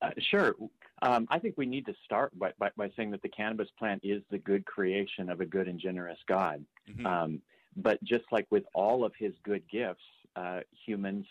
Uh, 0.00 0.10
sure. 0.30 0.54
Um, 1.02 1.26
I 1.30 1.38
think 1.38 1.56
we 1.56 1.66
need 1.66 1.86
to 1.86 1.94
start 2.04 2.38
by, 2.38 2.52
by, 2.58 2.70
by 2.76 2.90
saying 2.96 3.10
that 3.10 3.22
the 3.22 3.28
cannabis 3.28 3.68
plant 3.78 4.00
is 4.04 4.22
the 4.30 4.38
good 4.38 4.64
creation 4.64 5.28
of 5.28 5.40
a 5.40 5.46
good 5.46 5.68
and 5.68 5.78
generous 5.78 6.18
God. 6.26 6.64
Mm-hmm. 6.88 7.06
Um, 7.06 7.42
but 7.76 8.02
just 8.02 8.24
like 8.32 8.46
with 8.50 8.64
all 8.74 9.04
of 9.04 9.12
his 9.18 9.32
good 9.42 9.62
gifts, 9.70 10.04
uh, 10.36 10.60
humans 10.86 11.26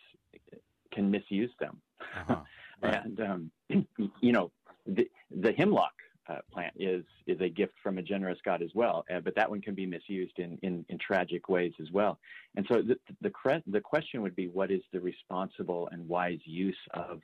can 0.94 1.10
misuse 1.12 1.52
them. 1.60 1.82
Uh-huh. 2.02 2.38
And, 2.82 3.20
um, 3.22 3.52
you 4.22 4.34
know, 4.34 4.52
the, 4.86 5.10
the 5.32 5.54
hemlock 5.54 5.94
uh, 6.30 6.40
plant 6.52 6.74
is, 6.78 7.04
is 7.26 7.40
a 7.40 7.48
gift 7.48 7.74
from 7.82 7.98
a 7.98 8.02
generous 8.02 8.38
God 8.44 8.62
as 8.62 8.70
well, 8.76 9.06
uh, 9.12 9.22
but 9.22 9.34
that 9.36 9.50
one 9.50 9.62
can 9.62 9.74
be 9.74 9.86
misused 9.86 10.38
in, 10.38 10.60
in, 10.62 10.86
in 10.90 11.00
tragic 11.00 11.48
ways 11.48 11.72
as 11.82 11.90
well. 11.92 12.20
And 12.58 12.66
so 12.70 12.82
the, 12.82 12.98
the, 13.22 13.30
cre- 13.30 13.64
the 13.66 13.80
question 13.80 14.22
would 14.22 14.36
be 14.36 14.50
what 14.50 14.72
is 14.72 14.82
the 14.92 15.00
responsible 15.00 15.88
and 15.94 16.08
wise 16.08 16.40
use 16.44 16.78
of 16.94 17.22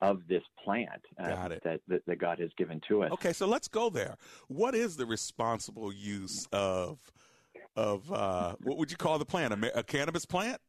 of 0.00 0.20
this 0.28 0.42
plant 0.62 0.88
uh. 1.18 1.48
That, 1.64 1.80
that 1.88 2.02
that 2.06 2.18
God 2.18 2.38
has 2.40 2.50
given 2.58 2.80
to 2.88 3.04
us. 3.04 3.12
Okay, 3.12 3.32
so 3.32 3.46
let's 3.46 3.68
go 3.68 3.88
there. 3.88 4.16
What 4.48 4.74
is 4.74 4.96
the 4.96 5.06
responsible 5.06 5.92
use 5.92 6.46
of 6.52 6.98
of 7.76 8.10
uh, 8.12 8.54
what 8.62 8.76
would 8.78 8.90
you 8.90 8.96
call 8.96 9.18
the 9.18 9.24
plant? 9.24 9.52
A, 9.52 9.78
a 9.78 9.82
cannabis 9.82 10.26
plant? 10.26 10.60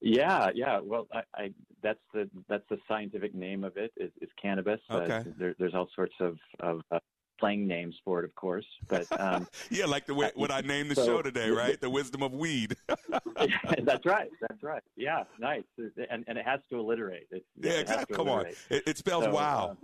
Yeah, 0.00 0.50
yeah. 0.54 0.80
Well, 0.82 1.06
I, 1.12 1.22
I 1.34 1.50
that's 1.82 2.00
the 2.14 2.28
that's 2.48 2.64
the 2.70 2.78
scientific 2.88 3.34
name 3.34 3.64
of 3.64 3.76
it 3.76 3.92
is, 3.96 4.10
is 4.20 4.28
cannabis. 4.40 4.80
Okay. 4.90 5.12
Uh, 5.16 5.22
there, 5.38 5.54
there's 5.58 5.74
all 5.74 5.88
sorts 5.94 6.14
of 6.20 6.38
of 6.60 6.80
uh, 6.90 6.98
slang 7.38 7.66
names 7.66 7.96
for 8.04 8.20
it, 8.20 8.24
of 8.24 8.34
course. 8.34 8.64
But 8.88 9.06
um, 9.20 9.46
Yeah, 9.70 9.86
like 9.86 10.06
the 10.06 10.14
way 10.14 10.30
what 10.34 10.50
I 10.50 10.60
named 10.62 10.90
the 10.90 10.94
So- 10.94 11.04
show 11.06 11.22
today, 11.22 11.50
right? 11.50 11.80
The 11.80 11.90
wisdom 11.90 12.22
of 12.22 12.32
weed. 12.32 12.76
that's 12.88 14.06
right. 14.06 14.30
That's 14.40 14.62
right. 14.62 14.82
Yeah, 14.96 15.24
nice. 15.38 15.64
And 16.10 16.24
and 16.26 16.38
it 16.38 16.46
has 16.46 16.60
to 16.70 16.76
alliterate. 16.76 17.26
It, 17.30 17.44
Yeah, 17.56 17.72
it 17.72 17.80
exactly. 17.80 18.16
Come 18.16 18.28
on. 18.28 18.46
It, 18.70 18.82
it 18.86 18.98
spells 18.98 19.24
So, 19.24 19.32
wow. 19.32 19.76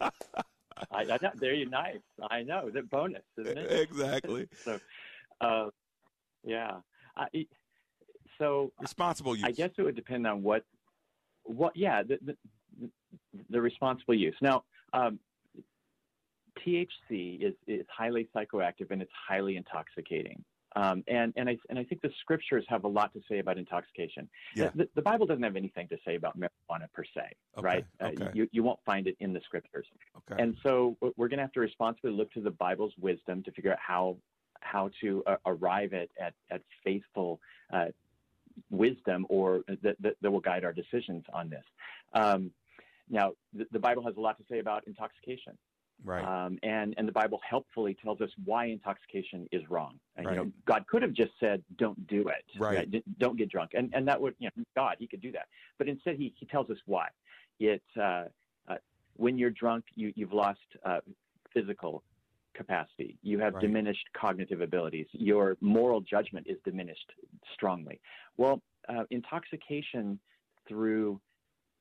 I, 0.00 0.10
I 0.90 1.04
know, 1.04 1.30
there 1.36 1.54
you 1.54 1.68
nice. 1.68 2.00
I 2.30 2.42
know. 2.42 2.70
The 2.70 2.82
bonus, 2.82 3.22
isn't 3.38 3.56
it? 3.56 3.72
Exactly. 3.72 4.46
so, 4.64 4.78
uh, 5.40 5.66
yeah. 6.44 6.72
I, 7.16 7.26
so 8.38 8.72
responsible 8.80 9.34
use. 9.34 9.44
I 9.44 9.52
guess 9.52 9.70
it 9.76 9.82
would 9.82 9.96
depend 9.96 10.26
on 10.26 10.42
what, 10.42 10.64
what. 11.44 11.76
Yeah, 11.76 12.02
the 12.02 12.18
the, 12.24 12.90
the 13.50 13.60
responsible 13.60 14.14
use. 14.14 14.36
Now, 14.40 14.64
um, 14.92 15.18
THC 16.64 17.42
is 17.42 17.54
is 17.66 17.86
highly 17.88 18.28
psychoactive 18.34 18.90
and 18.90 19.02
it's 19.02 19.12
highly 19.28 19.56
intoxicating. 19.56 20.44
Um, 20.74 21.02
and 21.08 21.32
and 21.36 21.48
I 21.48 21.56
and 21.70 21.78
I 21.78 21.84
think 21.84 22.02
the 22.02 22.10
scriptures 22.20 22.64
have 22.68 22.84
a 22.84 22.88
lot 22.88 23.12
to 23.14 23.20
say 23.30 23.38
about 23.38 23.56
intoxication. 23.56 24.28
Yeah. 24.54 24.70
The, 24.74 24.86
the 24.94 25.00
Bible 25.00 25.24
doesn't 25.24 25.42
have 25.42 25.56
anything 25.56 25.88
to 25.88 25.96
say 26.04 26.16
about 26.16 26.38
marijuana 26.38 26.92
per 26.92 27.02
se, 27.04 27.32
Okay, 27.56 27.64
right? 27.64 27.86
okay. 28.02 28.24
Uh, 28.24 28.30
you 28.34 28.46
you 28.52 28.62
won't 28.62 28.80
find 28.84 29.06
it 29.06 29.16
in 29.20 29.32
the 29.32 29.40
scriptures. 29.40 29.86
Okay. 30.30 30.42
And 30.42 30.54
so 30.62 30.96
we're 31.16 31.28
going 31.28 31.38
to 31.38 31.44
have 31.44 31.52
to 31.52 31.60
responsibly 31.60 32.10
look 32.10 32.30
to 32.32 32.40
the 32.40 32.50
Bible's 32.50 32.92
wisdom 33.00 33.42
to 33.44 33.52
figure 33.52 33.72
out 33.72 33.78
how 33.80 34.18
how 34.60 34.90
to 35.00 35.22
uh, 35.26 35.36
arrive 35.46 35.94
at 35.94 36.08
at, 36.20 36.34
at 36.50 36.60
faithful 36.84 37.40
uh, 37.72 37.86
wisdom 38.70 39.26
or 39.28 39.62
that, 39.82 39.96
that 40.00 40.14
that 40.20 40.30
will 40.30 40.40
guide 40.40 40.64
our 40.64 40.72
decisions 40.72 41.24
on 41.32 41.48
this. 41.50 41.64
Um, 42.12 42.50
now, 43.08 43.32
the, 43.52 43.66
the 43.72 43.78
Bible 43.78 44.02
has 44.04 44.16
a 44.16 44.20
lot 44.20 44.36
to 44.38 44.44
say 44.50 44.58
about 44.58 44.86
intoxication. 44.86 45.56
Right. 46.04 46.24
Um, 46.24 46.58
and 46.62 46.94
and 46.98 47.08
the 47.08 47.12
Bible 47.12 47.40
helpfully 47.48 47.96
tells 48.02 48.20
us 48.20 48.28
why 48.44 48.66
intoxication 48.66 49.48
is 49.50 49.62
wrong. 49.70 49.98
And, 50.16 50.26
You 50.26 50.36
know, 50.36 50.42
Right. 50.42 50.64
God 50.66 50.86
could 50.88 51.02
have 51.02 51.14
just 51.14 51.32
said, 51.40 51.62
"Don't 51.78 52.06
do 52.06 52.28
it." 52.28 52.44
Right. 52.58 52.90
D- 52.90 53.02
Don't 53.18 53.38
get 53.38 53.48
drunk, 53.48 53.70
and 53.72 53.94
and 53.94 54.06
that 54.06 54.20
would 54.20 54.34
you 54.38 54.50
know 54.56 54.64
God 54.74 54.96
He 54.98 55.06
could 55.06 55.22
do 55.22 55.32
that. 55.32 55.46
But 55.78 55.88
instead, 55.88 56.16
He 56.16 56.34
He 56.38 56.44
tells 56.46 56.68
us 56.70 56.76
why. 56.84 57.08
It 57.60 57.82
uh, 57.96 58.24
uh, 58.68 58.76
when 59.14 59.38
you're 59.38 59.50
drunk, 59.50 59.84
you 59.94 60.12
you've 60.16 60.34
lost 60.34 60.60
uh, 60.84 61.00
physical 61.54 62.02
capacity. 62.56 63.18
You 63.22 63.38
have 63.40 63.54
Right. 63.54 63.62
diminished 63.62 64.06
cognitive 64.12 64.60
abilities. 64.60 65.06
Your 65.12 65.56
moral 65.60 66.00
judgment 66.00 66.46
is 66.48 66.58
diminished 66.64 67.12
strongly. 67.54 68.00
Well, 68.36 68.62
uh, 68.88 69.04
intoxication 69.10 70.18
through 70.68 71.20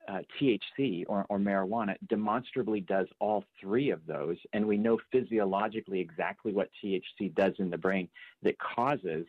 uh, 0.07 0.21
THC 0.37 1.03
or, 1.07 1.25
or 1.29 1.39
marijuana 1.39 1.95
demonstrably 2.07 2.81
does 2.81 3.07
all 3.19 3.43
three 3.59 3.89
of 3.89 4.05
those, 4.05 4.37
and 4.53 4.65
we 4.67 4.77
know 4.77 4.99
physiologically 5.11 5.99
exactly 5.99 6.51
what 6.53 6.69
THC 6.83 7.33
does 7.33 7.53
in 7.57 7.69
the 7.71 7.77
brain 7.77 8.07
that 8.43 8.55
causes 8.59 9.25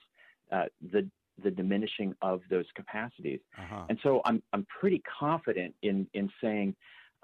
uh, 0.52 0.66
the 0.92 1.08
the 1.42 1.50
diminishing 1.50 2.14
of 2.22 2.40
those 2.48 2.64
capacities. 2.74 3.40
Uh-huh. 3.58 3.84
And 3.88 3.98
so 4.02 4.22
I'm 4.24 4.42
I'm 4.52 4.66
pretty 4.80 5.02
confident 5.18 5.74
in 5.82 6.06
in 6.14 6.30
saying 6.42 6.74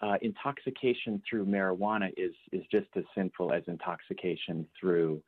uh, 0.02 0.16
intoxication 0.20 1.22
through 1.28 1.46
marijuana 1.46 2.12
is 2.16 2.34
is 2.52 2.64
just 2.70 2.88
as 2.96 3.04
sinful 3.14 3.52
as 3.52 3.62
intoxication 3.66 4.66
through. 4.78 5.22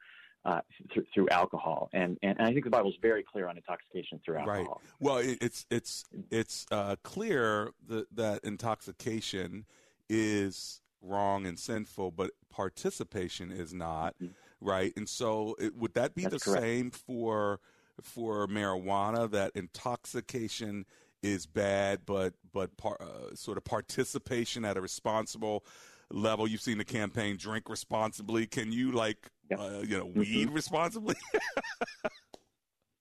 Uh, 0.47 0.61
through, 0.93 1.07
through 1.15 1.27
alcohol, 1.31 1.89
and, 1.95 2.19
and 2.23 2.37
I 2.39 2.53
think 2.53 2.65
the 2.65 2.71
Bible 2.71 2.91
is 2.91 2.97
very 3.01 3.23
clear 3.23 3.49
on 3.49 3.57
intoxication 3.57 4.21
through 4.23 4.37
alcohol. 4.37 4.83
Right. 4.83 5.01
Well, 5.01 5.17
it, 5.17 5.39
it's 5.41 5.65
it's 5.71 6.05
it's 6.31 6.67
uh, 6.71 6.97
clear 7.03 7.71
that, 7.89 8.15
that 8.15 8.45
intoxication 8.45 9.65
is 10.11 10.83
wrong 11.01 11.47
and 11.47 11.59
sinful, 11.59 12.11
but 12.11 12.33
participation 12.51 13.51
is 13.51 13.73
not, 13.73 14.17
right? 14.61 14.93
And 14.99 15.09
so, 15.09 15.57
it, 15.59 15.75
would 15.77 15.95
that 15.95 16.15
be 16.15 16.25
Mm-hmm. 16.25 16.31
That's 16.33 16.45
the 16.45 16.51
correct. 16.51 16.63
same 16.63 16.91
for 16.91 17.61
for 18.03 18.47
marijuana? 18.47 19.31
That 19.31 19.53
intoxication 19.55 20.85
is 21.25 21.47
bad, 21.47 22.01
but 22.07 22.35
but 22.53 22.77
par, 22.77 22.99
uh, 23.01 23.35
sort 23.35 23.57
of 23.57 23.65
participation 23.65 24.65
at 24.65 24.77
a 24.77 24.81
responsible 24.81 25.65
level. 26.11 26.47
You've 26.47 26.61
seen 26.61 26.79
the 26.79 26.85
campaign 26.85 27.37
"Drink 27.39 27.69
Responsibly." 27.69 28.47
Can 28.47 28.71
you 28.71 28.93
like 28.93 29.31
uh, 29.59 29.81
you 29.85 29.97
know 29.99 30.05
weed 30.07 30.47
Mm-hmm. 30.47 30.55
responsibly? 30.55 31.15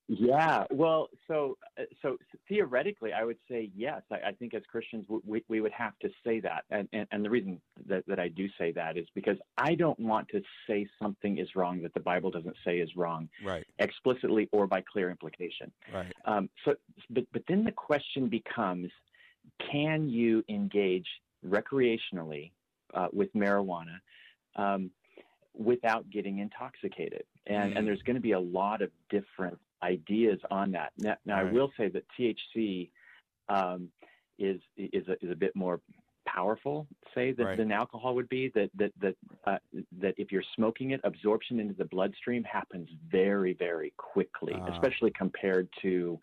Yeah, 0.10 0.66
well, 0.70 1.08
so 1.30 1.58
uh, 1.80 1.84
so 2.02 2.18
theoretically, 2.50 3.13
I 3.13 3.24
would 3.24 3.38
say 3.50 3.72
yes. 3.74 4.02
I, 4.12 4.30
I 4.30 4.32
think 4.34 4.54
as 4.54 4.62
Christians, 4.70 5.06
we 5.26 5.44
we 5.48 5.62
would 5.62 5.72
have 5.72 5.98
to 6.00 6.10
say 6.26 6.42
that, 6.42 6.66
and 6.70 6.89
and, 6.92 7.08
and 7.12 7.24
the 7.24 7.30
reason 7.30 7.62
that, 7.88 8.04
that 8.08 8.20
I 8.20 8.28
do 8.28 8.50
say 8.58 8.74
that 8.74 8.98
is 8.98 9.08
because 9.16 9.38
I 9.58 9.76
don't 9.76 9.98
want 10.00 10.28
to 10.30 10.42
say 10.68 10.88
something 11.02 11.38
is 11.38 11.56
wrong 11.56 11.82
that 11.84 11.94
the 11.94 12.02
Bible 12.02 12.32
doesn't 12.32 12.56
say 12.66 12.80
is 12.80 12.89
wrong, 12.98 13.30
right. 13.46 13.66
explicitly 13.80 14.50
or 14.52 14.68
by 14.68 14.82
clear 14.82 15.10
implication. 15.10 15.72
Right. 15.94 16.13
Um, 16.26 16.50
so, 16.66 16.76
but 17.10 17.24
but 17.32 17.44
then 17.48 17.63
the 17.63 17.72
question 17.72 18.28
becomes, 18.28 18.92
can 19.72 20.10
you 20.10 20.44
engage 20.50 21.08
recreationally 21.48 22.52
uh, 22.94 23.08
with 23.13 23.34
marijuana? 23.34 24.00
Um, 24.58 24.92
without 25.56 26.10
getting 26.10 26.39
intoxicated. 26.39 27.24
And, 27.46 27.74
Mm. 27.74 27.78
and 27.78 27.88
there's 27.88 28.02
going 28.02 28.16
to 28.16 28.22
be 28.22 28.32
a 28.32 28.39
lot 28.39 28.82
of 28.82 28.89
different 29.10 29.60
ideas 29.84 30.39
on 30.50 30.72
that. 30.72 30.91
Now, 30.98 31.17
now 31.26 31.39
I 31.39 31.43
will 31.43 31.72
say 31.78 31.89
that 31.89 32.04
THC 32.17 32.89
um, 33.50 33.89
is 34.39 34.60
is 34.78 35.08
a, 35.08 35.13
is 35.24 35.32
a 35.32 35.36
bit 35.36 35.56
more 35.56 35.82
powerful, 36.26 36.88
say, 37.13 37.34
than, 37.34 37.46
Right. 37.46 37.58
than 37.58 37.72
alcohol 37.72 38.15
would 38.15 38.30
be. 38.30 38.50
That 38.56 38.69
that 38.76 38.91
that 39.02 39.15
uh, 39.46 39.58
that 40.02 40.15
if 40.17 40.32
you're 40.32 40.50
smoking 40.56 40.91
it, 40.91 41.02
absorption 41.04 41.60
into 41.60 41.76
the 41.76 41.86
bloodstream 41.86 42.43
happens 42.43 42.89
very 43.12 43.54
very 43.54 43.93
quickly, 43.98 44.56
Ah. 44.56 44.72
especially 44.74 45.12
compared 45.12 45.67
to 45.82 46.19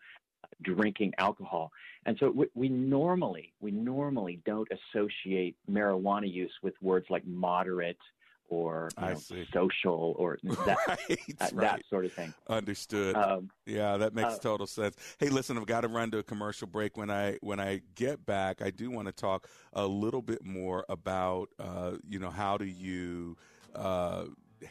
drinking 0.63 1.13
alcohol. 1.17 1.71
And 2.05 2.17
so 2.19 2.31
we, 2.31 2.47
we 2.55 2.69
normally 2.69 3.53
we 3.59 3.71
normally 3.71 4.41
don't 4.45 4.67
associate 4.77 5.55
marijuana 5.69 6.31
use 6.31 6.53
with 6.63 6.73
words 6.81 7.05
like 7.09 7.25
moderate 7.25 8.03
or 8.51 8.89
know, 8.99 9.15
social 9.53 10.13
or 10.19 10.37
that 10.43 10.77
right, 10.87 10.97
that, 11.39 11.53
right. 11.53 11.55
that 11.55 11.81
sort 11.89 12.03
of 12.03 12.11
thing. 12.11 12.33
Understood. 12.49 13.15
Um, 13.15 13.49
yeah, 13.65 13.95
that 13.97 14.13
makes 14.13 14.35
uh, 14.35 14.39
total 14.39 14.67
sense. 14.67 14.97
Hey, 15.19 15.29
listen, 15.29 15.57
I've 15.57 15.65
got 15.65 15.81
to 15.81 15.87
run 15.87 16.11
to 16.11 16.17
a 16.17 16.23
commercial 16.23 16.67
break. 16.67 16.97
When 16.97 17.09
I 17.09 17.37
when 17.41 17.61
I 17.61 17.81
get 17.95 18.25
back, 18.25 18.61
I 18.61 18.69
do 18.69 18.91
want 18.91 19.07
to 19.07 19.13
talk 19.13 19.47
a 19.73 19.87
little 19.87 20.21
bit 20.21 20.43
more 20.43 20.85
about 20.89 21.49
uh, 21.59 21.93
you 22.07 22.19
know 22.19 22.29
how 22.29 22.57
do 22.57 22.65
you 22.65 23.37
uh, 23.73 24.25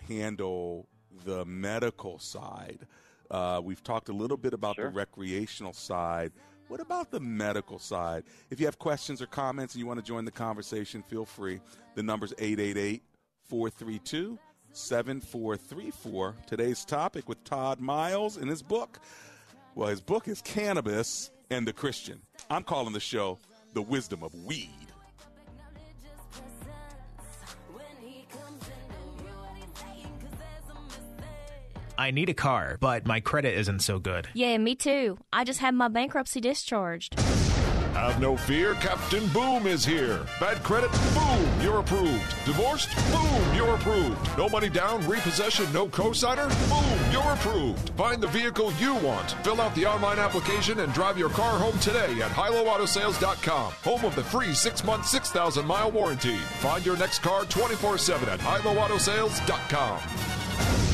handle 0.09 0.87
the 1.25 1.45
medical 1.47 2.19
side. 2.19 2.87
Uh, 3.31 3.63
we've 3.65 3.83
talked 3.83 4.11
a 4.11 4.13
little 4.13 4.37
bit 4.37 4.53
about 4.53 4.77
Sure. 4.77 4.87
the 4.87 4.91
recreational 4.91 5.73
side. 5.73 6.33
What 6.69 6.81
about 6.81 7.11
the 7.11 7.19
medical 7.19 7.79
side? 7.79 8.25
If 8.51 8.61
you 8.61 8.67
have 8.67 8.79
questions 8.79 9.23
or 9.23 9.27
comments 9.27 9.75
and 9.75 9.81
you 9.81 9.87
want 9.87 9.99
to 9.99 10.05
join 10.05 10.25
the 10.25 10.31
conversation, 10.31 11.03
feel 11.03 11.25
free. 11.25 11.61
The 11.95 12.03
number's 12.03 12.33
888 12.39 13.03
432 13.51 14.39
7434. 14.73 16.37
Today's 16.47 16.85
topic 16.85 17.29
with 17.29 17.43
Todd 17.43 17.81
Miles 17.81 18.37
in 18.37 18.47
his 18.47 18.63
book. 18.63 19.01
Well, 19.75 19.89
his 19.89 20.01
book 20.01 20.29
is 20.29 20.41
Cannabis 20.41 21.33
and 21.51 21.67
the 21.67 21.73
Christian. 21.73 22.23
I'm 22.49 22.63
calling 22.63 22.93
the 22.93 23.01
show 23.01 23.41
The 23.75 23.83
Wisdom 23.83 24.23
of 24.23 24.33
Weed. 24.35 24.71
I 31.99 32.13
need 32.13 32.31
a 32.31 32.35
car, 32.35 32.79
but 32.81 33.05
my 33.05 33.19
credit 33.19 33.59
isn't 33.59 33.81
so 33.81 33.99
good. 33.99 34.29
Yeah, 34.33 34.57
me 34.59 34.77
too. 34.77 35.19
I 35.33 35.43
just 35.45 35.59
had 35.59 35.75
my 35.75 35.89
bankruptcy 35.89 36.41
discharged. 36.41 37.19
Have 38.01 38.19
no 38.19 38.35
fear, 38.35 38.73
Captain 38.77 39.29
Boom 39.29 39.67
is 39.67 39.85
here. 39.85 40.25
Bad 40.41 40.63
credit? 40.63 40.91
Boom, 41.13 41.47
you're 41.61 41.81
approved. 41.81 42.35
Divorced? 42.47 42.89
Boom, 43.13 43.55
you're 43.55 43.75
approved. 43.75 44.39
No 44.39 44.49
money 44.49 44.71
down, 44.71 45.07
repossession, 45.07 45.71
no 45.71 45.87
cosigner? 45.87 46.49
Boom, 46.71 47.13
you're 47.13 47.31
approved. 47.35 47.91
Find 47.99 48.23
the 48.23 48.29
vehicle 48.29 48.73
you 48.81 48.95
want. 48.95 49.33
Fill 49.45 49.61
out 49.61 49.75
the 49.75 49.85
online 49.85 50.19
application 50.19 50.81
and 50.81 50.95
drive 50.95 51.19
your 51.19 51.29
car 51.29 51.59
home 51.59 51.79
today 51.81 52.23
at 52.23 52.31
highlowAutosales.com. 52.31 53.73
Home 53.85 54.05
of 54.07 54.17
the 54.17 54.25
free 54.25 54.55
six 54.55 54.83
month, 54.83 55.07
6,000 55.07 55.67
mile 55.67 55.91
warranty. 55.91 56.39
Find 56.61 56.87
your 56.87 56.97
next 56.97 57.19
car 57.19 57.45
24 57.45 57.99
7 57.99 58.31
at 58.31 58.41
highlowAutosales.com. 58.41 60.90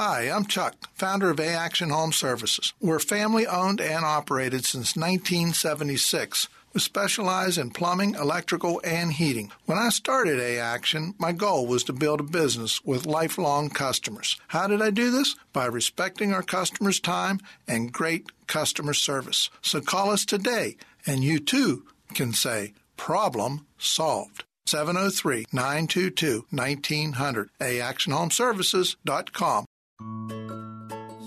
Hi, 0.00 0.30
I'm 0.30 0.46
Chuck, 0.46 0.76
founder 0.94 1.28
of 1.28 1.40
A 1.40 1.48
Action 1.48 1.90
Home 1.90 2.12
Services. 2.12 2.72
We're 2.80 3.00
family 3.00 3.48
owned 3.48 3.80
and 3.80 4.04
operated 4.04 4.64
since 4.64 4.94
1976. 4.94 6.46
We 6.72 6.80
specialize 6.80 7.58
in 7.58 7.70
plumbing, 7.70 8.14
electrical, 8.14 8.80
and 8.84 9.12
heating. 9.12 9.50
When 9.66 9.76
I 9.76 9.88
started 9.88 10.38
A 10.38 10.60
Action, 10.60 11.14
my 11.18 11.32
goal 11.32 11.66
was 11.66 11.82
to 11.82 11.92
build 11.92 12.20
a 12.20 12.22
business 12.22 12.80
with 12.84 13.06
lifelong 13.06 13.70
customers. 13.70 14.36
How 14.46 14.68
did 14.68 14.80
I 14.80 14.90
do 14.90 15.10
this? 15.10 15.34
By 15.52 15.66
respecting 15.66 16.32
our 16.32 16.44
customers' 16.44 17.00
time 17.00 17.40
and 17.66 17.92
great 17.92 18.30
customer 18.46 18.94
service. 18.94 19.50
So 19.62 19.80
call 19.80 20.10
us 20.10 20.24
today, 20.24 20.76
and 21.08 21.24
you 21.24 21.40
too 21.40 21.82
can 22.14 22.34
say, 22.34 22.72
Problem 22.96 23.66
solved. 23.78 24.44
703 24.66 25.46
922 25.52 26.46
1900. 26.50 27.50
AActionHomeservices.com. 27.60 29.64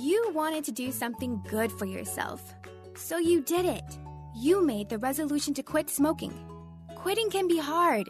You 0.01 0.31
wanted 0.33 0.63
to 0.63 0.71
do 0.71 0.91
something 0.91 1.39
good 1.47 1.71
for 1.71 1.85
yourself. 1.85 2.55
So 2.95 3.19
you 3.19 3.41
did 3.41 3.65
it. 3.65 3.83
You 4.35 4.65
made 4.65 4.89
the 4.89 4.97
resolution 4.97 5.53
to 5.53 5.61
quit 5.61 5.91
smoking. 5.91 6.33
Quitting 6.95 7.29
can 7.29 7.47
be 7.47 7.59
hard, 7.59 8.09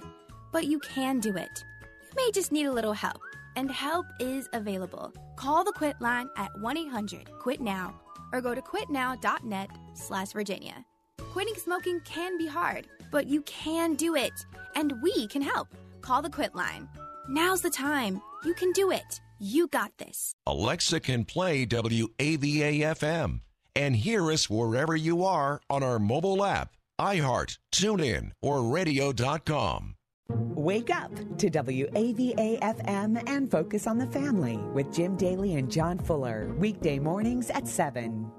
but 0.53 0.65
you 0.65 0.79
can 0.79 1.19
do 1.19 1.35
it. 1.35 1.65
You 1.81 2.13
may 2.15 2.31
just 2.31 2.53
need 2.53 2.65
a 2.65 2.71
little 2.71 2.93
help, 2.93 3.21
and 3.57 3.69
help 3.69 4.05
is 4.21 4.47
available. 4.53 5.13
Call 5.35 5.65
the 5.65 5.73
Quit 5.73 5.99
line 5.99 6.29
at 6.37 6.53
1-800-QUIT-NOW 6.61 7.93
or 8.31 8.39
go 8.39 8.55
to 8.55 8.61
quitnow.net 8.61 9.69
slash 9.93 10.31
Virginia. 10.31 10.85
Quitting 11.17 11.55
smoking 11.55 11.99
can 12.05 12.37
be 12.37 12.47
hard, 12.47 12.87
but 13.11 13.27
you 13.27 13.41
can 13.41 13.95
do 13.95 14.15
it, 14.15 14.45
and 14.75 14.93
we 15.01 15.27
can 15.27 15.41
help. 15.41 15.67
Call 15.99 16.21
the 16.21 16.29
Quit 16.29 16.55
line. 16.55 16.87
Now's 17.27 17.61
the 17.61 17.69
time. 17.69 18.21
You 18.45 18.53
can 18.53 18.71
do 18.71 18.91
it. 18.91 19.19
You 19.41 19.67
got 19.67 19.91
this. 19.97 20.35
Alexa 20.45 20.99
can 20.99 21.25
play 21.25 21.65
WAVA 21.65 22.79
FM 22.95 23.41
and 23.75 23.95
hear 23.95 24.31
us 24.31 24.47
wherever 24.47 24.95
you 24.95 25.25
are 25.25 25.59
on 25.67 25.81
our 25.81 25.97
mobile 25.97 26.45
app, 26.45 26.75
iHeart, 26.99 27.57
TuneIn, 27.73 28.33
or 28.43 28.61
radio.com. 28.61 29.95
Wake 30.29 30.91
up 30.91 31.15
to 31.39 31.49
WAVA 31.49 32.59
FM 32.59 33.27
and 33.27 33.49
focus 33.49 33.87
on 33.87 33.97
the 33.97 34.05
family 34.05 34.57
with 34.75 34.93
Jim 34.93 35.17
Daly 35.17 35.55
and 35.55 35.71
John 35.71 35.97
Fuller, 35.97 36.53
weekday 36.59 36.99
mornings 36.99 37.49
at 37.49 37.67
7. 37.67 38.31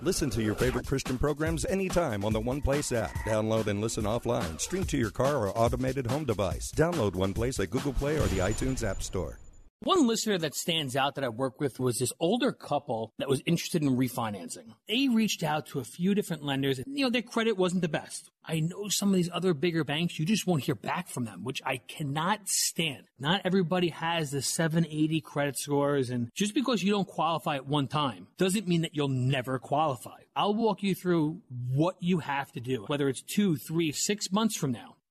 Listen 0.00 0.30
to 0.30 0.42
your 0.42 0.54
favorite 0.54 0.86
Christian 0.86 1.18
programs 1.18 1.66
anytime 1.66 2.24
on 2.24 2.32
the 2.32 2.40
One 2.40 2.62
Place 2.62 2.90
app. 2.90 3.12
Download 3.26 3.66
and 3.66 3.82
listen 3.82 4.04
offline. 4.04 4.58
Stream 4.58 4.84
to 4.84 4.96
your 4.96 5.10
car 5.10 5.36
or 5.36 5.56
automated 5.56 6.06
home 6.06 6.24
device. 6.24 6.72
Download 6.74 7.14
One 7.14 7.34
Place 7.34 7.60
at 7.60 7.70
Google 7.70 7.92
Play 7.92 8.16
or 8.16 8.26
the 8.28 8.38
iTunes 8.38 8.82
App 8.82 9.02
Store. 9.02 9.38
One 9.84 10.06
listener 10.06 10.38
that 10.38 10.54
stands 10.54 10.94
out 10.94 11.16
that 11.16 11.24
I 11.24 11.28
worked 11.28 11.58
with 11.58 11.80
was 11.80 11.98
this 11.98 12.12
older 12.20 12.52
couple 12.52 13.12
that 13.18 13.28
was 13.28 13.42
interested 13.46 13.82
in 13.82 13.96
refinancing. 13.96 14.74
They 14.86 15.08
reached 15.08 15.42
out 15.42 15.66
to 15.68 15.80
a 15.80 15.84
few 15.84 16.14
different 16.14 16.44
lenders, 16.44 16.78
and 16.78 16.86
you 16.96 17.04
know, 17.04 17.10
their 17.10 17.20
credit 17.20 17.56
wasn't 17.56 17.82
the 17.82 17.88
best. 17.88 18.30
I 18.44 18.60
know 18.60 18.88
some 18.88 19.08
of 19.08 19.16
these 19.16 19.30
other 19.32 19.54
bigger 19.54 19.82
banks, 19.82 20.20
you 20.20 20.24
just 20.24 20.46
won't 20.46 20.62
hear 20.62 20.76
back 20.76 21.08
from 21.08 21.24
them, 21.24 21.42
which 21.42 21.60
I 21.66 21.78
cannot 21.78 22.48
stand. 22.48 23.08
Not 23.18 23.40
everybody 23.44 23.88
has 23.88 24.30
the 24.30 24.40
780 24.40 25.20
credit 25.20 25.58
scores, 25.58 26.10
and 26.10 26.30
just 26.32 26.54
because 26.54 26.84
you 26.84 26.92
don't 26.92 27.08
qualify 27.08 27.56
at 27.56 27.66
one 27.66 27.88
time 27.88 28.28
doesn't 28.38 28.68
mean 28.68 28.82
that 28.82 28.94
you'll 28.94 29.08
never 29.08 29.58
qualify. 29.58 30.20
I'll 30.36 30.54
walk 30.54 30.84
you 30.84 30.94
through 30.94 31.42
what 31.72 31.96
you 31.98 32.20
have 32.20 32.52
to 32.52 32.60
do, 32.60 32.84
whether 32.86 33.08
it's 33.08 33.22
two, 33.22 33.56
three, 33.56 33.90
six 33.90 34.30
months 34.30 34.56
from 34.56 34.70
now. 34.70 34.94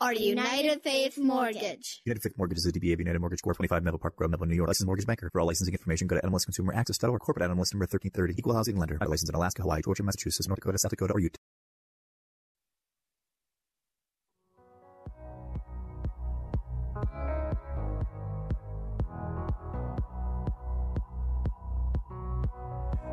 are 0.00 0.14
United 0.14 0.82
Faith 0.82 1.18
Mortgage. 1.18 2.00
United 2.06 2.22
Faith 2.22 2.32
Mortgage 2.38 2.58
is 2.58 2.66
a 2.66 2.72
DBA 2.72 2.94
of 2.94 3.00
United 3.00 3.18
Mortgage 3.18 3.42
Corp. 3.42 3.56
25 3.56 3.82
Melville 3.82 3.98
Park 3.98 4.14
Road, 4.18 4.30
Melville, 4.30 4.48
New 4.48 4.54
York. 4.54 4.68
Licensed 4.68 4.86
mortgage 4.86 5.06
banker. 5.06 5.28
For 5.30 5.40
all 5.40 5.46
licensing 5.46 5.74
information, 5.74 6.06
go 6.06 6.16
to 6.18 6.26
NMLSConsumerAccess.org. 6.26 7.20
Corporate 7.20 7.50
NMLS 7.50 7.74
number 7.74 7.84
1330. 7.84 8.34
Equal 8.38 8.54
housing 8.54 8.76
lender. 8.76 8.96
Licensed 9.00 9.28
in 9.28 9.34
Alaska, 9.34 9.62
Hawaii, 9.62 9.82
Georgia, 9.82 10.02
Massachusetts, 10.02 10.48
North 10.48 10.60
Dakota, 10.60 10.78
South 10.78 10.90
Dakota, 10.90 11.12
or 11.12 11.20
Utah. 11.20 11.36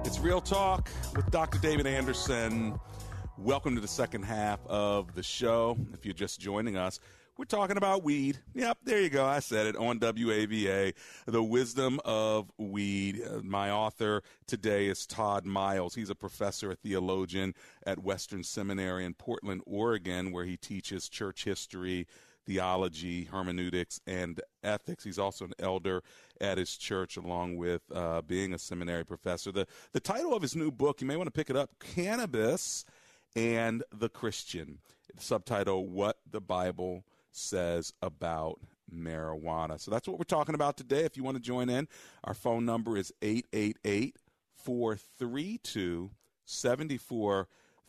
It's 0.06 0.20
Real 0.20 0.40
Talk 0.40 0.90
with 1.18 1.30
Dr. 1.32 1.60
David 1.60 1.86
Anderson. 1.86 2.80
Welcome 3.40 3.76
to 3.76 3.82
the 3.82 3.88
second 3.88 4.24
half 4.24 4.66
of 4.66 5.14
the 5.14 5.22
show. 5.22 5.78
If 5.94 6.06
you're 6.06 6.16
just 6.16 6.40
joining 6.40 6.76
us, 6.76 7.00
we're 7.38 7.46
talking 7.46 7.78
about 7.78 8.04
weed. 8.04 8.40
Yep, 8.56 8.80
there 8.84 9.00
you 9.00 9.12
go. 9.12 9.24
I 9.24 9.42
said 9.42 9.68
it 9.68 9.76
on 9.76 10.00
WAVA. 10.00 10.94
The 11.28 11.44
wisdom 11.44 12.00
of 12.04 12.52
weed. 12.58 13.22
Uh, 13.24 13.42
my 13.44 13.70
author 13.70 14.24
today 14.48 14.88
is 14.88 15.06
Todd 15.06 15.46
Miles. 15.46 15.94
He's 15.94 16.10
a 16.10 16.16
professor, 16.16 16.72
a 16.72 16.76
theologian 16.76 17.54
at 17.86 18.00
Western 18.00 18.44
Seminary 18.44 19.06
in 19.06 19.14
Portland, 19.14 19.62
Oregon, 19.68 20.32
where 20.32 20.46
he 20.46 20.58
teaches 20.58 21.08
church 21.08 21.44
history, 21.44 22.08
theology, 22.48 23.26
hermeneutics, 23.26 24.02
and 24.08 24.42
ethics. 24.64 25.04
He's 25.04 25.20
also 25.20 25.46
an 25.46 25.54
elder 25.60 26.02
at 26.42 26.58
his 26.58 26.76
church, 26.76 27.18
along 27.18 27.58
with 27.58 27.84
uh, 27.94 28.24
being 28.24 28.56
a 28.56 28.58
seminary 28.58 29.06
professor. 29.06 29.52
The 29.52 29.68
the 29.92 30.00
title 30.00 30.34
of 30.34 30.42
his 30.42 30.56
new 30.56 30.72
book, 30.72 31.02
you 31.02 31.08
may 31.08 31.18
want 31.18 31.28
to 31.28 31.32
pick 31.32 31.52
it 31.52 31.56
up, 31.56 31.70
Cannabis 31.78 32.84
and 33.38 33.84
the 33.94 34.10
Christian. 34.10 34.80
Subtitle: 35.20 35.88
What 35.88 36.18
the 36.30 36.42
Bible 36.42 37.06
Says 37.32 37.94
About 38.02 38.60
Marijuana. 38.94 39.80
So 39.80 39.92
that's 39.92 40.08
what 40.08 40.18
we're 40.18 40.24
talking 40.24 40.56
about 40.56 40.76
today. 40.78 41.04
If 41.04 41.18
you 41.18 41.24
want 41.24 41.38
to 41.38 41.44
join 41.44 41.70
in, 41.70 41.88
our 42.24 42.34
phone 42.34 42.66
number 42.66 42.98
is 42.98 43.14
888 43.22 44.18
432 44.56 46.12
74 46.46 47.48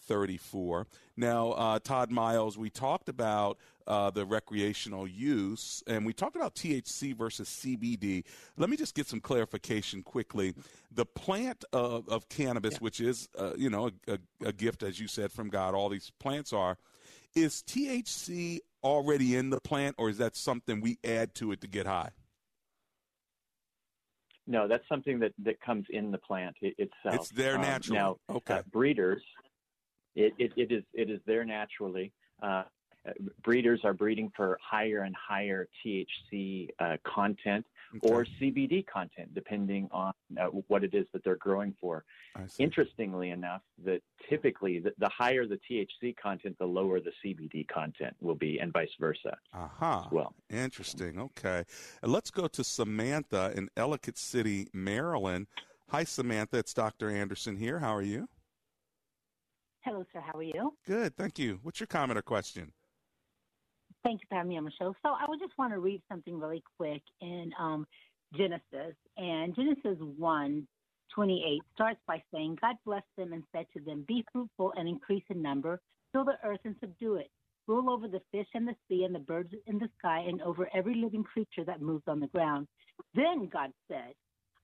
34. 0.09 0.87
Now, 1.17 1.53
uh, 1.53 1.79
Todd 1.79 2.11
Miles, 2.11 2.59
we 2.59 2.71
talked 2.71 3.09
about 3.09 3.59
uh, 3.87 4.11
the 4.11 4.25
recreational 4.25 5.07
use, 5.07 5.83
and 5.87 6.05
we 6.05 6.13
talked 6.13 6.35
about 6.35 6.55
THC 6.55 7.15
versus 7.15 7.49
CBD. 7.49 8.25
Let 8.57 8.71
me 8.71 8.77
just 8.77 8.95
get 8.95 9.07
some 9.07 9.21
clarification 9.21 10.03
quickly. 10.03 10.55
The 10.91 11.07
plant 11.07 11.65
of, 11.73 12.09
of 12.09 12.29
cannabis, 12.29 12.75
yeah. 12.75 12.79
which 12.81 13.01
is, 13.01 13.29
uh, 13.39 13.53
you 13.57 13.71
know, 13.71 13.91
a, 14.09 14.15
a, 14.15 14.19
a 14.49 14.53
gift, 14.53 14.83
as 14.83 14.99
you 14.99 15.07
said, 15.07 15.31
from 15.31 15.49
God, 15.49 15.75
all 15.75 15.89
these 15.89 16.11
plants 16.19 16.53
are, 16.53 16.79
is 17.35 17.63
THC 17.67 18.61
already 18.83 19.37
in 19.37 19.51
the 19.51 19.61
plant, 19.61 19.95
or 19.99 20.09
is 20.09 20.19
that 20.19 20.37
something 20.37 20.81
we 20.81 20.99
add 21.05 21.35
to 21.37 21.53
it 21.53 21.61
to 21.61 21.67
get 21.67 21.87
high? 21.87 22.11
No, 24.47 24.67
that's 24.67 24.89
something 24.89 25.19
that, 25.19 25.33
that 25.45 25.61
comes 25.61 25.85
in 25.91 26.11
the 26.11 26.17
plant 26.19 26.57
itself. 26.63 27.15
It's 27.15 27.29
there 27.29 27.57
um, 27.57 27.61
naturally. 27.61 27.99
Now, 27.99 28.17
okay. 28.31 28.55
Uh, 28.55 28.63
breeders, 28.73 29.23
it, 30.19 30.35
it, 30.39 30.53
it 30.57 30.73
is 30.73 30.85
it 30.93 31.11
is 31.11 31.21
there 31.27 31.45
naturally. 31.45 32.13
Uh, 32.43 32.65
breeders 33.43 33.81
are 33.85 33.95
breeding 33.95 34.31
for 34.37 34.59
higher 34.63 35.03
and 35.03 35.15
higher 35.17 35.69
THC 35.85 36.69
uh, 36.79 36.97
content 37.05 37.65
okay. 37.97 38.09
or 38.09 38.27
CBD 38.41 38.87
content, 38.87 39.35
depending 39.35 39.89
on 39.93 40.13
uh, 40.39 40.47
what 40.67 40.85
it 40.85 40.95
is 40.95 41.07
that 41.13 41.25
they're 41.25 41.37
growing 41.37 41.75
for. 41.81 42.05
Interestingly 42.59 43.31
enough, 43.31 43.63
that 43.85 44.03
typically 44.29 44.79
the, 44.79 44.93
the, 44.99 45.09
higher 45.09 45.47
the 45.47 45.59
THC 45.71 46.15
content, 46.17 46.57
the 46.59 46.67
lower 46.67 47.01
the 47.01 47.13
CBD 47.25 47.67
content 47.69 48.15
will 48.21 48.35
be, 48.35 48.59
and 48.59 48.73
vice 48.73 48.91
versa. 49.01 49.37
Aha. 49.55 50.01
Uh-huh. 50.01 50.09
Well, 50.13 50.35
interesting. 50.51 51.19
Okay, 51.19 51.65
and 52.03 52.13
let's 52.13 52.31
go 52.31 52.47
to 52.47 52.63
Samantha 52.63 53.53
in 53.57 53.71
Ellicott 53.77 54.19
City, 54.19 54.69
Maryland. 54.73 55.47
Hi, 55.89 56.05
Samantha. 56.05 56.59
It's 56.59 56.75
Dr. 56.75 57.11
Anderson 57.11 57.57
here. 57.57 57.79
How 57.79 57.95
are 57.95 58.03
you? 58.03 58.29
Hello, 59.89 60.05
sir. 60.13 60.21
How 60.21 60.39
are 60.39 60.43
you? 60.43 60.75
Good, 60.87 61.17
thank 61.17 61.39
you. 61.39 61.61
What's 61.63 61.81
your 61.81 61.87
comment 61.87 62.19
or 62.19 62.23
question? 62.23 62.73
Thank 64.05 64.21
you 64.21 64.27
for 64.29 64.35
having 64.35 64.51
me 64.51 64.59
on 64.59 64.65
the 64.65 64.71
show. 64.79 64.95
So 65.03 65.09
I 65.09 65.25
would 65.27 65.41
just 65.41 65.57
want 65.57 65.73
to 65.73 65.79
read 65.79 66.03
something 66.11 66.39
really 66.39 66.63
quick 66.77 67.01
in 67.23 67.53
um, 67.59 67.87
Genesis. 68.37 68.95
And 69.17 69.57
Genesis 69.57 69.97
1 69.99 70.69
28 71.15 71.63
starts 71.75 72.01
by 72.07 72.23
saying, 72.35 72.59
God 72.61 72.77
blessed 72.85 73.07
them 73.17 73.33
and 73.33 73.43
said 73.51 73.65
to 73.75 73.83
them, 73.83 74.05
Be 74.07 74.23
fruitful 74.31 74.75
and 74.77 74.87
increase 74.87 75.25
in 75.31 75.41
number, 75.41 75.81
fill 76.13 76.27
the 76.27 76.37
earth 76.45 76.61
and 76.67 76.77
subdue 76.81 77.15
it. 77.15 77.31
Rule 77.67 77.91
over 77.91 78.09
the 78.09 78.21
fish 78.31 78.47
and 78.53 78.69
the 78.69 78.75
sea 78.89 79.05
and 79.05 79.15
the 79.15 79.21
birds 79.21 79.55
in 79.67 79.79
the 79.79 79.89
sky 79.99 80.23
and 80.29 80.43
over 80.43 80.69
every 80.75 80.97
living 80.97 81.25
creature 81.25 81.65
that 81.65 81.81
moves 81.81 82.05
on 82.07 82.21
the 82.21 82.27
ground. 82.27 82.69
Then 83.15 83.49
God 83.51 83.71
said, 83.91 84.13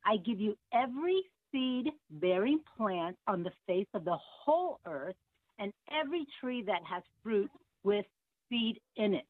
I 0.04 0.18
give 0.18 0.38
you 0.38 0.54
every 0.74 1.22
seed 1.54 1.92
bearing 2.10 2.60
plant 2.76 3.16
on 3.28 3.42
the 3.42 3.52
face 3.66 3.86
of 3.94 4.04
the 4.04 4.18
whole 4.44 4.80
earth 4.86 5.14
and 5.58 5.72
every 5.92 6.26
tree 6.40 6.64
that 6.66 6.82
has 6.84 7.02
fruit 7.22 7.50
with 7.84 8.04
seed 8.48 8.80
in 8.96 9.14
it. 9.14 9.26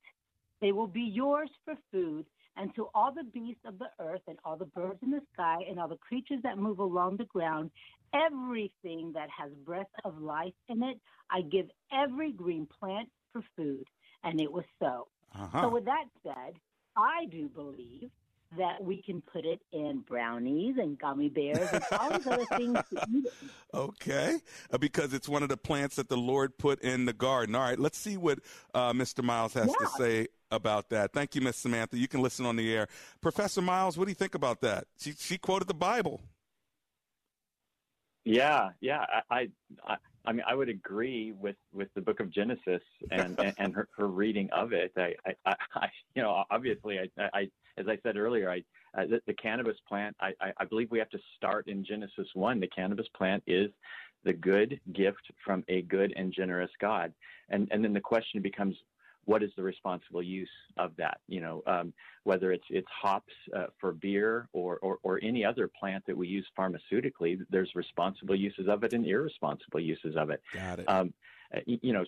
They 0.61 0.73
will 0.73 0.87
be 0.87 1.03
yours 1.03 1.51
for 1.65 1.75
food, 1.93 2.25
and 2.57 2.75
to 2.77 2.89
all 2.95 3.13
the 3.13 3.25
beasts 3.25 3.65
of 3.67 3.79
the 3.79 3.91
earth, 4.01 4.23
and 4.27 4.39
all 4.45 4.57
the 4.57 4.65
birds 4.67 5.01
in 5.03 5.11
the 5.11 5.21
sky, 5.35 5.59
and 5.69 5.79
all 5.79 5.89
the 5.89 5.97
creatures 5.97 6.41
that 6.43 6.57
move 6.57 6.79
along 6.79 7.17
the 7.17 7.25
ground, 7.27 7.71
everything 8.15 9.13
that 9.13 9.29
has 9.37 9.51
breath 9.67 9.91
of 10.05 10.19
life 10.19 10.55
in 10.69 10.83
it, 10.83 10.99
I 11.31 11.43
give 11.43 11.67
every 11.93 12.33
green 12.33 12.67
plant 12.81 13.11
for 13.33 13.43
food. 13.57 13.85
And 14.23 14.41
it 14.41 14.51
was 14.51 14.65
so. 14.81 15.09
Uh-huh. 15.35 15.63
So, 15.63 15.69
with 15.69 15.85
that 15.85 16.05
said, 16.23 16.55
I 16.97 17.27
do 17.31 17.49
believe 17.49 18.11
that 18.59 18.83
we 18.83 19.03
can 19.03 19.21
put 19.21 19.45
it 19.45 19.61
in 19.73 20.01
brownies 20.01 20.77
and 20.79 20.99
gummy 20.99 21.29
bears 21.29 21.69
and 21.73 21.85
all 21.93 22.11
these 22.11 22.27
other 22.27 22.45
things 22.57 22.79
Okay, 23.75 24.39
uh, 24.71 24.79
because 24.79 25.13
it's 25.13 25.29
one 25.29 25.43
of 25.43 25.49
the 25.49 25.57
plants 25.57 25.97
that 25.97 26.09
the 26.09 26.17
Lord 26.17 26.57
put 26.59 26.81
in 26.83 27.07
the 27.07 27.13
garden. 27.13 27.55
All 27.55 27.63
right, 27.63 27.79
let's 27.79 27.99
see 27.99 28.17
what 28.17 28.39
uh, 28.73 28.93
Mr. 28.93 29.23
Miles 29.23 29.55
has 29.55 29.67
yeah. 29.67 29.87
to 29.87 29.93
say 29.97 30.29
about 30.51 30.91
that. 30.91 31.13
Thank 31.13 31.35
you, 31.35 31.41
Miss 31.41 31.57
Samantha. 31.57 31.99
You 31.99 32.07
can 32.07 32.23
listen 32.23 32.47
on 32.47 32.57
the 32.57 32.73
air. 32.73 32.87
Professor 33.21 33.61
Miles, 33.61 33.99
what 33.99 34.05
do 34.05 34.11
you 34.11 34.17
think 34.17 34.35
about 34.35 34.61
that? 34.61 34.87
She 34.99 35.13
she 35.19 35.39
quoted 35.39 35.67
the 35.67 35.75
Bible. 35.75 36.21
Yeah, 38.25 38.71
yeah. 38.81 39.05
I, 39.31 39.49
I, 39.87 39.97
I 40.25 40.33
mean, 40.33 40.45
I 40.47 40.55
would 40.55 40.69
agree 40.69 41.33
with, 41.33 41.57
with 41.73 41.89
the 41.95 42.01
Book 42.01 42.21
of 42.21 42.31
Genesis 42.31 42.81
and 43.11 43.39
and, 43.39 43.55
and 43.59 43.75
her, 43.75 43.89
her 43.97 44.09
reading 44.09 44.49
of 44.51 44.73
it. 44.73 44.93
I, 44.97 45.15
I, 45.45 45.55
I, 45.75 45.89
you 46.15 46.23
know, 46.23 46.45
obviously, 46.51 46.99
I, 46.99 47.29
I, 47.35 47.49
as 47.77 47.87
I 47.89 47.99
said 48.03 48.17
earlier, 48.17 48.51
I, 48.51 48.63
uh, 48.97 49.07
the, 49.07 49.21
the 49.27 49.35
cannabis 49.35 49.77
plant. 49.89 50.17
I, 50.21 50.33
I, 50.41 50.53
I 50.59 50.65
believe 50.65 50.91
we 50.91 50.99
have 50.99 51.11
to 51.11 51.19
start 51.37 51.69
in 51.69 51.85
Genesis 51.85 52.29
one. 52.35 52.61
The 52.61 52.69
cannabis 52.69 53.07
plant 53.17 53.43
is 53.47 53.71
the 54.25 54.33
good 54.33 54.81
gift 54.93 55.31
from 55.45 55.65
a 55.69 55.83
good 55.83 56.13
and 56.17 56.33
generous 56.33 56.71
God, 56.81 57.13
and 57.51 57.69
and 57.71 57.85
then 57.85 57.93
the 57.93 58.01
question 58.01 58.41
becomes, 58.41 58.77
what 59.27 59.43
is 59.43 59.51
the 59.57 59.63
responsible 59.63 60.23
use 60.23 60.49
of 60.77 60.93
that? 60.97 61.19
You 61.29 61.41
know, 61.41 61.63
um, 61.67 61.93
whether 62.25 62.53
it's 62.53 62.65
it's 62.71 62.89
hops 63.03 63.33
uh, 63.57 63.67
for 63.81 63.93
beer 63.93 64.49
or, 64.53 64.79
or, 64.79 64.99
or 65.03 65.21
any 65.23 65.45
other 65.45 65.69
plant 65.81 66.05
that 66.07 66.17
we 66.17 66.29
use 66.29 66.47
pharmaceutically, 66.59 67.41
there's 67.51 67.75
responsible 67.75 68.35
uses 68.35 68.69
of 68.69 68.85
it 68.85 68.93
and 68.93 69.07
irresponsible 69.07 69.81
uses 69.81 70.17
of 70.17 70.31
it. 70.31 70.43
Got 70.53 70.79
it. 70.81 70.89
Um, 70.89 71.13
uh, 71.55 71.61
you 71.67 71.93
know, 71.93 72.05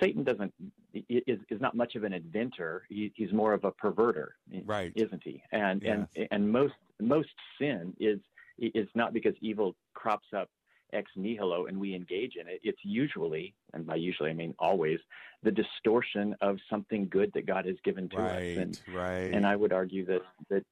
Satan 0.00 0.24
doesn't 0.24 0.52
is 0.92 1.38
is 1.50 1.60
not 1.60 1.76
much 1.76 1.94
of 1.94 2.04
an 2.04 2.12
inventor. 2.12 2.84
He, 2.88 3.12
he's 3.14 3.32
more 3.32 3.52
of 3.52 3.64
a 3.64 3.72
perverter, 3.72 4.28
right? 4.64 4.92
Isn't 4.94 5.22
he? 5.24 5.42
And 5.52 5.82
yes. 5.82 6.06
and 6.16 6.28
and 6.30 6.52
most 6.52 6.74
most 7.00 7.28
sin 7.60 7.94
is 7.98 8.18
is 8.58 8.88
not 8.94 9.12
because 9.12 9.34
evil 9.40 9.74
crops 9.94 10.28
up 10.36 10.48
ex 10.92 11.10
nihilo 11.16 11.66
and 11.66 11.78
we 11.78 11.94
engage 11.94 12.36
in 12.40 12.48
it, 12.48 12.60
it's 12.62 12.78
usually, 12.82 13.54
and 13.74 13.86
by 13.86 13.94
usually 13.94 14.30
I 14.30 14.34
mean 14.34 14.54
always, 14.58 14.98
the 15.42 15.50
distortion 15.50 16.34
of 16.40 16.56
something 16.70 17.08
good 17.08 17.30
that 17.34 17.46
God 17.46 17.66
has 17.66 17.76
given 17.84 18.08
to 18.10 18.16
right, 18.16 18.56
us. 18.56 18.56
And, 18.56 18.80
right. 18.94 19.30
and 19.32 19.46
I 19.46 19.54
would 19.54 19.72
argue 19.72 20.04
that, 20.06 20.22
that 20.50 20.64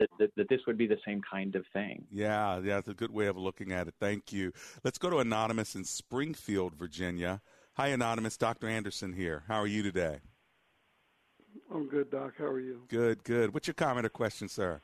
that, 0.00 0.08
that, 0.18 0.30
that, 0.36 0.48
this 0.48 0.60
would 0.66 0.76
be 0.76 0.88
the 0.88 0.98
same 1.06 1.22
kind 1.30 1.54
of 1.54 1.64
thing. 1.72 2.04
Yeah, 2.10 2.60
yeah, 2.64 2.78
it's 2.78 2.88
a 2.88 2.94
good 2.94 3.12
way 3.12 3.26
of 3.26 3.36
looking 3.36 3.70
at 3.70 3.86
it. 3.86 3.94
Thank 4.00 4.32
you. 4.32 4.52
Let's 4.82 4.98
go 4.98 5.08
to 5.08 5.18
Anonymous 5.18 5.76
in 5.76 5.84
Springfield, 5.84 6.74
Virginia. 6.74 7.40
Hi, 7.76 7.88
Anonymous. 7.88 8.36
Dr. 8.36 8.68
Anderson 8.68 9.12
here. 9.12 9.42
How 9.48 9.56
are 9.60 9.66
you 9.66 9.82
today? 9.82 10.20
I'm 11.74 11.88
good, 11.88 12.08
Doc. 12.08 12.34
How 12.38 12.44
are 12.44 12.60
you? 12.60 12.82
Good, 12.88 13.24
good. 13.24 13.52
What's 13.52 13.66
your 13.66 13.74
comment 13.74 14.06
or 14.06 14.10
question, 14.10 14.48
sir? 14.48 14.80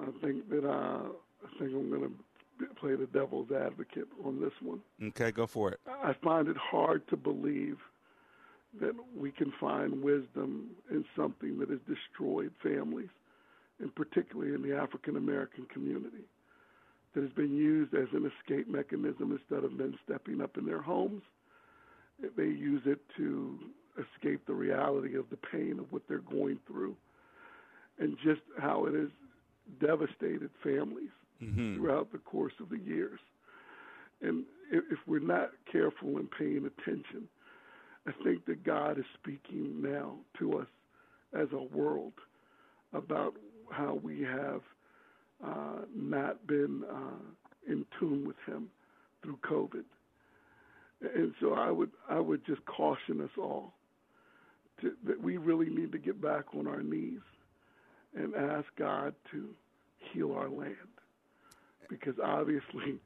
I 0.00 0.06
think 0.20 0.48
that 0.50 0.64
uh, 0.68 1.02
I 1.04 1.58
think 1.60 1.70
I'm 1.74 1.90
going 1.90 2.02
to 2.58 2.66
play 2.80 2.96
the 2.96 3.06
devil's 3.06 3.52
advocate 3.52 4.08
on 4.24 4.40
this 4.40 4.52
one. 4.60 4.80
Okay, 5.00 5.30
go 5.30 5.46
for 5.46 5.70
it. 5.70 5.78
I 5.86 6.12
find 6.24 6.48
it 6.48 6.56
hard 6.56 7.06
to 7.08 7.16
believe 7.16 7.78
that 8.80 8.94
we 9.16 9.30
can 9.30 9.52
find 9.60 10.02
wisdom 10.02 10.70
in 10.90 11.04
something 11.16 11.60
that 11.60 11.70
has 11.70 11.78
destroyed 11.86 12.50
families, 12.64 13.10
and 13.78 13.94
particularly 13.94 14.54
in 14.54 14.62
the 14.68 14.76
African 14.76 15.16
American 15.16 15.66
community, 15.72 16.24
that 17.16 17.22
has 17.22 17.32
been 17.32 17.56
used 17.56 17.94
as 17.94 18.08
an 18.12 18.30
escape 18.38 18.68
mechanism 18.68 19.32
instead 19.32 19.64
of 19.64 19.72
men 19.72 19.98
stepping 20.04 20.42
up 20.42 20.58
in 20.58 20.66
their 20.66 20.82
homes. 20.82 21.22
They 22.36 22.44
use 22.44 22.82
it 22.84 23.00
to 23.16 23.58
escape 23.96 24.46
the 24.46 24.52
reality 24.52 25.16
of 25.16 25.24
the 25.30 25.38
pain 25.38 25.78
of 25.78 25.90
what 25.90 26.02
they're 26.06 26.18
going 26.18 26.58
through 26.66 26.94
and 27.98 28.18
just 28.22 28.42
how 28.58 28.84
it 28.84 28.92
has 28.92 29.08
devastated 29.80 30.50
families 30.62 31.08
mm-hmm. 31.42 31.76
throughout 31.76 32.12
the 32.12 32.18
course 32.18 32.52
of 32.60 32.68
the 32.68 32.78
years. 32.78 33.18
And 34.20 34.44
if 34.70 34.98
we're 35.06 35.18
not 35.18 35.52
careful 35.72 36.18
and 36.18 36.30
paying 36.30 36.66
attention, 36.66 37.28
I 38.06 38.12
think 38.24 38.44
that 38.44 38.62
God 38.62 38.98
is 38.98 39.06
speaking 39.14 39.80
now 39.80 40.16
to 40.38 40.58
us 40.58 40.68
as 41.32 41.48
a 41.52 41.76
world 41.76 42.12
about 42.92 43.32
how 43.70 43.98
we 44.02 44.20
have 44.20 44.60
uh, 45.44 45.84
not 45.94 46.46
been 46.46 46.84
uh, 46.90 47.70
in 47.70 47.84
tune 47.98 48.26
with 48.26 48.36
Him 48.46 48.68
through 49.22 49.38
COVID. 49.42 49.84
And 51.14 51.34
so 51.40 51.54
I 51.54 51.70
would 51.70 51.90
I 52.08 52.20
would 52.20 52.44
just 52.46 52.64
caution 52.64 53.20
us 53.20 53.30
all 53.38 53.74
to, 54.80 54.92
that 55.06 55.20
we 55.20 55.36
really 55.36 55.68
need 55.68 55.92
to 55.92 55.98
get 55.98 56.20
back 56.20 56.44
on 56.56 56.66
our 56.66 56.82
knees 56.82 57.20
and 58.14 58.34
ask 58.34 58.66
God 58.78 59.14
to 59.30 59.48
heal 59.98 60.32
our 60.32 60.48
land 60.48 60.76
because 61.88 62.14
obviously 62.22 62.98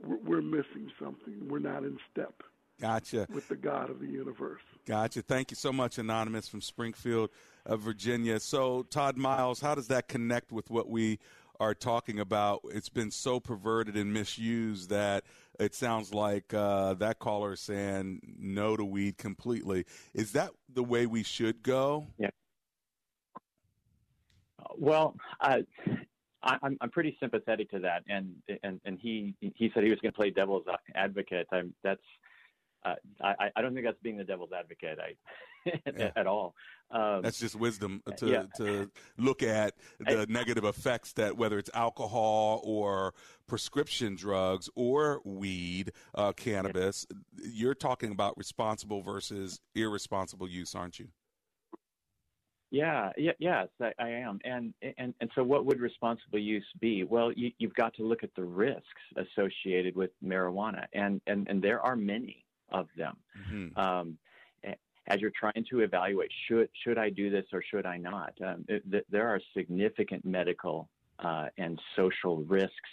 we're 0.00 0.42
missing 0.42 0.90
something. 1.00 1.48
We're 1.48 1.58
not 1.58 1.84
in 1.84 1.98
step. 2.10 2.42
Gotcha. 2.80 3.26
With 3.32 3.48
the 3.48 3.56
God 3.56 3.90
of 3.90 4.00
the 4.00 4.06
universe. 4.06 4.62
Gotcha. 4.86 5.22
Thank 5.22 5.52
you 5.52 5.56
so 5.56 5.72
much, 5.72 5.98
Anonymous 5.98 6.48
from 6.48 6.60
Springfield, 6.60 7.30
uh, 7.64 7.76
Virginia. 7.76 8.40
So, 8.40 8.82
Todd 8.84 9.16
Miles, 9.16 9.60
how 9.60 9.76
does 9.76 9.86
that 9.88 10.08
connect 10.08 10.50
with 10.50 10.68
what 10.70 10.88
we 10.88 11.20
are 11.60 11.74
talking 11.74 12.18
about? 12.18 12.60
It's 12.72 12.88
been 12.88 13.10
so 13.10 13.40
perverted 13.40 13.96
and 13.96 14.12
misused 14.12 14.90
that 14.90 15.24
it 15.58 15.74
sounds 15.74 16.12
like 16.12 16.52
uh, 16.54 16.94
that 16.94 17.18
caller 17.18 17.52
is 17.52 17.60
saying 17.60 18.20
no 18.38 18.76
to 18.76 18.84
weed 18.84 19.18
completely. 19.18 19.84
Is 20.14 20.32
that 20.32 20.50
the 20.72 20.82
way 20.82 21.06
we 21.06 21.22
should 21.22 21.62
go? 21.62 22.06
Yeah. 22.18 22.30
Well, 24.76 25.16
I, 25.40 25.64
I'm 26.42 26.76
I'm 26.80 26.90
pretty 26.90 27.16
sympathetic 27.20 27.70
to 27.70 27.78
that, 27.80 28.02
and 28.08 28.34
and 28.62 28.80
and 28.84 28.98
he 28.98 29.34
he 29.40 29.70
said 29.74 29.84
he 29.84 29.90
was 29.90 30.00
going 30.00 30.12
to 30.12 30.16
play 30.16 30.30
devil's 30.30 30.64
advocate. 30.94 31.46
I'm 31.52 31.74
that's 31.82 32.02
uh, 32.84 32.94
I 33.22 33.50
I 33.54 33.62
don't 33.62 33.74
think 33.74 33.86
that's 33.86 34.00
being 34.02 34.16
the 34.16 34.24
devil's 34.24 34.52
advocate. 34.52 34.98
I 35.00 35.14
Yeah. 35.96 36.10
at 36.16 36.26
all. 36.26 36.54
Um, 36.90 37.22
That's 37.22 37.38
just 37.38 37.54
wisdom 37.54 38.02
to 38.16 38.26
yeah. 38.28 38.42
to 38.56 38.90
look 39.16 39.42
at 39.42 39.74
the 39.98 40.26
negative 40.28 40.64
effects 40.64 41.12
that 41.14 41.36
whether 41.36 41.58
it's 41.58 41.70
alcohol 41.74 42.60
or 42.64 43.14
prescription 43.46 44.14
drugs 44.14 44.68
or 44.74 45.20
weed, 45.24 45.92
uh, 46.14 46.32
cannabis. 46.32 47.06
You're 47.42 47.74
talking 47.74 48.12
about 48.12 48.36
responsible 48.36 49.02
versus 49.02 49.60
irresponsible 49.74 50.48
use, 50.48 50.74
aren't 50.74 50.98
you? 50.98 51.08
Yeah, 52.72 53.10
yeah, 53.18 53.32
yes, 53.38 53.68
I, 53.82 53.92
I 53.98 54.08
am. 54.08 54.38
And, 54.44 54.72
and 54.96 55.12
and 55.20 55.30
so, 55.34 55.44
what 55.44 55.66
would 55.66 55.78
responsible 55.78 56.38
use 56.38 56.64
be? 56.80 57.04
Well, 57.04 57.30
you, 57.32 57.52
you've 57.58 57.74
got 57.74 57.94
to 57.96 58.02
look 58.02 58.22
at 58.22 58.30
the 58.34 58.44
risks 58.44 58.86
associated 59.16 59.94
with 59.94 60.10
marijuana, 60.24 60.86
and 60.94 61.20
and 61.26 61.46
and 61.48 61.62
there 61.62 61.82
are 61.82 61.96
many 61.96 62.46
of 62.70 62.88
them. 62.96 63.16
Um, 63.76 63.84
a- 63.84 64.31
as 65.12 65.20
you're 65.20 65.32
trying 65.38 65.64
to 65.70 65.80
evaluate, 65.80 66.30
should 66.48 66.68
should 66.82 66.98
I 66.98 67.10
do 67.10 67.30
this 67.30 67.44
or 67.52 67.62
should 67.62 67.86
I 67.86 67.98
not? 67.98 68.32
Um, 68.44 68.64
it, 68.68 68.82
th- 68.90 69.04
there 69.10 69.28
are 69.28 69.40
significant 69.56 70.24
medical 70.24 70.88
uh, 71.18 71.48
and 71.58 71.78
social 71.96 72.38
risks 72.44 72.90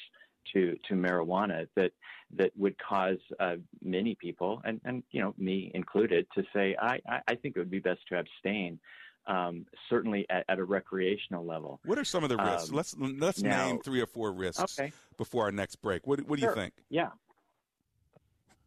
to 0.53 0.75
to 0.87 0.95
marijuana 0.95 1.67
that 1.75 1.91
that 2.35 2.51
would 2.57 2.75
cause 2.77 3.17
uh, 3.39 3.55
many 3.81 4.15
people, 4.15 4.61
and 4.65 4.81
and 4.83 5.03
you 5.11 5.21
know 5.21 5.33
me 5.37 5.71
included, 5.73 6.27
to 6.35 6.43
say 6.53 6.75
I 6.81 6.99
I, 7.07 7.19
I 7.29 7.35
think 7.35 7.55
it 7.55 7.59
would 7.59 7.71
be 7.71 7.79
best 7.79 8.01
to 8.09 8.19
abstain. 8.19 8.79
Um, 9.27 9.67
certainly 9.91 10.25
at, 10.31 10.43
at 10.49 10.57
a 10.57 10.63
recreational 10.63 11.45
level. 11.45 11.79
What 11.85 11.99
are 11.99 12.03
some 12.03 12.23
of 12.23 12.29
the 12.29 12.37
risks? 12.37 12.69
Um, 12.69 12.75
let's 12.75 12.95
let's 12.97 13.41
now- 13.43 13.67
name 13.67 13.79
three 13.79 14.01
or 14.01 14.07
four 14.07 14.31
risks 14.31 14.79
Okay. 14.79 14.91
before 15.17 15.43
our 15.43 15.51
next 15.51 15.75
break. 15.83 16.07
What 16.07 16.21
what 16.27 16.39
do 16.39 16.45
you 16.47 16.53
think? 16.55 16.73
Yeah. 16.89 17.09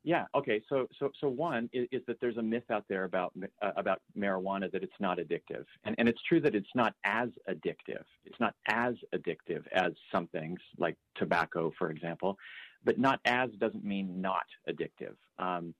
Yeah. 0.04 0.24
Okay. 0.34 0.60
So, 0.68 0.88
so, 0.98 1.10
so 1.20 1.28
one 1.28 1.70
is, 1.72 1.86
is 1.92 2.02
that 2.06 2.20
there's 2.20 2.36
a 2.36 2.42
myth 2.42 2.70
out 2.70 2.84
there 2.88 3.04
about 3.04 3.32
uh, 3.62 3.70
about 3.76 4.00
marijuana 4.18 4.70
that 4.72 4.82
it's 4.82 4.92
not 4.98 5.18
addictive, 5.18 5.64
and 5.84 5.94
and 5.98 6.08
it's 6.08 6.20
true 6.28 6.40
that 6.40 6.54
it's 6.54 6.74
not 6.74 6.94
as 7.04 7.28
addictive. 7.48 8.04
It's 8.24 8.40
not 8.40 8.54
as 8.68 8.94
addictive 9.14 9.64
as 9.72 9.92
some 10.10 10.26
things 10.28 10.58
like 10.78 10.96
tobacco, 11.16 11.72
for 11.78 11.90
example, 11.90 12.36
but 12.84 12.98
not 12.98 13.20
as 13.24 13.50
doesn't 13.58 13.84
mean 13.84 14.20
not 14.20 14.46
addictive. 14.68 15.14
Um, 15.38 15.74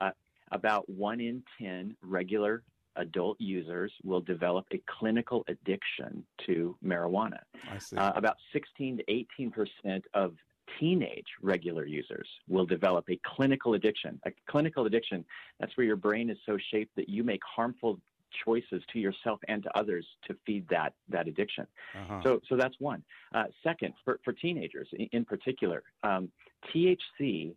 uh, 0.00 0.10
about 0.52 0.88
one 0.88 1.20
in 1.20 1.42
ten 1.60 1.96
regular 2.02 2.62
adult 2.96 3.38
users 3.38 3.92
will 4.04 4.22
develop 4.22 4.64
a 4.72 4.82
clinical 4.98 5.44
addiction 5.48 6.24
to 6.46 6.74
marijuana. 6.82 7.40
I 7.70 7.76
see. 7.76 7.96
Uh, 7.96 8.12
about 8.14 8.36
16 8.54 8.98
to 8.98 9.04
18 9.06 9.50
percent 9.50 10.04
of 10.14 10.34
teenage 10.78 11.26
regular 11.42 11.86
users 11.86 12.28
will 12.48 12.66
develop 12.66 13.04
a 13.10 13.18
clinical 13.24 13.74
addiction. 13.74 14.20
A 14.26 14.32
clinical 14.48 14.86
addiction, 14.86 15.24
that's 15.60 15.76
where 15.76 15.86
your 15.86 15.96
brain 15.96 16.30
is 16.30 16.38
so 16.46 16.56
shaped 16.70 16.94
that 16.96 17.08
you 17.08 17.24
make 17.24 17.40
harmful 17.44 17.98
choices 18.44 18.82
to 18.92 18.98
yourself 18.98 19.40
and 19.48 19.62
to 19.62 19.78
others 19.78 20.04
to 20.26 20.36
feed 20.44 20.68
that 20.68 20.92
that 21.08 21.26
addiction. 21.28 21.66
Uh-huh. 21.94 22.20
So, 22.22 22.40
so 22.48 22.56
that's 22.56 22.74
one. 22.80 23.02
Uh, 23.34 23.44
second, 23.62 23.94
for, 24.04 24.20
for 24.24 24.32
teenagers 24.32 24.88
in, 24.92 25.08
in 25.12 25.24
particular, 25.24 25.82
um, 26.02 26.28
THC 26.74 27.54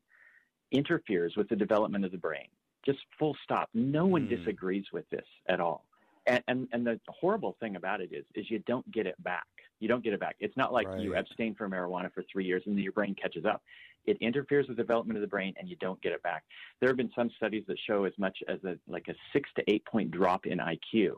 interferes 0.72 1.34
with 1.36 1.50
the 1.50 1.56
development 1.56 2.06
of 2.06 2.12
the 2.12 2.18
brain. 2.18 2.48
Just 2.86 3.00
full 3.18 3.36
stop. 3.44 3.70
No 3.74 4.06
one 4.06 4.24
Hmm. 4.24 4.36
disagrees 4.36 4.86
with 4.94 5.10
this 5.10 5.26
at 5.48 5.60
all. 5.60 5.86
And, 6.28 6.44
and 6.48 6.68
and 6.72 6.86
the 6.86 7.00
horrible 7.08 7.58
thing 7.60 7.76
about 7.76 8.02
it 8.02 8.12
is 8.14 8.26
is 8.36 8.50
you 8.52 8.60
don't 8.60 8.90
get 8.92 9.08
it 9.08 9.22
back. 9.24 9.48
You 9.80 9.88
don't 9.88 10.04
get 10.04 10.14
it 10.14 10.20
back. 10.20 10.36
It's 10.40 10.56
not 10.58 10.74
like 10.74 10.88
you 10.98 11.16
abstain 11.16 11.56
from 11.56 11.72
marijuana 11.72 12.14
for 12.14 12.24
three 12.32 12.46
years 12.46 12.64
and 12.66 12.76
then 12.76 12.84
your 12.84 12.92
brain 12.92 13.16
catches 13.20 13.46
up. 13.46 13.62
It 14.06 14.18
interferes 14.22 14.68
with 14.68 14.78
the 14.78 14.84
development 14.84 15.18
of 15.18 15.22
the 15.22 15.28
brain 15.28 15.54
and 15.58 15.70
you 15.70 15.76
don't 15.78 16.02
get 16.02 16.12
it 16.12 16.24
back. 16.24 16.44
There 16.80 16.90
have 16.90 16.98
been 16.98 17.12
some 17.16 17.30
studies 17.38 17.64
that 17.68 17.78
show 17.88 18.06
as 18.06 18.14
much 18.18 18.38
as 18.48 18.64
a 18.64 18.78
like 18.88 19.08
a 19.08 19.14
six 19.34 19.50
to 19.56 19.64
eight 19.68 19.86
point 19.86 20.12
drop 20.12 20.46
in 20.46 20.60
IQ. 20.60 21.18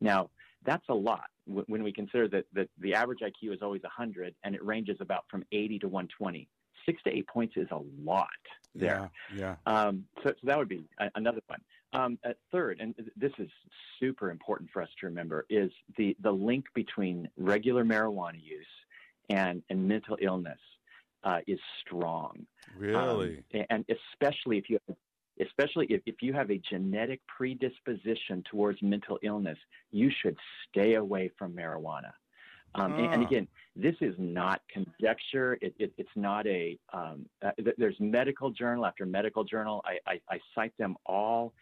Now 0.00 0.30
that's 0.64 0.84
a 0.88 0.94
lot 0.94 1.26
when 1.46 1.82
we 1.82 1.92
consider 1.92 2.26
that, 2.28 2.44
that 2.54 2.68
the 2.80 2.94
average 2.94 3.20
IQ 3.20 3.54
is 3.54 3.60
always 3.62 3.82
100 3.82 4.34
and 4.44 4.54
it 4.54 4.64
ranges 4.64 4.96
about 5.00 5.24
from 5.30 5.44
80 5.52 5.80
to 5.80 5.88
120. 5.88 6.48
Six 6.86 7.02
to 7.04 7.10
eight 7.10 7.26
points 7.28 7.54
is 7.56 7.68
a 7.70 7.80
lot 8.02 8.28
there. 8.74 9.10
Yeah. 9.34 9.56
Um, 9.66 10.04
so, 10.22 10.30
so 10.30 10.46
that 10.46 10.58
would 10.58 10.68
be 10.68 10.84
a, 10.98 11.10
another 11.14 11.40
one. 11.46 11.60
Um, 11.94 12.18
third, 12.50 12.80
and 12.80 12.94
this 13.16 13.32
is 13.38 13.48
super 14.00 14.30
important 14.30 14.70
for 14.72 14.82
us 14.82 14.88
to 15.00 15.06
remember, 15.06 15.46
is 15.48 15.70
the, 15.96 16.16
the 16.20 16.30
link 16.32 16.64
between 16.74 17.28
regular 17.36 17.84
marijuana 17.84 18.42
use 18.42 18.66
and, 19.30 19.62
and 19.70 19.88
mental 19.88 20.16
illness 20.20 20.58
uh, 21.22 21.38
is 21.46 21.60
strong. 21.80 22.46
Really? 22.76 23.44
Um, 23.54 23.64
and 23.70 23.84
especially 23.88 24.58
if 24.58 24.68
you 24.68 24.78
especially 25.40 25.86
if, 25.86 26.00
if 26.06 26.16
you 26.20 26.32
have 26.32 26.50
a 26.50 26.58
genetic 26.58 27.20
predisposition 27.26 28.44
towards 28.50 28.80
mental 28.82 29.18
illness, 29.22 29.58
you 29.90 30.10
should 30.22 30.36
stay 30.68 30.94
away 30.94 31.30
from 31.38 31.52
marijuana. 31.52 32.12
Um, 32.76 32.92
and, 32.94 33.14
and 33.14 33.22
Ah. 33.22 33.26
again, 33.26 33.48
this 33.76 33.94
is 34.00 34.14
not 34.18 34.62
conjecture. 34.68 35.58
It, 35.60 35.74
it, 35.78 35.92
it's 35.96 36.16
not 36.16 36.46
a. 36.46 36.78
Um, 36.92 37.26
uh, 37.44 37.52
th- 37.56 37.76
there's 37.78 37.96
medical 38.00 38.50
journal 38.50 38.84
after 38.84 39.06
medical 39.06 39.44
journal. 39.44 39.84
I, 39.84 39.98
I, 40.12 40.20
I 40.28 40.40
cite 40.54 40.76
them 40.76 40.96
all 41.06 41.52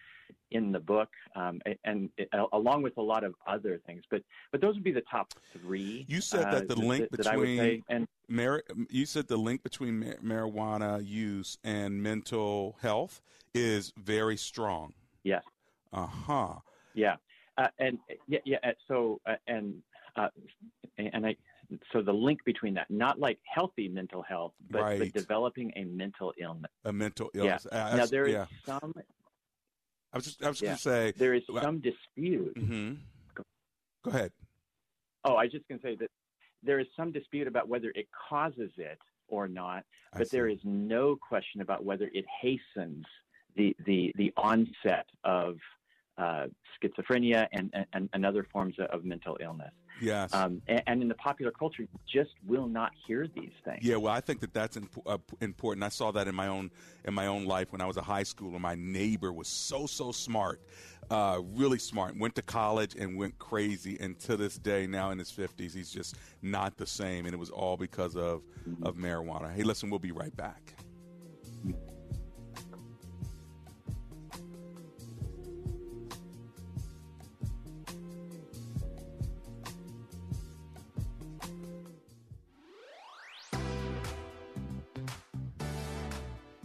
in 0.50 0.72
the 0.72 0.80
book, 0.80 1.08
um, 1.36 1.60
a- 1.66 1.78
and, 1.84 2.10
uh, 2.32 2.44
along 2.52 2.82
with 2.82 2.96
a 2.98 3.02
lot 3.02 3.24
of 3.24 3.34
other 3.46 3.80
things. 3.86 4.02
But 4.10 4.22
but 4.50 4.60
those 4.60 4.74
would 4.74 4.84
be 4.84 4.92
the 4.92 5.02
top 5.10 5.32
three. 5.52 6.04
You 6.08 6.20
said 6.20 6.44
uh, 6.46 6.50
that 6.52 6.68
the 6.68 6.74
th- 6.74 6.86
link 6.86 7.10
that 7.10 7.16
between 7.24 7.58
say, 7.58 7.82
and 7.88 8.06
mar- 8.28 8.64
you 8.90 9.06
said 9.06 9.28
the 9.28 9.36
link 9.36 9.62
between 9.62 10.00
mar- 10.00 10.18
marijuana 10.22 11.04
use 11.06 11.58
and 11.64 12.02
mental 12.02 12.76
health 12.82 13.20
is 13.54 13.92
very 13.96 14.36
strong. 14.36 14.94
yes. 15.24 15.42
Uh 15.92 16.06
huh. 16.06 16.54
Yeah, 16.94 17.16
uh, 17.58 17.68
and 17.78 17.98
yeah, 18.26 18.38
yeah. 18.46 18.56
uh, 18.64 18.70
So 18.88 19.20
uh, 19.26 19.34
and 19.46 19.82
uh, 20.16 20.28
and 20.98 21.26
I 21.26 21.36
so 21.90 22.02
the 22.02 22.12
link 22.12 22.44
between 22.44 22.74
that, 22.74 22.90
not 22.90 23.18
like 23.18 23.38
healthy 23.44 23.88
mental 23.88 24.22
health, 24.22 24.52
but, 24.70 24.82
Right. 24.82 24.98
but 24.98 25.12
developing 25.12 25.72
a 25.76 25.84
mental 25.84 26.32
illness. 26.38 26.70
A 26.84 26.92
mental 26.92 27.30
Yeah. 27.34 27.40
illness. 27.42 27.66
Uh, 27.66 27.96
now 27.96 28.06
there 28.06 28.24
is 28.26 28.32
yeah. 28.34 28.46
some. 28.66 28.92
I 30.12 30.16
was 30.18 30.24
just 30.24 30.42
I 30.44 30.48
was 30.48 30.60
Yeah. 30.60 30.68
going 30.68 30.76
to 30.76 30.82
say 30.82 31.12
there 31.16 31.34
is 31.34 31.42
some 31.60 31.80
dispute. 31.80 32.56
hmm 32.56 32.94
Go 34.04 34.10
ahead. 34.10 34.32
Oh, 35.24 35.34
I 35.34 35.44
was 35.44 35.52
just 35.52 35.66
going 35.68 35.80
to 35.80 35.86
say 35.86 35.94
that 35.96 36.10
there 36.62 36.80
is 36.80 36.86
some 36.96 37.12
dispute 37.12 37.46
about 37.46 37.68
whether 37.68 37.92
it 37.94 38.08
causes 38.28 38.70
it 38.76 38.98
or 39.28 39.46
not, 39.46 39.84
but 40.12 40.28
there 40.30 40.48
is 40.48 40.58
no 40.64 41.16
question 41.16 41.60
about 41.60 41.84
whether 41.84 42.10
it 42.12 42.24
hastens 42.40 43.06
the 43.56 43.74
the 43.86 44.12
the 44.16 44.32
onset 44.36 45.06
of 45.24 45.56
uh, 46.18 46.46
schizophrenia 46.82 47.46
and, 47.52 47.72
and 47.92 48.08
and 48.12 48.26
other 48.26 48.46
forms 48.52 48.76
of 48.90 49.04
mental 49.04 49.36
illness. 49.40 49.72
Yes. 50.00 50.34
Um, 50.34 50.60
and, 50.66 50.82
and 50.86 51.02
in 51.02 51.08
the 51.08 51.14
popular 51.14 51.52
culture, 51.52 51.86
just 52.12 52.30
will 52.46 52.66
not 52.66 52.90
hear 53.06 53.26
these 53.34 53.52
things. 53.64 53.80
Yeah, 53.82 53.96
well, 53.96 54.12
I 54.12 54.20
think 54.20 54.40
that 54.40 54.52
that's 54.52 54.76
imp- 54.76 55.06
uh, 55.06 55.18
important. 55.40 55.84
I 55.84 55.90
saw 55.90 56.10
that 56.12 56.26
in 56.26 56.34
my 56.34 56.48
own 56.48 56.70
in 57.04 57.14
my 57.14 57.26
own 57.26 57.44
life 57.46 57.72
when 57.72 57.80
I 57.80 57.86
was 57.86 57.96
a 57.96 58.02
high 58.02 58.24
schooler. 58.24 58.58
My 58.58 58.74
neighbor 58.74 59.32
was 59.32 59.48
so 59.48 59.86
so 59.86 60.12
smart, 60.12 60.60
uh, 61.10 61.40
really 61.54 61.78
smart. 61.78 62.16
Went 62.16 62.34
to 62.36 62.42
college 62.42 62.94
and 62.96 63.16
went 63.16 63.38
crazy. 63.38 63.96
And 64.00 64.18
to 64.20 64.36
this 64.36 64.56
day, 64.56 64.86
now 64.86 65.10
in 65.10 65.18
his 65.18 65.30
fifties, 65.30 65.72
he's 65.74 65.90
just 65.90 66.16
not 66.40 66.76
the 66.76 66.86
same. 66.86 67.26
And 67.26 67.34
it 67.34 67.38
was 67.38 67.50
all 67.50 67.76
because 67.76 68.16
of 68.16 68.42
of 68.82 68.96
marijuana. 68.96 69.54
Hey, 69.54 69.62
listen, 69.62 69.88
we'll 69.88 69.98
be 69.98 70.12
right 70.12 70.36
back. 70.36 70.74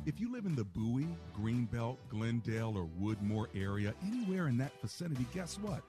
If 0.08 0.22
you 0.22 0.32
live 0.32 0.46
in 0.46 0.56
the 0.56 0.64
Bowie, 0.64 1.06
Greenbelt, 1.38 1.98
Glendale, 2.08 2.78
or 2.78 2.88
Woodmore 2.98 3.48
area, 3.54 3.94
anywhere 4.02 4.48
in 4.48 4.58
that 4.58 4.72
vicinity, 4.82 5.26
guess 5.34 5.60
what? 5.60 5.82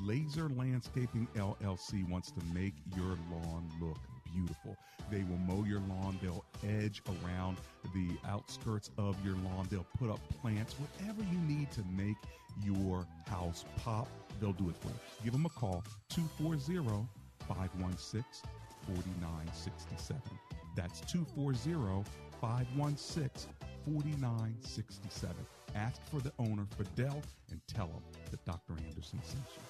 Laser 0.00 0.48
Landscaping 0.48 1.28
LLC 1.36 2.10
wants 2.10 2.32
to 2.32 2.40
make 2.52 2.74
your 2.96 3.16
lawn 3.30 3.70
look 3.80 3.98
beautiful. 4.34 4.76
They 5.08 5.22
will 5.22 5.38
mow 5.38 5.64
your 5.64 5.78
lawn, 5.88 6.18
they'll 6.20 6.44
edge 6.68 7.00
around 7.24 7.58
the 7.94 8.08
outskirts 8.28 8.90
of 8.98 9.16
your 9.24 9.36
lawn, 9.36 9.68
they'll 9.70 9.86
put 9.96 10.10
up 10.10 10.18
plants, 10.40 10.74
whatever 10.74 11.22
you 11.22 11.38
need 11.46 11.70
to 11.70 11.84
make 11.96 12.16
your 12.64 13.06
house 13.28 13.64
pop, 13.84 14.08
they'll 14.40 14.52
do 14.52 14.68
it 14.68 14.76
for 14.78 14.88
you. 14.88 14.94
Give 15.22 15.32
them 15.32 15.46
a 15.46 15.48
call 15.48 15.84
240 16.08 17.06
516 17.46 18.24
4967. 18.88 20.20
That's 20.74 21.00
240 21.02 22.04
516 22.40 23.52
4967. 23.84 25.36
Ask 25.74 26.00
for 26.10 26.20
the 26.20 26.32
owner, 26.38 26.66
Fidel, 26.76 27.22
and 27.50 27.60
tell 27.66 27.86
him 27.86 28.02
that 28.30 28.44
Dr. 28.44 28.74
Anderson 28.88 29.20
sent 29.22 29.44
you. 29.54 29.60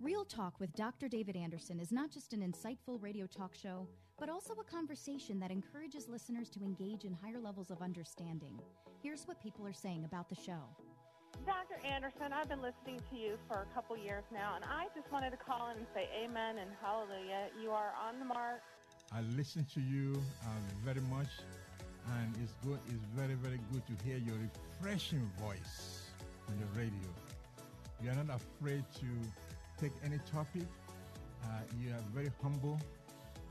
Real 0.00 0.24
Talk 0.24 0.60
with 0.60 0.74
Dr. 0.74 1.08
David 1.08 1.36
Anderson 1.36 1.80
is 1.80 1.90
not 1.90 2.10
just 2.10 2.32
an 2.32 2.40
insightful 2.40 3.02
radio 3.02 3.26
talk 3.26 3.54
show, 3.54 3.88
but 4.18 4.28
also 4.28 4.54
a 4.54 4.64
conversation 4.64 5.40
that 5.40 5.50
encourages 5.50 6.08
listeners 6.08 6.48
to 6.50 6.62
engage 6.62 7.04
in 7.04 7.12
higher 7.12 7.40
levels 7.40 7.70
of 7.70 7.82
understanding. 7.82 8.60
Here's 9.02 9.26
what 9.26 9.40
people 9.42 9.66
are 9.66 9.72
saying 9.72 10.04
about 10.04 10.28
the 10.28 10.36
show. 10.36 10.60
Dr. 11.40 11.80
Anderson, 11.84 12.32
I've 12.32 12.48
been 12.48 12.62
listening 12.62 13.00
to 13.10 13.16
you 13.16 13.36
for 13.48 13.66
a 13.66 13.74
couple 13.74 13.96
years 13.96 14.22
now, 14.32 14.54
and 14.54 14.64
I 14.64 14.86
just 14.94 15.10
wanted 15.10 15.30
to 15.30 15.36
call 15.36 15.70
in 15.70 15.78
and 15.78 15.86
say 15.94 16.08
amen 16.22 16.58
and 16.58 16.70
hallelujah. 16.80 17.48
You 17.60 17.70
are 17.72 17.92
on 18.06 18.18
the 18.20 18.24
mark. 18.24 18.62
I 19.12 19.22
listen 19.36 19.66
to 19.74 19.80
you 19.80 20.22
uh, 20.44 20.46
very 20.84 21.00
much, 21.10 21.28
and 22.14 22.32
it's 22.42 22.52
good. 22.64 22.78
It's 22.86 23.04
very, 23.16 23.34
very 23.34 23.58
good 23.72 23.82
to 23.88 24.04
hear 24.04 24.18
your 24.18 24.36
refreshing 24.38 25.28
voice 25.40 26.02
on 26.48 26.54
the 26.60 26.78
radio. 26.78 27.10
You 28.02 28.10
are 28.10 28.24
not 28.24 28.36
afraid 28.40 28.84
to 29.00 29.80
take 29.80 29.92
any 30.04 30.18
topic. 30.30 30.68
Uh, 31.42 31.46
you 31.80 31.90
are 31.90 32.04
very 32.14 32.30
humble, 32.40 32.78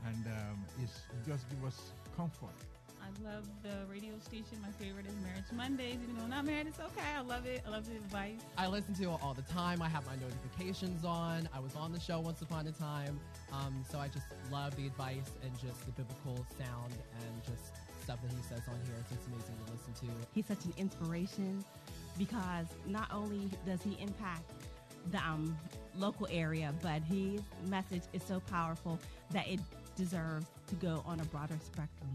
and 0.06 0.26
um, 0.26 0.64
it's 0.82 1.02
just 1.26 1.48
give 1.50 1.64
us 1.66 1.92
comfort. 2.16 2.56
I 3.02 3.24
love 3.24 3.44
the 3.62 3.90
radio 3.90 4.12
station. 4.20 4.58
My 4.62 4.70
favorite 4.78 5.06
is 5.06 5.14
Marriage 5.22 5.50
Mondays. 5.52 5.98
Even 6.02 6.16
though 6.16 6.24
I'm 6.24 6.30
not 6.30 6.44
married, 6.44 6.66
it's 6.68 6.78
okay. 6.78 7.08
I 7.16 7.20
love 7.20 7.46
it. 7.46 7.62
I 7.66 7.70
love 7.70 7.88
the 7.88 7.96
advice. 7.96 8.40
I 8.56 8.68
listen 8.68 8.94
to 8.94 9.02
it 9.04 9.18
all 9.22 9.34
the 9.34 9.42
time. 9.42 9.82
I 9.82 9.88
have 9.88 10.06
my 10.06 10.14
notifications 10.16 11.04
on. 11.04 11.48
I 11.52 11.60
was 11.60 11.74
on 11.74 11.92
the 11.92 12.00
show 12.00 12.20
once 12.20 12.42
upon 12.42 12.66
a 12.66 12.72
time. 12.72 13.18
Um, 13.52 13.84
so 13.90 13.98
I 13.98 14.08
just 14.08 14.26
love 14.50 14.76
the 14.76 14.86
advice 14.86 15.30
and 15.42 15.52
just 15.58 15.84
the 15.84 15.92
biblical 15.92 16.46
sound 16.58 16.92
and 17.20 17.42
just 17.44 17.74
stuff 18.02 18.18
that 18.22 18.30
he 18.30 18.42
says 18.42 18.62
on 18.68 18.78
here. 18.86 18.94
It's 19.00 19.10
just 19.10 19.26
amazing 19.26 19.54
to 19.66 19.72
listen 19.72 20.08
to. 20.08 20.14
He's 20.32 20.46
such 20.46 20.64
an 20.64 20.74
inspiration 20.76 21.64
because 22.18 22.66
not 22.86 23.12
only 23.12 23.48
does 23.66 23.82
he 23.82 23.96
impact 24.00 24.50
the 25.10 25.18
um, 25.18 25.56
local 25.96 26.28
area, 26.30 26.72
but 26.82 27.02
his 27.02 27.40
message 27.68 28.02
is 28.12 28.22
so 28.22 28.40
powerful 28.40 28.98
that 29.32 29.48
it 29.48 29.60
deserves 29.96 30.46
to 30.68 30.74
go 30.76 31.02
on 31.06 31.20
a 31.20 31.24
broader 31.24 31.58
spectrum. 31.64 32.10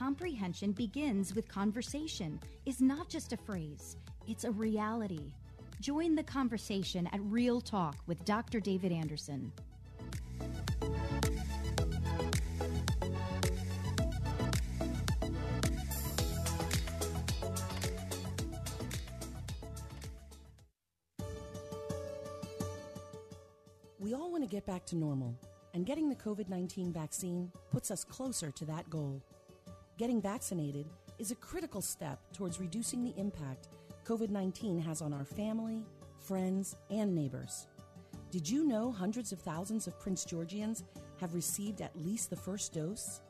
Comprehension 0.00 0.72
begins 0.72 1.34
with 1.34 1.46
conversation, 1.46 2.40
is 2.64 2.80
not 2.80 3.10
just 3.10 3.34
a 3.34 3.36
phrase, 3.36 3.98
it's 4.26 4.44
a 4.44 4.50
reality. 4.50 5.34
Join 5.82 6.14
the 6.14 6.22
conversation 6.22 7.06
at 7.12 7.20
Real 7.24 7.60
Talk 7.60 7.96
with 8.06 8.24
Dr. 8.24 8.60
David 8.60 8.92
Anderson. 8.92 9.52
We 23.98 24.14
all 24.14 24.32
want 24.32 24.44
to 24.44 24.48
get 24.48 24.64
back 24.64 24.86
to 24.86 24.96
normal, 24.96 25.34
and 25.74 25.84
getting 25.84 26.08
the 26.08 26.16
COVID 26.16 26.48
19 26.48 26.90
vaccine 26.90 27.52
puts 27.70 27.90
us 27.90 28.02
closer 28.02 28.50
to 28.50 28.64
that 28.64 28.88
goal. 28.88 29.20
Getting 30.00 30.22
vaccinated 30.22 30.86
is 31.18 31.30
a 31.30 31.34
critical 31.34 31.82
step 31.82 32.18
towards 32.32 32.58
reducing 32.58 33.04
the 33.04 33.12
impact 33.20 33.68
COVID 34.06 34.30
19 34.30 34.80
has 34.80 35.02
on 35.02 35.12
our 35.12 35.26
family, 35.26 35.84
friends, 36.18 36.74
and 36.88 37.14
neighbors. 37.14 37.66
Did 38.30 38.48
you 38.48 38.64
know 38.64 38.90
hundreds 38.90 39.30
of 39.30 39.40
thousands 39.40 39.86
of 39.86 40.00
Prince 40.00 40.24
Georgians 40.24 40.84
have 41.18 41.34
received 41.34 41.82
at 41.82 41.94
least 41.94 42.30
the 42.30 42.36
first 42.36 42.72
dose? 42.72 43.20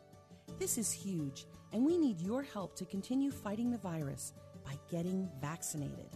This 0.61 0.79
is 0.79 0.93
huge, 0.93 1.47
and 1.73 1.85
we 1.85 1.99
need 1.99 2.21
your 2.21 2.45
help 2.45 2.77
to 2.77 2.85
continue 2.85 3.33
fighting 3.33 3.73
the 3.73 3.79
virus 3.79 4.33
by 4.65 4.75
getting 4.93 5.29
vaccinated. 5.41 6.07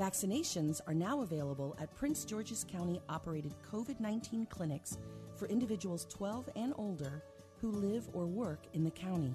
Vaccinations 0.00 0.80
are 0.86 0.94
now 0.94 1.20
available 1.20 1.76
at 1.78 1.94
Prince 1.94 2.24
George's 2.24 2.64
County 2.64 3.02
operated 3.10 3.54
COVID 3.70 4.00
19 4.00 4.46
clinics 4.46 4.96
for 5.36 5.46
individuals 5.48 6.06
12 6.08 6.48
and 6.56 6.72
older 6.78 7.22
who 7.60 7.70
live 7.70 8.08
or 8.14 8.24
work 8.24 8.60
in 8.72 8.82
the 8.82 8.90
county. 8.90 9.34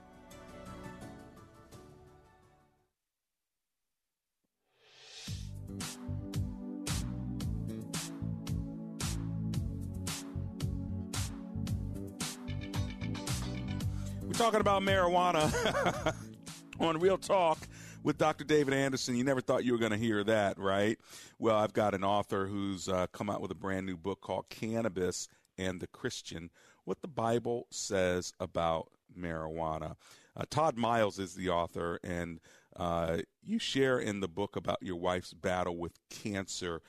We're 14.31 14.37
talking 14.37 14.61
about 14.61 14.81
marijuana 14.81 16.15
on 16.79 16.97
Real 17.01 17.17
Talk 17.17 17.57
with 18.01 18.17
Dr. 18.17 18.45
David 18.45 18.73
Anderson. 18.73 19.17
You 19.17 19.25
never 19.25 19.41
thought 19.41 19.65
you 19.65 19.73
were 19.73 19.77
going 19.77 19.91
to 19.91 19.97
hear 19.97 20.23
that, 20.23 20.57
right? 20.57 20.97
Well, 21.37 21.57
I've 21.57 21.73
got 21.73 21.93
an 21.93 22.05
author 22.05 22.47
who's 22.47 22.87
uh, 22.87 23.07
come 23.11 23.29
out 23.29 23.41
with 23.41 23.51
a 23.51 23.55
brand 23.55 23.85
new 23.85 23.97
book 23.97 24.21
called 24.21 24.45
Cannabis 24.49 25.27
and 25.57 25.81
the 25.81 25.87
Christian 25.87 26.49
What 26.85 27.01
the 27.01 27.09
Bible 27.09 27.67
Says 27.71 28.31
About 28.39 28.87
Marijuana. 29.19 29.97
Uh, 30.37 30.43
Todd 30.49 30.77
Miles 30.77 31.19
is 31.19 31.35
the 31.35 31.49
author, 31.49 31.99
and 32.01 32.39
uh, 32.77 33.17
you 33.43 33.59
share 33.59 33.99
in 33.99 34.21
the 34.21 34.29
book 34.29 34.55
about 34.55 34.77
your 34.81 34.95
wife's 34.95 35.33
battle 35.33 35.75
with 35.75 35.99
cancer, 36.09 36.81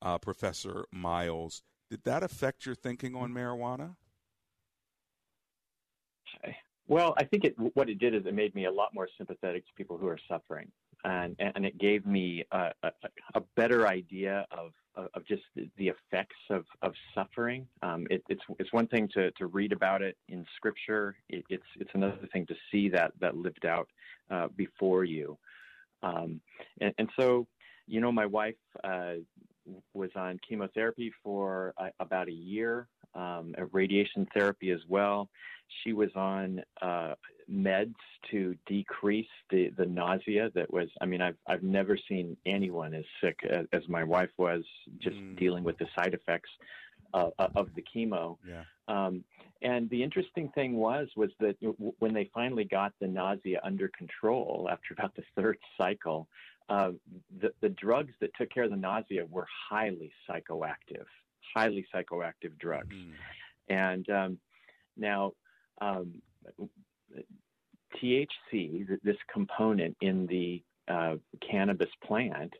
uh, 0.00 0.18
Professor 0.18 0.84
Miles. 0.92 1.60
Did 1.90 2.04
that 2.04 2.22
affect 2.22 2.64
your 2.64 2.76
thinking 2.76 3.16
on 3.16 3.32
marijuana? 3.32 3.96
Well, 6.86 7.14
I 7.16 7.24
think 7.24 7.44
it, 7.44 7.54
what 7.74 7.88
it 7.88 7.98
did 7.98 8.14
is 8.14 8.26
it 8.26 8.34
made 8.34 8.54
me 8.54 8.66
a 8.66 8.70
lot 8.70 8.92
more 8.92 9.08
sympathetic 9.16 9.66
to 9.66 9.72
people 9.74 9.96
who 9.96 10.06
are 10.06 10.18
suffering, 10.28 10.70
and 11.04 11.34
and 11.38 11.64
it 11.64 11.78
gave 11.78 12.04
me 12.06 12.44
a, 12.52 12.72
a, 12.82 12.90
a 13.34 13.40
better 13.56 13.86
idea 13.88 14.46
of 14.50 14.72
of 14.96 15.26
just 15.26 15.42
the 15.54 15.88
effects 15.88 16.36
of 16.50 16.64
of 16.82 16.92
suffering. 17.14 17.66
Um, 17.82 18.06
it, 18.10 18.22
it's 18.28 18.42
it's 18.58 18.72
one 18.72 18.86
thing 18.86 19.08
to 19.14 19.30
to 19.32 19.46
read 19.46 19.72
about 19.72 20.02
it 20.02 20.16
in 20.28 20.44
Scripture. 20.56 21.16
It, 21.28 21.44
it's 21.48 21.64
it's 21.80 21.90
another 21.94 22.28
thing 22.32 22.46
to 22.46 22.54
see 22.70 22.90
that 22.90 23.12
that 23.20 23.36
lived 23.36 23.64
out 23.64 23.88
uh, 24.30 24.48
before 24.54 25.04
you. 25.04 25.38
Um, 26.02 26.40
and, 26.80 26.94
and 26.98 27.08
so, 27.18 27.46
you 27.86 28.00
know, 28.02 28.12
my 28.12 28.26
wife 28.26 28.56
uh, 28.84 29.14
was 29.94 30.10
on 30.16 30.38
chemotherapy 30.46 31.10
for 31.22 31.72
uh, 31.78 31.88
about 31.98 32.28
a 32.28 32.32
year, 32.32 32.88
um, 33.14 33.54
radiation 33.72 34.26
therapy 34.34 34.70
as 34.70 34.80
well. 34.88 35.28
She 35.82 35.92
was 35.92 36.10
on 36.14 36.62
uh, 36.82 37.14
meds 37.50 37.94
to 38.30 38.56
decrease 38.66 39.26
the, 39.50 39.70
the 39.76 39.86
nausea 39.86 40.50
that 40.54 40.72
was. 40.72 40.88
I 41.00 41.06
mean, 41.06 41.22
I've 41.22 41.36
I've 41.46 41.62
never 41.62 41.98
seen 42.08 42.36
anyone 42.46 42.94
as 42.94 43.04
sick 43.22 43.38
as, 43.48 43.66
as 43.72 43.82
my 43.88 44.04
wife 44.04 44.30
was, 44.36 44.62
just 44.98 45.16
mm. 45.16 45.38
dealing 45.38 45.64
with 45.64 45.78
the 45.78 45.86
side 45.96 46.14
effects 46.14 46.50
uh, 47.14 47.30
of 47.38 47.68
the 47.74 47.82
chemo. 47.82 48.36
Yeah. 48.46 48.64
Um, 48.88 49.24
and 49.62 49.88
the 49.88 50.02
interesting 50.02 50.50
thing 50.54 50.76
was 50.76 51.08
was 51.16 51.30
that 51.40 51.58
w- 51.60 51.94
when 51.98 52.12
they 52.12 52.30
finally 52.34 52.64
got 52.64 52.92
the 53.00 53.06
nausea 53.06 53.60
under 53.64 53.88
control 53.96 54.68
after 54.70 54.92
about 54.92 55.14
the 55.16 55.22
third 55.36 55.56
cycle, 55.78 56.28
uh, 56.68 56.90
the, 57.40 57.52
the 57.60 57.70
drugs 57.70 58.12
that 58.20 58.30
took 58.38 58.50
care 58.50 58.64
of 58.64 58.70
the 58.70 58.76
nausea 58.76 59.24
were 59.26 59.46
highly 59.70 60.12
psychoactive, 60.28 61.06
highly 61.54 61.86
psychoactive 61.94 62.58
drugs. 62.58 62.94
Mm. 62.94 63.12
And 63.68 64.10
um, 64.10 64.38
now, 64.96 65.32
um, 65.80 66.22
THC, 68.02 68.86
this 69.02 69.16
component 69.32 69.96
in 70.00 70.26
the 70.26 70.62
uh, 70.88 71.16
cannabis 71.48 71.90
plant, 72.04 72.52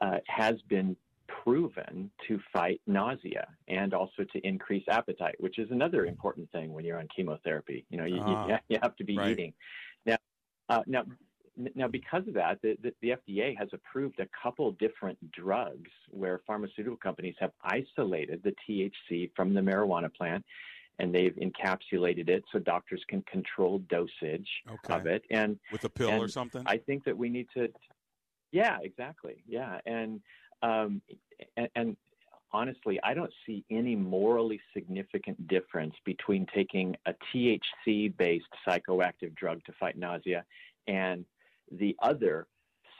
uh, 0.00 0.18
has 0.26 0.56
been 0.68 0.96
proven 1.26 2.10
to 2.28 2.38
fight 2.52 2.80
nausea 2.86 3.46
and 3.68 3.94
also 3.94 4.24
to 4.32 4.46
increase 4.46 4.84
appetite, 4.88 5.34
which 5.38 5.58
is 5.58 5.70
another 5.70 6.06
important 6.06 6.50
thing 6.52 6.72
when 6.72 6.84
you're 6.84 6.98
on 6.98 7.08
chemotherapy. 7.14 7.84
You 7.90 7.98
know, 7.98 8.04
you, 8.04 8.20
Ah, 8.20 8.46
you, 8.46 8.56
you 8.68 8.78
have 8.82 8.96
to 8.96 9.04
be 9.04 9.16
right. 9.16 9.32
eating. 9.32 9.52
Now, 10.04 10.16
uh, 10.68 10.82
now, 10.86 11.04
now, 11.74 11.88
because 11.88 12.26
of 12.28 12.34
that, 12.34 12.60
the, 12.62 12.76
the, 12.82 12.92
the 13.00 13.08
FDA 13.10 13.56
has 13.56 13.68
approved 13.72 14.20
a 14.20 14.28
couple 14.42 14.72
different 14.72 15.18
drugs 15.32 15.90
where 16.10 16.40
pharmaceutical 16.46 16.96
companies 16.96 17.34
have 17.40 17.52
isolated 17.64 18.42
the 18.44 18.54
THC 18.68 19.30
from 19.34 19.54
the 19.54 19.60
marijuana 19.60 20.12
plant, 20.14 20.44
and 20.98 21.14
they've 21.14 21.34
encapsulated 21.36 22.28
it 22.28 22.44
so 22.52 22.58
doctors 22.58 23.02
can 23.08 23.22
control 23.22 23.78
dosage 23.90 24.48
Okay. 24.70 24.94
of 24.94 25.06
it. 25.06 25.24
And 25.30 25.58
With 25.72 25.84
a 25.84 25.88
pill 25.88 26.10
or 26.10 26.28
something? 26.28 26.62
I 26.66 26.76
think 26.78 27.04
that 27.04 27.16
we 27.16 27.28
need 27.28 27.46
to. 27.54 27.68
Yeah, 28.52 28.78
exactly. 28.82 29.42
Yeah, 29.46 29.80
and 29.86 30.20
um, 30.62 31.02
and, 31.56 31.68
and 31.74 31.96
honestly, 32.52 32.98
I 33.02 33.12
don't 33.12 33.32
see 33.44 33.64
any 33.70 33.94
morally 33.94 34.60
significant 34.72 35.48
difference 35.48 35.94
between 36.04 36.46
taking 36.54 36.96
a 37.06 37.14
THC-based 37.34 38.44
psychoactive 38.66 39.34
drug 39.34 39.62
to 39.64 39.72
fight 39.78 39.98
nausea 39.98 40.44
and 40.86 41.24
the 41.70 41.96
other 42.02 42.46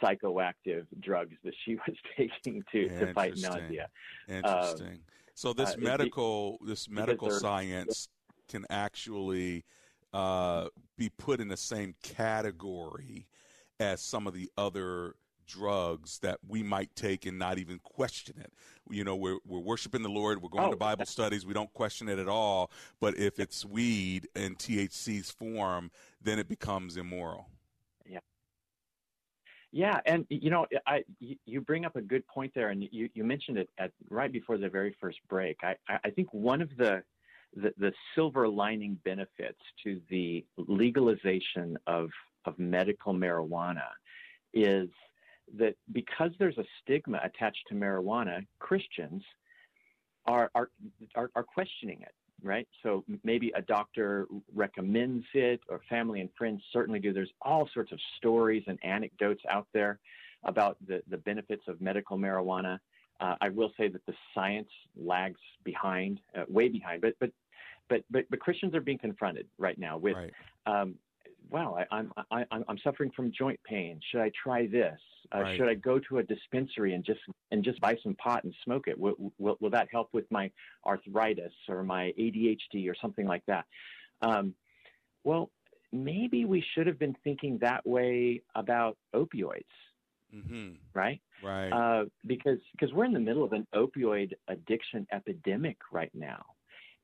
psychoactive 0.03 0.87
drugs 1.01 1.35
that 1.45 1.55
she 1.65 1.75
was 1.87 1.97
taking 2.17 2.63
to, 2.73 2.89
to 2.89 3.13
fight 3.13 3.37
nausea. 3.37 3.89
Interesting. 4.29 4.87
Um, 4.87 5.01
so 5.35 5.53
this 5.53 5.75
uh, 5.75 5.79
medical 5.79 6.59
this 6.67 6.89
medical 6.89 7.31
science 7.31 8.09
can 8.49 8.65
actually 8.71 9.65
uh, 10.15 10.69
be 10.97 11.11
put 11.11 11.41
in 11.41 11.49
the 11.49 11.57
same 11.57 11.95
category 12.03 13.27
as 13.79 14.01
some 14.01 14.27
of 14.27 14.33
the 14.33 14.51
other 14.57 15.15
drugs 15.47 16.19
that 16.21 16.39
we 16.47 16.63
might 16.63 16.95
take 16.97 17.27
and 17.27 17.39
not 17.39 17.59
even 17.59 17.79
question 17.81 18.37
it. 18.41 18.53
You 18.91 19.05
know, 19.05 19.17
we're 19.17 19.39
we're 19.47 19.61
worshiping 19.61 20.03
the 20.03 20.09
Lord, 20.09 20.43
we're 20.43 20.49
going 20.49 20.69
oh, 20.69 20.71
to 20.71 20.77
Bible 20.77 21.07
studies, 21.07 21.45
we 21.45 21.55
don't 21.55 21.73
question 21.73 22.09
it 22.09 22.19
at 22.19 22.29
all. 22.29 22.71
But 23.01 23.19
if 23.19 23.39
it's 23.39 23.65
weed 23.65 24.29
in 24.35 24.57
THC's 24.57 25.31
form, 25.31 25.91
then 26.23 26.39
it 26.39 26.49
becomes 26.49 26.97
immoral. 26.97 27.51
Yeah. 29.73 30.01
And 30.07 30.27
you 30.29 30.51
know, 30.51 30.67
I 30.87 31.05
you 31.19 31.61
bring 31.61 31.85
up 31.85 31.97
a 31.97 32.01
good 32.01 32.27
point 32.27 32.53
there, 32.55 32.71
and 32.71 32.83
you, 32.91 33.09
you 33.15 33.25
mentioned 33.25 33.59
it 33.59 33.69
at 33.79 33.93
right 34.09 34.33
before 34.33 34.59
the 34.59 34.69
very 34.69 34.97
first 35.01 35.19
break. 35.29 35.59
I 35.63 35.77
I 36.05 36.11
think 36.11 36.33
one 36.33 36.63
of 36.63 36.71
the 36.77 37.03
the, 37.55 37.73
the 37.79 37.93
silver 38.15 38.49
lining 38.49 38.99
benefits 39.05 39.61
to 39.85 40.01
the 40.11 40.45
legalization 40.57 41.77
of 41.87 42.11
of 42.45 42.59
medical 42.59 43.13
marijuana 43.13 43.89
is 44.55 44.89
that 45.59 45.75
because 45.93 46.31
there's 46.39 46.59
a 46.59 46.65
stigma 46.83 47.21
attached 47.23 47.65
to 47.69 47.75
marijuana, 47.75 48.45
Christians 48.59 49.23
are, 50.27 50.51
are, 50.55 50.71
are, 51.15 51.31
are 51.35 51.45
questioning 51.45 52.01
it, 52.03 52.15
right? 52.43 52.69
So 52.83 53.05
maybe 53.25 53.53
a 53.57 53.63
doctor 53.63 54.27
recommends 54.55 55.25
it, 55.35 55.61
or 55.69 55.81
family 55.89 56.21
and 56.21 56.31
friends 56.37 56.63
certainly 56.73 57.01
do. 57.01 57.13
There's 57.13 57.33
all 57.43 57.69
sorts 57.73 57.93
of 57.93 57.99
stories 58.17 58.65
and 58.67 58.79
anecdotes 58.85 59.43
out 59.51 59.67
there 59.73 59.99
about 60.45 60.77
the, 60.87 61.03
the 61.11 61.17
benefits 61.17 61.63
of 61.69 61.81
medical 61.81 62.19
marijuana. 62.19 62.79
Uh, 63.21 63.35
I 63.41 63.49
will 63.49 63.73
say 63.79 63.89
that 63.89 64.05
the 64.07 64.15
science 64.35 64.69
lags 64.97 65.41
behind, 65.65 66.21
uh, 66.37 66.45
way 66.49 66.69
behind, 66.69 67.01
but, 67.01 67.15
but 67.19 67.31
but 67.89 68.03
but 68.11 68.25
but 68.31 68.41
Christians 68.41 68.75
are 68.75 68.81
being 68.81 68.99
confronted 68.99 69.47
right 69.59 69.79
now 69.79 69.97
with, 69.97 70.17
right. 70.17 70.33
Um, 70.67 70.97
wow, 71.51 71.77
I, 71.79 71.97
I'm 71.97 72.13
I, 72.31 72.41
am 72.51 72.65
i 72.69 72.71
am 72.71 72.79
suffering 72.83 73.11
from 73.15 73.33
joint 73.37 73.61
pain. 73.65 74.01
Should 74.11 74.21
I 74.21 74.31
try 74.43 74.67
this? 74.67 74.99
Uh, 75.35 75.41
right. 75.41 75.57
Should 75.57 75.69
I 75.69 75.75
go 75.75 75.99
to 76.09 76.19
a 76.19 76.23
dispensary 76.23 76.95
and 76.95 77.05
just 77.05 77.21
and 77.51 77.65
just 77.65 77.81
buy 77.81 77.97
some 78.03 78.15
pot 78.15 78.45
and 78.45 78.55
smoke 78.65 78.89
it? 78.89 78.99
Will, 78.99 79.33
will, 79.39 79.57
will 79.61 79.71
that 79.71 79.89
help 79.91 80.09
with 80.13 80.31
my 80.31 80.51
arthritis 80.85 81.53
or 81.69 81.83
my 81.83 82.13
ADHD 82.19 82.89
or 82.89 82.95
something 83.01 83.27
like 83.27 83.43
that? 83.47 83.65
Um, 84.23 84.55
well, 85.25 85.51
maybe 85.93 86.45
we 86.45 86.65
should 86.75 86.87
have 86.87 86.99
been 86.99 87.17
thinking 87.25 87.59
that 87.61 87.87
way 87.87 88.43
about 88.55 88.97
opioids, 89.15 89.65
mm-hmm. 90.35 90.73
right? 90.95 91.21
Right. 91.43 91.71
Uh, 91.71 92.05
because 92.27 92.59
because 92.73 92.95
we're 92.95 93.05
in 93.05 93.13
the 93.13 93.21
middle 93.21 93.45
of 93.45 93.53
an 93.53 93.67
opioid 93.75 94.33
addiction 94.49 95.07
epidemic 95.13 95.79
right 95.93 96.13
now, 96.15 96.45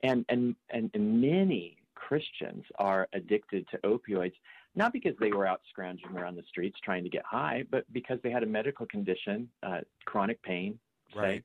and 0.02 0.24
and 0.28 0.56
and, 0.70 0.90
and 0.94 1.20
many 1.20 1.81
Christians 2.08 2.64
are 2.78 3.08
addicted 3.12 3.66
to 3.70 3.78
opioids 3.78 4.34
not 4.74 4.92
because 4.92 5.14
they 5.20 5.30
were 5.32 5.46
out 5.46 5.60
scrounging 5.68 6.16
around 6.16 6.36
the 6.36 6.42
streets 6.48 6.78
trying 6.82 7.04
to 7.04 7.10
get 7.10 7.24
high, 7.24 7.64
but 7.70 7.84
because 7.92 8.18
they 8.22 8.30
had 8.30 8.42
a 8.42 8.46
medical 8.46 8.86
condition, 8.86 9.48
uh, 9.62 9.80
chronic 10.06 10.42
pain, 10.42 10.78
right. 11.14 11.44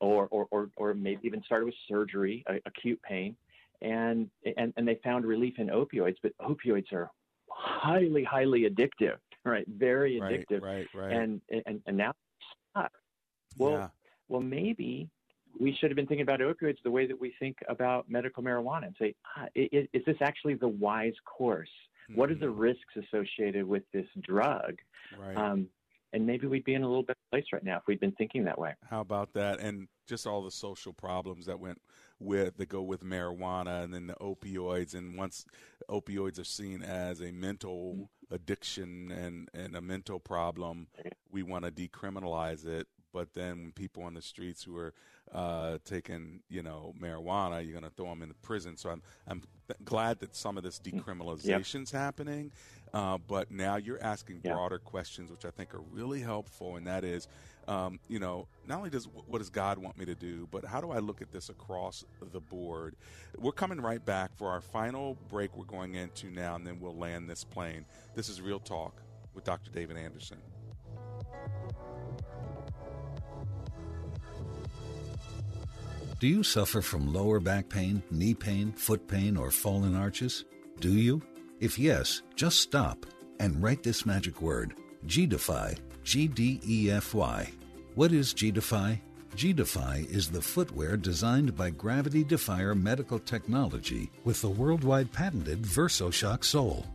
or, 0.00 0.28
or, 0.30 0.46
or, 0.50 0.68
or 0.76 0.94
maybe 0.94 1.20
even 1.24 1.42
started 1.44 1.64
with 1.64 1.74
surgery, 1.88 2.44
uh, 2.48 2.54
acute 2.66 3.00
pain, 3.02 3.34
and, 3.80 4.28
and, 4.58 4.74
and 4.76 4.86
they 4.86 5.00
found 5.02 5.24
relief 5.24 5.54
in 5.58 5.68
opioids, 5.68 6.16
but 6.22 6.32
opioids 6.38 6.92
are 6.92 7.10
highly, 7.48 8.24
highly 8.24 8.68
addictive, 8.68 9.16
right? 9.44 9.64
Very 9.68 10.20
addictive. 10.20 10.60
Right, 10.60 10.86
right, 10.94 11.02
right. 11.02 11.12
And, 11.12 11.40
and, 11.66 11.80
and 11.86 11.96
now, 11.96 12.12
well, 13.56 13.72
yeah. 13.72 13.88
well, 14.28 14.42
maybe 14.42 15.08
we 15.58 15.76
should 15.78 15.90
have 15.90 15.96
been 15.96 16.06
thinking 16.06 16.22
about 16.22 16.40
opioids 16.40 16.76
the 16.84 16.90
way 16.90 17.06
that 17.06 17.18
we 17.20 17.34
think 17.38 17.58
about 17.68 18.10
medical 18.10 18.42
marijuana 18.42 18.86
and 18.86 18.96
say, 18.98 19.14
ah, 19.36 19.46
is, 19.54 19.86
is 19.92 20.04
this 20.04 20.16
actually 20.20 20.54
the 20.54 20.68
wise 20.68 21.14
course? 21.24 21.68
Mm-hmm. 22.10 22.20
What 22.20 22.30
are 22.30 22.34
the 22.34 22.46
mm-hmm. 22.46 22.58
risks 22.58 22.96
associated 22.96 23.66
with 23.66 23.82
this 23.92 24.06
drug? 24.22 24.78
Right. 25.18 25.36
Um, 25.36 25.68
and 26.12 26.26
maybe 26.26 26.46
we'd 26.46 26.64
be 26.64 26.74
in 26.74 26.82
a 26.82 26.88
little 26.88 27.02
better 27.02 27.18
place 27.30 27.44
right 27.52 27.64
now 27.64 27.76
if 27.76 27.82
we'd 27.86 28.00
been 28.00 28.12
thinking 28.12 28.44
that 28.44 28.58
way. 28.58 28.74
How 28.88 29.00
about 29.00 29.32
that? 29.34 29.60
And 29.60 29.88
just 30.06 30.26
all 30.26 30.42
the 30.42 30.50
social 30.50 30.92
problems 30.92 31.46
that 31.46 31.58
went 31.58 31.80
with 32.18 32.56
that 32.56 32.68
go 32.68 32.82
with 32.82 33.02
marijuana, 33.04 33.84
and 33.84 33.92
then 33.92 34.06
the 34.06 34.14
opioids. 34.14 34.94
And 34.94 35.16
once 35.16 35.44
opioids 35.90 36.40
are 36.40 36.44
seen 36.44 36.82
as 36.82 37.20
a 37.20 37.32
mental 37.32 38.08
addiction 38.30 39.10
and 39.10 39.48
and 39.52 39.76
a 39.76 39.80
mental 39.80 40.18
problem, 40.18 40.86
we 41.30 41.42
want 41.42 41.64
to 41.64 41.70
decriminalize 41.70 42.66
it. 42.66 42.86
But 43.16 43.32
then 43.32 43.62
when 43.62 43.72
people 43.72 44.02
on 44.02 44.12
the 44.12 44.20
streets 44.20 44.62
who 44.62 44.76
are 44.76 44.92
uh, 45.32 45.78
taking, 45.86 46.40
you 46.50 46.62
know, 46.62 46.92
marijuana, 47.00 47.64
you're 47.64 47.72
going 47.72 47.90
to 47.90 47.96
throw 47.96 48.10
them 48.10 48.20
in 48.20 48.28
the 48.28 48.34
prison. 48.34 48.76
So 48.76 48.90
I'm 48.90 49.00
I'm 49.26 49.40
th- 49.68 49.78
glad 49.86 50.20
that 50.20 50.36
some 50.36 50.58
of 50.58 50.62
this 50.62 50.78
mm. 50.78 50.92
decriminalization's 50.92 51.94
yep. 51.94 52.02
happening. 52.02 52.52
Uh, 52.92 53.16
but 53.26 53.50
now 53.50 53.76
you're 53.76 54.02
asking 54.02 54.40
broader 54.40 54.78
questions, 54.78 55.30
which 55.30 55.46
I 55.46 55.50
think 55.50 55.74
are 55.74 55.80
really 55.92 56.20
helpful, 56.20 56.76
and 56.76 56.86
that 56.86 57.04
is, 57.04 57.26
um, 57.68 58.00
you 58.06 58.18
know, 58.18 58.48
not 58.68 58.76
only 58.76 58.90
does 58.90 59.08
what 59.26 59.38
does 59.38 59.48
God 59.48 59.78
want 59.78 59.96
me 59.96 60.04
to 60.04 60.14
do, 60.14 60.46
but 60.50 60.66
how 60.66 60.82
do 60.82 60.90
I 60.90 60.98
look 60.98 61.22
at 61.22 61.32
this 61.32 61.48
across 61.48 62.04
the 62.32 62.40
board? 62.40 62.96
We're 63.38 63.52
coming 63.52 63.80
right 63.80 64.04
back 64.04 64.36
for 64.36 64.50
our 64.50 64.60
final 64.60 65.16
break. 65.30 65.56
We're 65.56 65.64
going 65.64 65.94
into 65.94 66.26
now, 66.26 66.54
and 66.54 66.66
then 66.66 66.80
we'll 66.80 66.98
land 66.98 67.30
this 67.30 67.44
plane. 67.44 67.86
This 68.14 68.28
is 68.28 68.42
Real 68.42 68.60
Talk 68.60 69.00
with 69.34 69.44
Dr. 69.44 69.70
David 69.70 69.96
Anderson. 69.96 70.36
Do 76.18 76.26
you 76.26 76.42
suffer 76.42 76.80
from 76.80 77.12
lower 77.12 77.40
back 77.40 77.68
pain, 77.68 78.02
knee 78.10 78.32
pain, 78.32 78.72
foot 78.72 79.06
pain, 79.06 79.36
or 79.36 79.50
fallen 79.50 79.94
arches? 79.94 80.46
Do 80.80 80.90
you? 80.90 81.20
If 81.60 81.78
yes, 81.78 82.22
just 82.34 82.60
stop 82.60 83.04
and 83.38 83.62
write 83.62 83.82
this 83.82 84.06
magic 84.06 84.40
word 84.40 84.74
G-Defy, 85.04 85.74
G 86.04 86.26
D 86.26 86.58
E 86.66 86.90
F 86.90 87.12
Y. 87.12 87.50
What 87.96 88.12
is 88.12 88.32
G-Defy? 88.32 88.98
G-Defy 89.34 90.06
is 90.08 90.30
the 90.30 90.40
footwear 90.40 90.96
designed 90.96 91.54
by 91.54 91.68
Gravity 91.68 92.24
Defier 92.24 92.74
Medical 92.74 93.18
Technology 93.18 94.10
with 94.24 94.40
the 94.40 94.48
worldwide 94.48 95.12
patented 95.12 95.60
VersoShock 95.60 96.44
sole. 96.44 96.86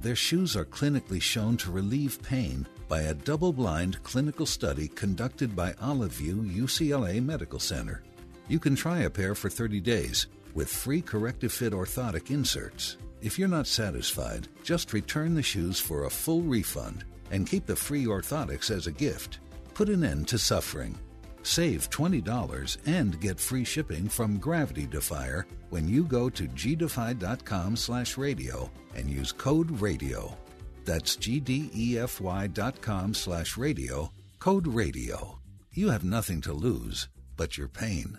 Their 0.00 0.14
shoes 0.14 0.54
are 0.56 0.64
clinically 0.64 1.20
shown 1.20 1.56
to 1.58 1.72
relieve 1.72 2.22
pain 2.22 2.68
by 2.86 3.02
a 3.02 3.14
double 3.14 3.52
blind 3.52 4.00
clinical 4.04 4.46
study 4.46 4.86
conducted 4.86 5.56
by 5.56 5.74
Olive 5.82 6.12
View 6.12 6.36
UCLA 6.36 7.20
Medical 7.20 7.58
Center. 7.58 8.04
You 8.50 8.58
can 8.58 8.74
try 8.74 9.02
a 9.02 9.10
pair 9.10 9.36
for 9.36 9.48
30 9.48 9.78
days 9.80 10.26
with 10.54 10.68
free 10.68 11.00
corrective 11.00 11.52
fit 11.52 11.72
orthotic 11.72 12.32
inserts. 12.32 12.96
If 13.22 13.38
you're 13.38 13.46
not 13.46 13.68
satisfied, 13.68 14.48
just 14.64 14.92
return 14.92 15.36
the 15.36 15.42
shoes 15.42 15.78
for 15.78 16.04
a 16.04 16.10
full 16.10 16.42
refund 16.42 17.04
and 17.30 17.46
keep 17.46 17.64
the 17.64 17.76
free 17.76 18.06
orthotics 18.06 18.72
as 18.72 18.88
a 18.88 18.92
gift. 18.92 19.38
Put 19.72 19.88
an 19.88 20.02
end 20.02 20.26
to 20.26 20.36
suffering. 20.36 20.98
Save 21.44 21.90
$20 21.90 22.78
and 22.86 23.20
get 23.20 23.38
free 23.38 23.62
shipping 23.62 24.08
from 24.08 24.38
Gravity 24.38 24.88
Defier 24.88 25.46
when 25.68 25.86
you 25.86 26.02
go 26.02 26.28
to 26.28 26.48
gdefy.com 26.48 27.76
slash 27.76 28.18
radio 28.18 28.68
and 28.96 29.08
use 29.08 29.30
code 29.30 29.70
RADIO. 29.80 30.36
That's 30.84 31.16
gdefy.com 31.16 33.14
slash 33.14 33.56
radio, 33.56 34.10
code 34.40 34.66
RADIO. 34.66 35.38
You 35.70 35.90
have 35.90 36.02
nothing 36.02 36.40
to 36.40 36.52
lose 36.52 37.08
but 37.36 37.56
your 37.56 37.68
pain. 37.68 38.18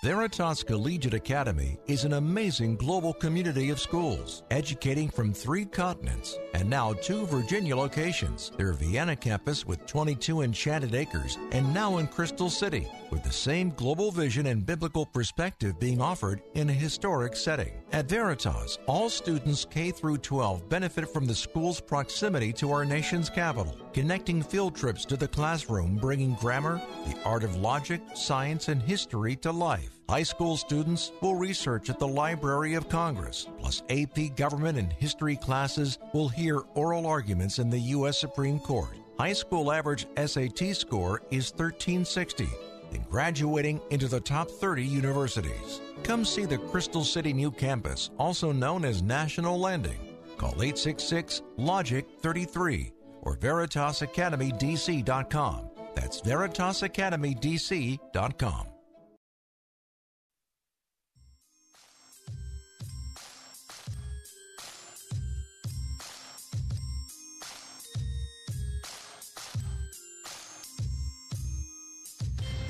Veritas 0.00 0.62
Collegiate 0.62 1.14
Academy 1.14 1.76
is 1.88 2.04
an 2.04 2.12
amazing 2.12 2.76
global 2.76 3.12
community 3.12 3.70
of 3.70 3.80
schools, 3.80 4.44
educating 4.48 5.08
from 5.08 5.34
three 5.34 5.64
continents 5.64 6.38
and 6.54 6.70
now 6.70 6.92
two 6.92 7.26
Virginia 7.26 7.74
locations. 7.74 8.52
Their 8.56 8.74
Vienna 8.74 9.16
campus 9.16 9.66
with 9.66 9.84
22 9.86 10.42
enchanted 10.42 10.94
acres 10.94 11.36
and 11.50 11.74
now 11.74 11.98
in 11.98 12.06
Crystal 12.06 12.48
City, 12.48 12.86
with 13.10 13.24
the 13.24 13.32
same 13.32 13.70
global 13.70 14.12
vision 14.12 14.46
and 14.46 14.64
biblical 14.64 15.04
perspective 15.04 15.80
being 15.80 16.00
offered 16.00 16.42
in 16.54 16.70
a 16.70 16.72
historic 16.72 17.34
setting. 17.34 17.72
At 17.90 18.08
Veritas, 18.08 18.78
all 18.86 19.10
students 19.10 19.64
K 19.64 19.90
through 19.90 20.18
12 20.18 20.68
benefit 20.68 21.12
from 21.12 21.26
the 21.26 21.34
school's 21.34 21.80
proximity 21.80 22.52
to 22.52 22.70
our 22.70 22.84
nation's 22.84 23.28
capital, 23.28 23.76
connecting 23.92 24.44
field 24.44 24.76
trips 24.76 25.04
to 25.06 25.16
the 25.16 25.26
classroom, 25.26 25.96
bringing 25.96 26.34
grammar, 26.34 26.80
the 27.04 27.18
art 27.24 27.42
of 27.42 27.56
logic, 27.56 28.00
science, 28.14 28.68
and 28.68 28.80
history 28.80 29.34
to 29.34 29.50
life. 29.50 29.87
High 30.08 30.22
school 30.22 30.56
students 30.56 31.12
will 31.20 31.34
research 31.34 31.90
at 31.90 31.98
the 31.98 32.08
Library 32.08 32.72
of 32.72 32.88
Congress, 32.88 33.46
plus 33.58 33.82
AP 33.90 34.34
government 34.36 34.78
and 34.78 34.90
history 34.90 35.36
classes 35.36 35.98
will 36.14 36.30
hear 36.30 36.62
oral 36.74 37.06
arguments 37.06 37.58
in 37.58 37.68
the 37.68 37.78
U.S. 37.96 38.18
Supreme 38.18 38.58
Court. 38.58 38.96
High 39.18 39.34
school 39.34 39.70
average 39.70 40.06
SAT 40.16 40.74
score 40.74 41.20
is 41.30 41.52
1360 41.52 42.48
and 42.94 43.06
graduating 43.10 43.82
into 43.90 44.08
the 44.08 44.20
top 44.20 44.50
30 44.50 44.82
universities. 44.82 45.82
Come 46.04 46.24
see 46.24 46.46
the 46.46 46.56
Crystal 46.56 47.04
City 47.04 47.34
new 47.34 47.50
campus, 47.50 48.08
also 48.16 48.50
known 48.50 48.86
as 48.86 49.02
National 49.02 49.60
Landing. 49.60 50.00
Call 50.38 50.52
866 50.52 51.42
Logic 51.58 52.06
33 52.20 52.92
or 53.20 53.36
VeritasAcademyDC.com. 53.36 55.70
That's 55.94 56.22
VeritasAcademyDC.com. 56.22 58.67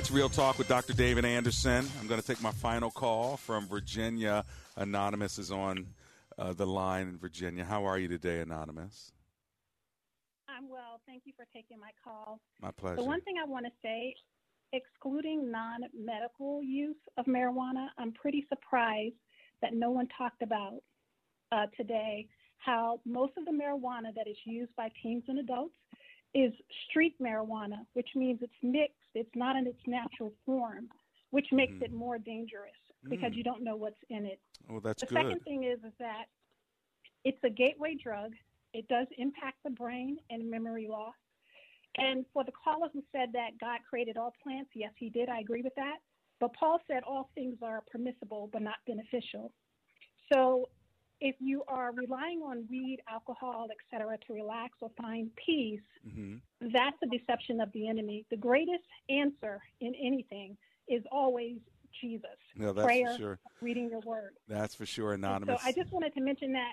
It's 0.09 0.15
Real 0.15 0.31
Talk 0.31 0.57
with 0.57 0.69
Dr. 0.69 0.95
David 0.95 1.27
Anderson. 1.27 1.87
I'm 2.01 2.07
going 2.07 2.19
to 2.19 2.27
take 2.27 2.41
my 2.41 2.51
final 2.51 2.91
call 2.91 3.37
from 3.37 3.69
Virginia. 3.69 4.43
Anonymous 4.75 5.39
is 5.39 5.53
on 5.53 5.87
uh, 6.39 6.55
the 6.55 6.65
line 6.65 7.09
in 7.09 7.19
Virginia. 7.19 7.63
How 7.63 7.85
are 7.85 7.99
you 7.99 8.09
today, 8.09 8.41
Anonymous? 8.41 9.13
I'm 10.49 10.67
well. 10.71 11.03
Thank 11.07 11.25
you 11.27 11.35
for 11.37 11.45
taking 11.53 11.79
my 11.79 11.91
call. 12.03 12.41
My 12.59 12.71
pleasure. 12.71 12.97
The 12.97 13.05
one 13.05 13.21
thing 13.21 13.35
I 13.39 13.45
want 13.45 13.67
to 13.67 13.73
say, 13.83 14.15
excluding 14.73 15.51
non 15.51 15.81
medical 15.95 16.63
use 16.63 16.97
of 17.19 17.27
marijuana, 17.27 17.89
I'm 17.99 18.13
pretty 18.13 18.47
surprised 18.49 19.17
that 19.61 19.75
no 19.75 19.91
one 19.91 20.09
talked 20.17 20.41
about 20.41 20.79
uh, 21.53 21.67
today 21.77 22.29
how 22.57 22.99
most 23.05 23.35
of 23.37 23.45
the 23.45 23.53
marijuana 23.53 24.15
that 24.17 24.27
is 24.27 24.39
used 24.47 24.75
by 24.75 24.89
teens 25.03 25.25
and 25.29 25.39
adults 25.39 25.75
is 26.35 26.53
street 26.89 27.15
marijuana, 27.21 27.85
which 27.93 28.09
means 28.15 28.39
it's 28.43 28.53
mixed, 28.63 28.95
it's 29.19 29.35
not 29.35 29.57
in 29.57 29.66
its 29.66 29.81
natural 29.87 30.33
form, 30.47 30.89
which 31.31 31.51
makes 31.53 31.75
Mm. 31.75 31.83
it 31.83 31.93
more 31.93 32.19
dangerous 32.19 32.77
because 33.09 33.33
Mm. 33.33 33.37
you 33.37 33.43
don't 33.43 33.62
know 33.62 33.77
what's 33.77 34.03
in 34.09 34.25
it. 34.27 34.41
Oh, 34.69 34.81
that's 34.81 35.01
the 35.03 35.07
good. 35.07 35.19
second 35.19 35.41
thing 35.45 35.64
is, 35.64 35.83
is 35.85 35.95
that 35.99 36.29
it's 37.25 37.43
a 37.43 37.51
gateway 37.51 37.95
drug. 37.95 38.35
It 38.73 38.87
does 38.89 39.09
impact 39.16 39.62
the 39.64 39.71
brain 39.71 40.19
and 40.31 40.49
memory 40.49 40.87
loss. 40.87 41.16
And 41.97 42.25
for 42.33 42.45
the 42.45 42.53
caller 42.53 42.89
who 42.93 43.03
said 43.11 43.33
that 43.33 43.59
God 43.59 43.81
created 43.89 44.16
all 44.16 44.33
plants, 44.43 44.71
yes, 44.75 44.93
he 44.97 45.11
did. 45.11 45.29
I 45.29 45.41
agree 45.41 45.62
with 45.62 45.75
that. 45.75 45.99
But 46.39 46.53
Paul 46.55 46.81
said 46.87 47.03
all 47.03 47.31
things 47.35 47.61
are 47.62 47.81
permissible 47.91 48.47
but 48.53 48.62
not 48.62 48.77
beneficial. 48.87 49.53
So 50.33 50.69
if 51.21 51.37
you 51.41 51.62
are 51.69 51.93
relying 51.93 52.43
on 52.43 52.64
weed, 52.71 52.99
alcohol, 53.11 53.69
etc., 53.71 54.16
to 54.27 54.33
relax 54.33 54.75
or 54.81 54.91
find 55.01 55.31
peace, 55.45 55.81
hmm 56.11 56.37
that's 56.61 56.97
a 57.05 57.07
deception 57.07 57.61
of 57.61 57.71
the 57.73 57.89
enemy. 57.89 58.27
The 58.31 58.37
greatest 58.37 58.83
answer 59.09 59.61
in 59.81 59.95
anything 59.95 60.57
is 60.89 61.05
always 61.12 61.59
Jesus. 62.01 62.37
No, 62.57 62.73
that's 62.73 62.99
for 62.99 63.16
sure. 63.16 63.39
reading 63.61 63.89
your 63.89 64.01
word. 64.01 64.33
That's 64.49 64.75
for 64.75 64.85
sure, 64.85 65.12
And 65.12 65.25
Anonymous. 65.25 65.61
So 65.62 65.69
I 65.69 65.73
just 65.73 65.93
wanted 65.93 66.14
to 66.14 66.21
mention 66.21 66.53
that. 66.55 66.73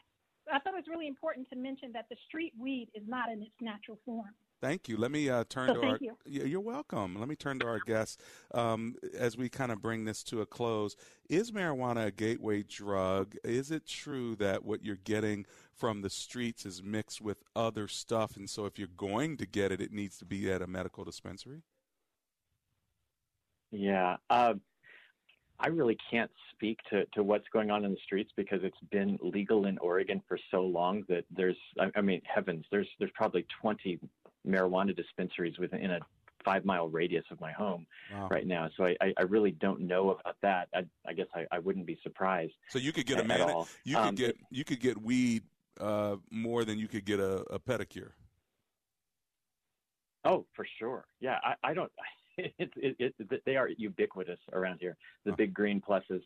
I 0.51 0.59
thought 0.59 0.73
it 0.73 0.77
was 0.77 0.87
really 0.89 1.07
important 1.07 1.47
to 1.49 1.55
mention 1.55 1.91
that 1.93 2.05
the 2.09 2.15
street 2.27 2.53
weed 2.59 2.89
is 2.95 3.03
not 3.07 3.31
in 3.31 3.41
its 3.43 3.53
natural 3.61 3.99
form. 4.05 4.33
Thank 4.65 4.89
you. 4.89 4.97
Let 4.97 5.11
me 5.11 5.29
uh, 5.29 5.43
turn 5.47 5.67
So 5.67 5.73
to 5.75 5.79
thank 5.79 5.93
our. 5.93 5.99
You. 6.25 6.43
You're 6.43 6.59
welcome. 6.59 7.19
Let 7.19 7.29
me 7.29 7.35
turn 7.35 7.59
to 7.59 7.67
our 7.67 7.77
guests 7.77 8.17
um, 8.51 8.95
as 9.15 9.37
we 9.37 9.47
kind 9.47 9.71
of 9.71 9.79
bring 9.79 10.05
this 10.05 10.23
to 10.23 10.41
a 10.41 10.47
close. 10.47 10.95
Is 11.29 11.51
marijuana 11.51 12.07
a 12.07 12.11
gateway 12.11 12.63
drug? 12.63 13.35
Is 13.43 13.69
it 13.69 13.85
true 13.85 14.35
that 14.37 14.65
what 14.65 14.83
you're 14.83 14.95
getting 14.95 15.45
from 15.71 16.01
the 16.01 16.09
streets 16.09 16.65
is 16.65 16.81
mixed 16.81 17.21
with 17.21 17.43
other 17.55 17.87
stuff, 17.87 18.35
and 18.35 18.49
so 18.49 18.65
if 18.65 18.79
you're 18.79 18.87
going 18.97 19.37
to 19.37 19.45
get 19.45 19.71
it, 19.71 19.81
it 19.81 19.91
needs 19.91 20.17
to 20.17 20.25
be 20.25 20.51
at 20.51 20.63
a 20.63 20.67
medical 20.67 21.03
dispensary? 21.03 21.61
Yeah. 23.69 24.17
Uh, 24.31 24.55
I 25.59 25.67
really 25.67 25.97
can't 26.09 26.31
speak 26.53 26.79
to, 26.89 27.05
to 27.13 27.21
what's 27.21 27.47
going 27.53 27.69
on 27.69 27.85
in 27.85 27.91
the 27.91 27.99
streets 28.03 28.31
because 28.35 28.61
it's 28.63 28.75
been 28.89 29.19
legal 29.21 29.67
in 29.67 29.77
Oregon 29.77 30.23
for 30.27 30.39
so 30.49 30.61
long 30.61 31.03
that 31.07 31.23
there's, 31.29 31.57
I, 31.79 31.91
I 31.95 32.01
mean, 32.01 32.23
heavens, 32.25 32.65
there's 32.71 32.87
there's 32.97 33.11
probably 33.13 33.45
20 33.61 33.99
marijuana 34.45 34.95
dispensaries 34.95 35.57
within 35.57 35.91
a 35.91 35.99
five 36.43 36.63
mile 36.65 36.87
radius 36.87 37.25
of 37.31 37.39
my 37.41 37.51
home 37.51 37.87
Wow. 38.13 38.27
right 38.29 38.45
now. 38.45 38.69
So 38.77 38.85
I, 38.85 38.95
I, 39.01 39.13
I 39.17 39.21
really 39.23 39.51
don't 39.51 39.81
know 39.81 40.11
about 40.11 40.35
that. 40.41 40.67
I, 40.75 40.85
I 41.07 41.13
guess 41.13 41.27
I, 41.33 41.45
I 41.51 41.59
wouldn't 41.59 41.85
be 41.87 41.97
surprised. 42.03 42.53
So 42.69 42.77
you 42.79 42.91
could 42.93 43.05
get 43.07 43.19
a 43.19 43.23
man. 43.23 43.41
at 43.41 43.49
all. 43.49 43.67
You 43.83 43.95
could 43.95 44.05
Um, 44.09 44.15
get 44.15 44.37
you 44.51 44.63
could 44.63 44.79
get 44.79 45.01
weed 45.01 45.43
uh, 45.79 46.17
more 46.31 46.63
than 46.63 46.77
you 46.77 46.87
could 46.87 47.05
get 47.05 47.19
a, 47.19 47.37
a 47.51 47.59
pedicure. 47.59 48.11
Oh, 50.23 50.45
for 50.55 50.65
sure. 50.79 51.05
Yeah, 51.19 51.37
I, 51.43 51.55
I 51.63 51.73
don't. 51.73 51.91
It, 52.37 52.69
it, 52.75 53.13
it, 53.17 53.41
they 53.45 53.55
are 53.55 53.69
ubiquitous 53.69 54.39
around 54.51 54.79
here. 54.81 54.97
The 55.23 55.31
big 55.31 55.53
green 55.53 55.79
pluses. 55.79 56.21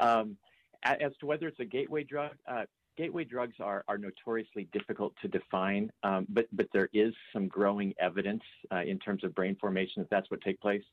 Um, 0.00 0.36
as 0.82 1.12
to 1.20 1.26
whether 1.26 1.46
it's 1.46 1.60
a 1.60 1.64
gateway 1.64 2.02
drug, 2.02 2.32
uh, 2.48 2.64
gateway 2.96 3.24
drugs 3.24 3.56
are, 3.60 3.84
are 3.88 3.98
notoriously 3.98 4.68
difficult 4.72 5.14
to 5.22 5.28
define. 5.28 5.90
Um, 6.02 6.26
but 6.28 6.46
but 6.52 6.66
there 6.72 6.88
is 6.92 7.14
some 7.32 7.48
growing 7.48 7.94
evidence 7.98 8.42
uh, 8.72 8.82
in 8.82 8.98
terms 8.98 9.24
of 9.24 9.34
brain 9.34 9.56
formation 9.60 10.02
that 10.02 10.10
that's 10.10 10.30
what 10.30 10.40
takes 10.40 10.60
place. 10.60 10.84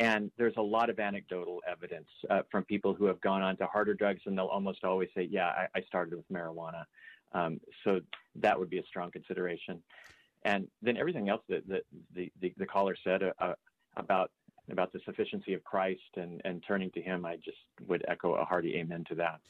And 0.00 0.30
there's 0.38 0.56
a 0.56 0.62
lot 0.62 0.90
of 0.90 1.00
anecdotal 1.00 1.60
evidence 1.68 2.08
uh, 2.30 2.42
from 2.50 2.64
people 2.64 2.94
who 2.94 3.06
have 3.06 3.20
gone 3.20 3.42
on 3.42 3.56
to 3.56 3.66
harder 3.66 3.94
drugs, 3.94 4.20
and 4.26 4.38
they'll 4.38 4.46
almost 4.46 4.84
always 4.84 5.08
say, 5.14 5.28
"Yeah, 5.30 5.48
I, 5.48 5.66
I 5.74 5.80
started 5.82 6.14
with 6.16 6.28
marijuana." 6.30 6.84
Um, 7.32 7.60
so 7.84 8.00
that 8.36 8.58
would 8.58 8.70
be 8.70 8.78
a 8.78 8.84
strong 8.84 9.10
consideration. 9.10 9.82
And 10.44 10.68
then 10.82 10.96
everything 10.96 11.28
else 11.28 11.42
that, 11.48 11.66
that 11.68 11.82
the, 12.14 12.30
the, 12.40 12.54
the 12.56 12.66
caller 12.66 12.96
said 13.02 13.22
uh, 13.38 13.54
about 13.96 14.30
about 14.70 14.92
the 14.92 15.00
sufficiency 15.04 15.54
of 15.54 15.64
Christ 15.64 16.00
and, 16.16 16.40
and 16.44 16.62
turning 16.66 16.90
to 16.92 17.02
Him, 17.02 17.24
I 17.24 17.36
just 17.36 17.58
would 17.86 18.04
echo 18.08 18.34
a 18.34 18.44
hearty 18.44 18.76
amen 18.76 19.04
to 19.08 19.14
that. 19.16 19.40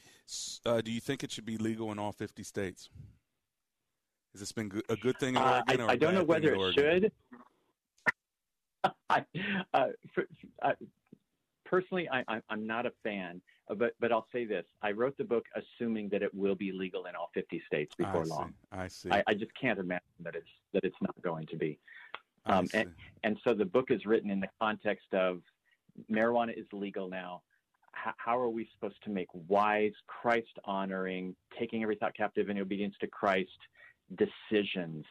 Uh, 0.64 0.80
do 0.80 0.90
you 0.90 1.00
think 1.00 1.24
it 1.24 1.30
should 1.32 1.46
be 1.46 1.56
legal 1.56 1.90
in 1.92 1.98
all 1.98 2.12
50 2.12 2.42
states? 2.42 2.90
Has 4.32 4.40
this 4.40 4.52
been 4.52 4.70
a 4.88 4.96
good 4.96 5.18
thing 5.18 5.36
in 5.36 5.42
Uh, 5.42 5.62
Oregon? 5.68 5.80
I, 5.80 5.84
or 5.84 5.86
a 5.88 5.92
I 5.92 5.96
don't 5.96 6.14
know 6.14 6.24
whether 6.24 6.54
it 6.54 6.74
should. 6.74 7.12
I, 9.10 9.24
uh, 9.74 9.86
for, 10.14 10.24
uh, 10.62 10.72
personally, 11.64 12.08
I, 12.10 12.22
I, 12.28 12.40
I'm 12.50 12.66
not 12.66 12.86
a 12.86 12.92
fan, 13.02 13.40
uh, 13.70 13.74
but 13.74 13.94
but 14.00 14.12
I'll 14.12 14.26
say 14.32 14.44
this: 14.44 14.64
I 14.82 14.92
wrote 14.92 15.16
the 15.18 15.24
book 15.24 15.46
assuming 15.56 16.08
that 16.10 16.22
it 16.22 16.32
will 16.34 16.54
be 16.54 16.72
legal 16.72 17.06
in 17.06 17.16
all 17.16 17.30
50 17.34 17.60
states 17.66 17.94
before 17.96 18.20
I 18.20 18.24
see. 18.24 18.30
long. 18.30 18.54
I 18.70 18.88
see. 18.88 19.10
I, 19.10 19.22
I 19.26 19.34
just 19.34 19.50
can't 19.60 19.78
imagine 19.78 20.04
that 20.20 20.36
it's 20.36 20.48
that 20.74 20.84
it's 20.84 20.96
not 21.00 21.20
going 21.22 21.46
to 21.48 21.56
be. 21.56 21.78
Um, 22.48 22.68
and, 22.74 22.94
and 23.24 23.38
so 23.44 23.54
the 23.54 23.64
book 23.64 23.90
is 23.90 24.06
written 24.06 24.30
in 24.30 24.40
the 24.40 24.48
context 24.60 25.12
of 25.12 25.40
marijuana 26.10 26.58
is 26.58 26.66
legal 26.72 27.08
now. 27.08 27.42
H- 28.06 28.14
how 28.16 28.38
are 28.38 28.48
we 28.48 28.68
supposed 28.74 29.02
to 29.04 29.10
make 29.10 29.28
wise, 29.32 29.92
Christ 30.06 30.58
honoring, 30.64 31.34
taking 31.58 31.82
every 31.82 31.96
thought 31.96 32.16
captive 32.16 32.48
in 32.48 32.58
obedience 32.58 32.94
to 33.00 33.06
Christ 33.06 33.50
decisions 34.16 35.04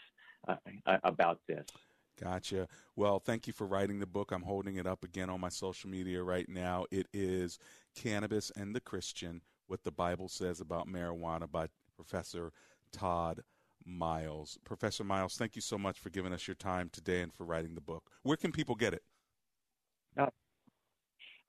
uh, 0.47 0.55
about 1.03 1.39
this? 1.47 1.65
Gotcha. 2.19 2.67
Well, 2.95 3.19
thank 3.19 3.45
you 3.45 3.53
for 3.53 3.67
writing 3.67 3.99
the 3.99 4.07
book. 4.07 4.31
I'm 4.31 4.41
holding 4.41 4.77
it 4.77 4.87
up 4.87 5.03
again 5.03 5.29
on 5.29 5.39
my 5.39 5.49
social 5.49 5.89
media 5.89 6.23
right 6.23 6.49
now. 6.49 6.85
It 6.89 7.07
is 7.13 7.59
Cannabis 7.95 8.51
and 8.55 8.75
the 8.75 8.79
Christian 8.79 9.41
What 9.67 9.83
the 9.83 9.91
Bible 9.91 10.27
Says 10.27 10.59
About 10.59 10.87
Marijuana 10.87 11.51
by 11.51 11.67
Professor 11.95 12.51
Todd 12.91 13.43
Miles. 13.87 14.59
Professor 14.63 15.03
Miles, 15.03 15.37
thank 15.37 15.55
you 15.55 15.61
so 15.61 15.77
much 15.77 15.99
for 15.99 16.09
giving 16.09 16.33
us 16.33 16.47
your 16.47 16.55
time 16.55 16.89
today 16.91 17.21
and 17.21 17.33
for 17.33 17.45
writing 17.45 17.75
the 17.75 17.81
book. 17.81 18.11
Where 18.23 18.37
can 18.37 18.51
people 18.51 18.75
get 18.75 18.93
it? 18.93 19.03
Uh, 20.17 20.27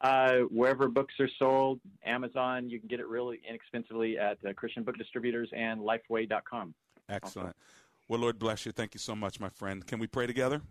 uh, 0.01 0.33
wherever 0.51 0.89
books 0.89 1.15
are 1.19 1.29
sold, 1.39 1.81
Amazon, 2.05 2.71
you 2.71 2.79
can 2.79 2.89
get 2.89 3.01
it 3.01 3.09
really 3.09 3.41
inexpensively 3.49 4.19
at 4.19 4.39
uh, 4.49 4.53
Christian 4.53 4.85
Book 4.85 4.97
Distributors 4.97 5.49
and 5.53 5.81
Lifeway.com. 5.81 6.75
Excellent. 7.09 7.49
Also. 7.49 7.57
Well, 8.09 8.21
Lord 8.21 8.39
bless 8.39 8.65
you. 8.65 8.73
Thank 8.73 8.95
you 8.95 9.01
so 9.01 9.15
much, 9.15 9.41
my 9.41 9.49
friend. 9.49 9.87
Can 9.87 9.99
we 9.99 10.07
pray 10.07 10.27
together? 10.27 10.63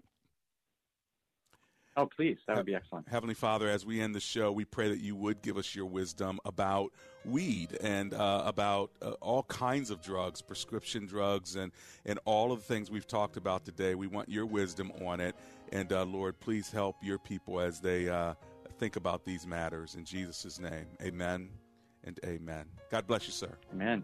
Oh, 1.98 2.06
please. 2.06 2.38
That 2.48 2.58
would 2.58 2.66
be 2.68 2.76
excellent. 2.76 3.10
Heavenly 3.10 3.34
Father, 3.34 3.68
as 3.68 3.84
we 3.84 4.00
end 4.00 4.14
the 4.14 4.20
show, 4.20 4.52
we 4.52 4.66
pray 4.66 4.90
that 4.90 5.00
you 5.00 5.16
would 5.16 5.42
give 5.42 5.58
us 5.58 5.76
your 5.76 5.88
wisdom 5.88 6.40
about 6.46 6.94
weed 7.26 7.76
and 7.82 8.14
uh, 8.14 8.44
about 8.46 8.92
uh, 9.02 9.12
all 9.20 9.42
kinds 9.44 9.90
of 9.90 10.00
drugs, 10.00 10.40
prescription 10.40 11.08
drugs, 11.08 11.56
and, 11.56 11.72
and 12.06 12.20
all 12.26 12.52
of 12.52 12.60
the 12.60 12.66
things 12.66 12.92
we've 12.92 13.08
talked 13.08 13.36
about 13.36 13.66
today. 13.66 13.96
We 13.96 14.06
want 14.06 14.30
your 14.30 14.46
wisdom 14.46 14.92
on 15.04 15.20
it. 15.20 15.36
And 15.72 15.92
uh, 15.92 16.06
Lord, 16.06 16.40
please 16.40 16.70
help 16.70 16.98
your 17.02 17.18
people 17.18 17.60
as 17.60 17.80
they 17.80 18.08
uh, 18.08 18.36
think 18.78 18.96
about 18.96 19.26
these 19.26 19.48
matters. 19.48 19.96
In 19.96 20.06
Jesus' 20.06 20.60
name, 20.60 20.86
amen 21.02 21.50
and 22.04 22.20
amen. 22.24 22.66
God 22.92 23.08
bless 23.08 23.26
you, 23.26 23.34
sir. 23.34 23.58
Amen. 23.74 24.04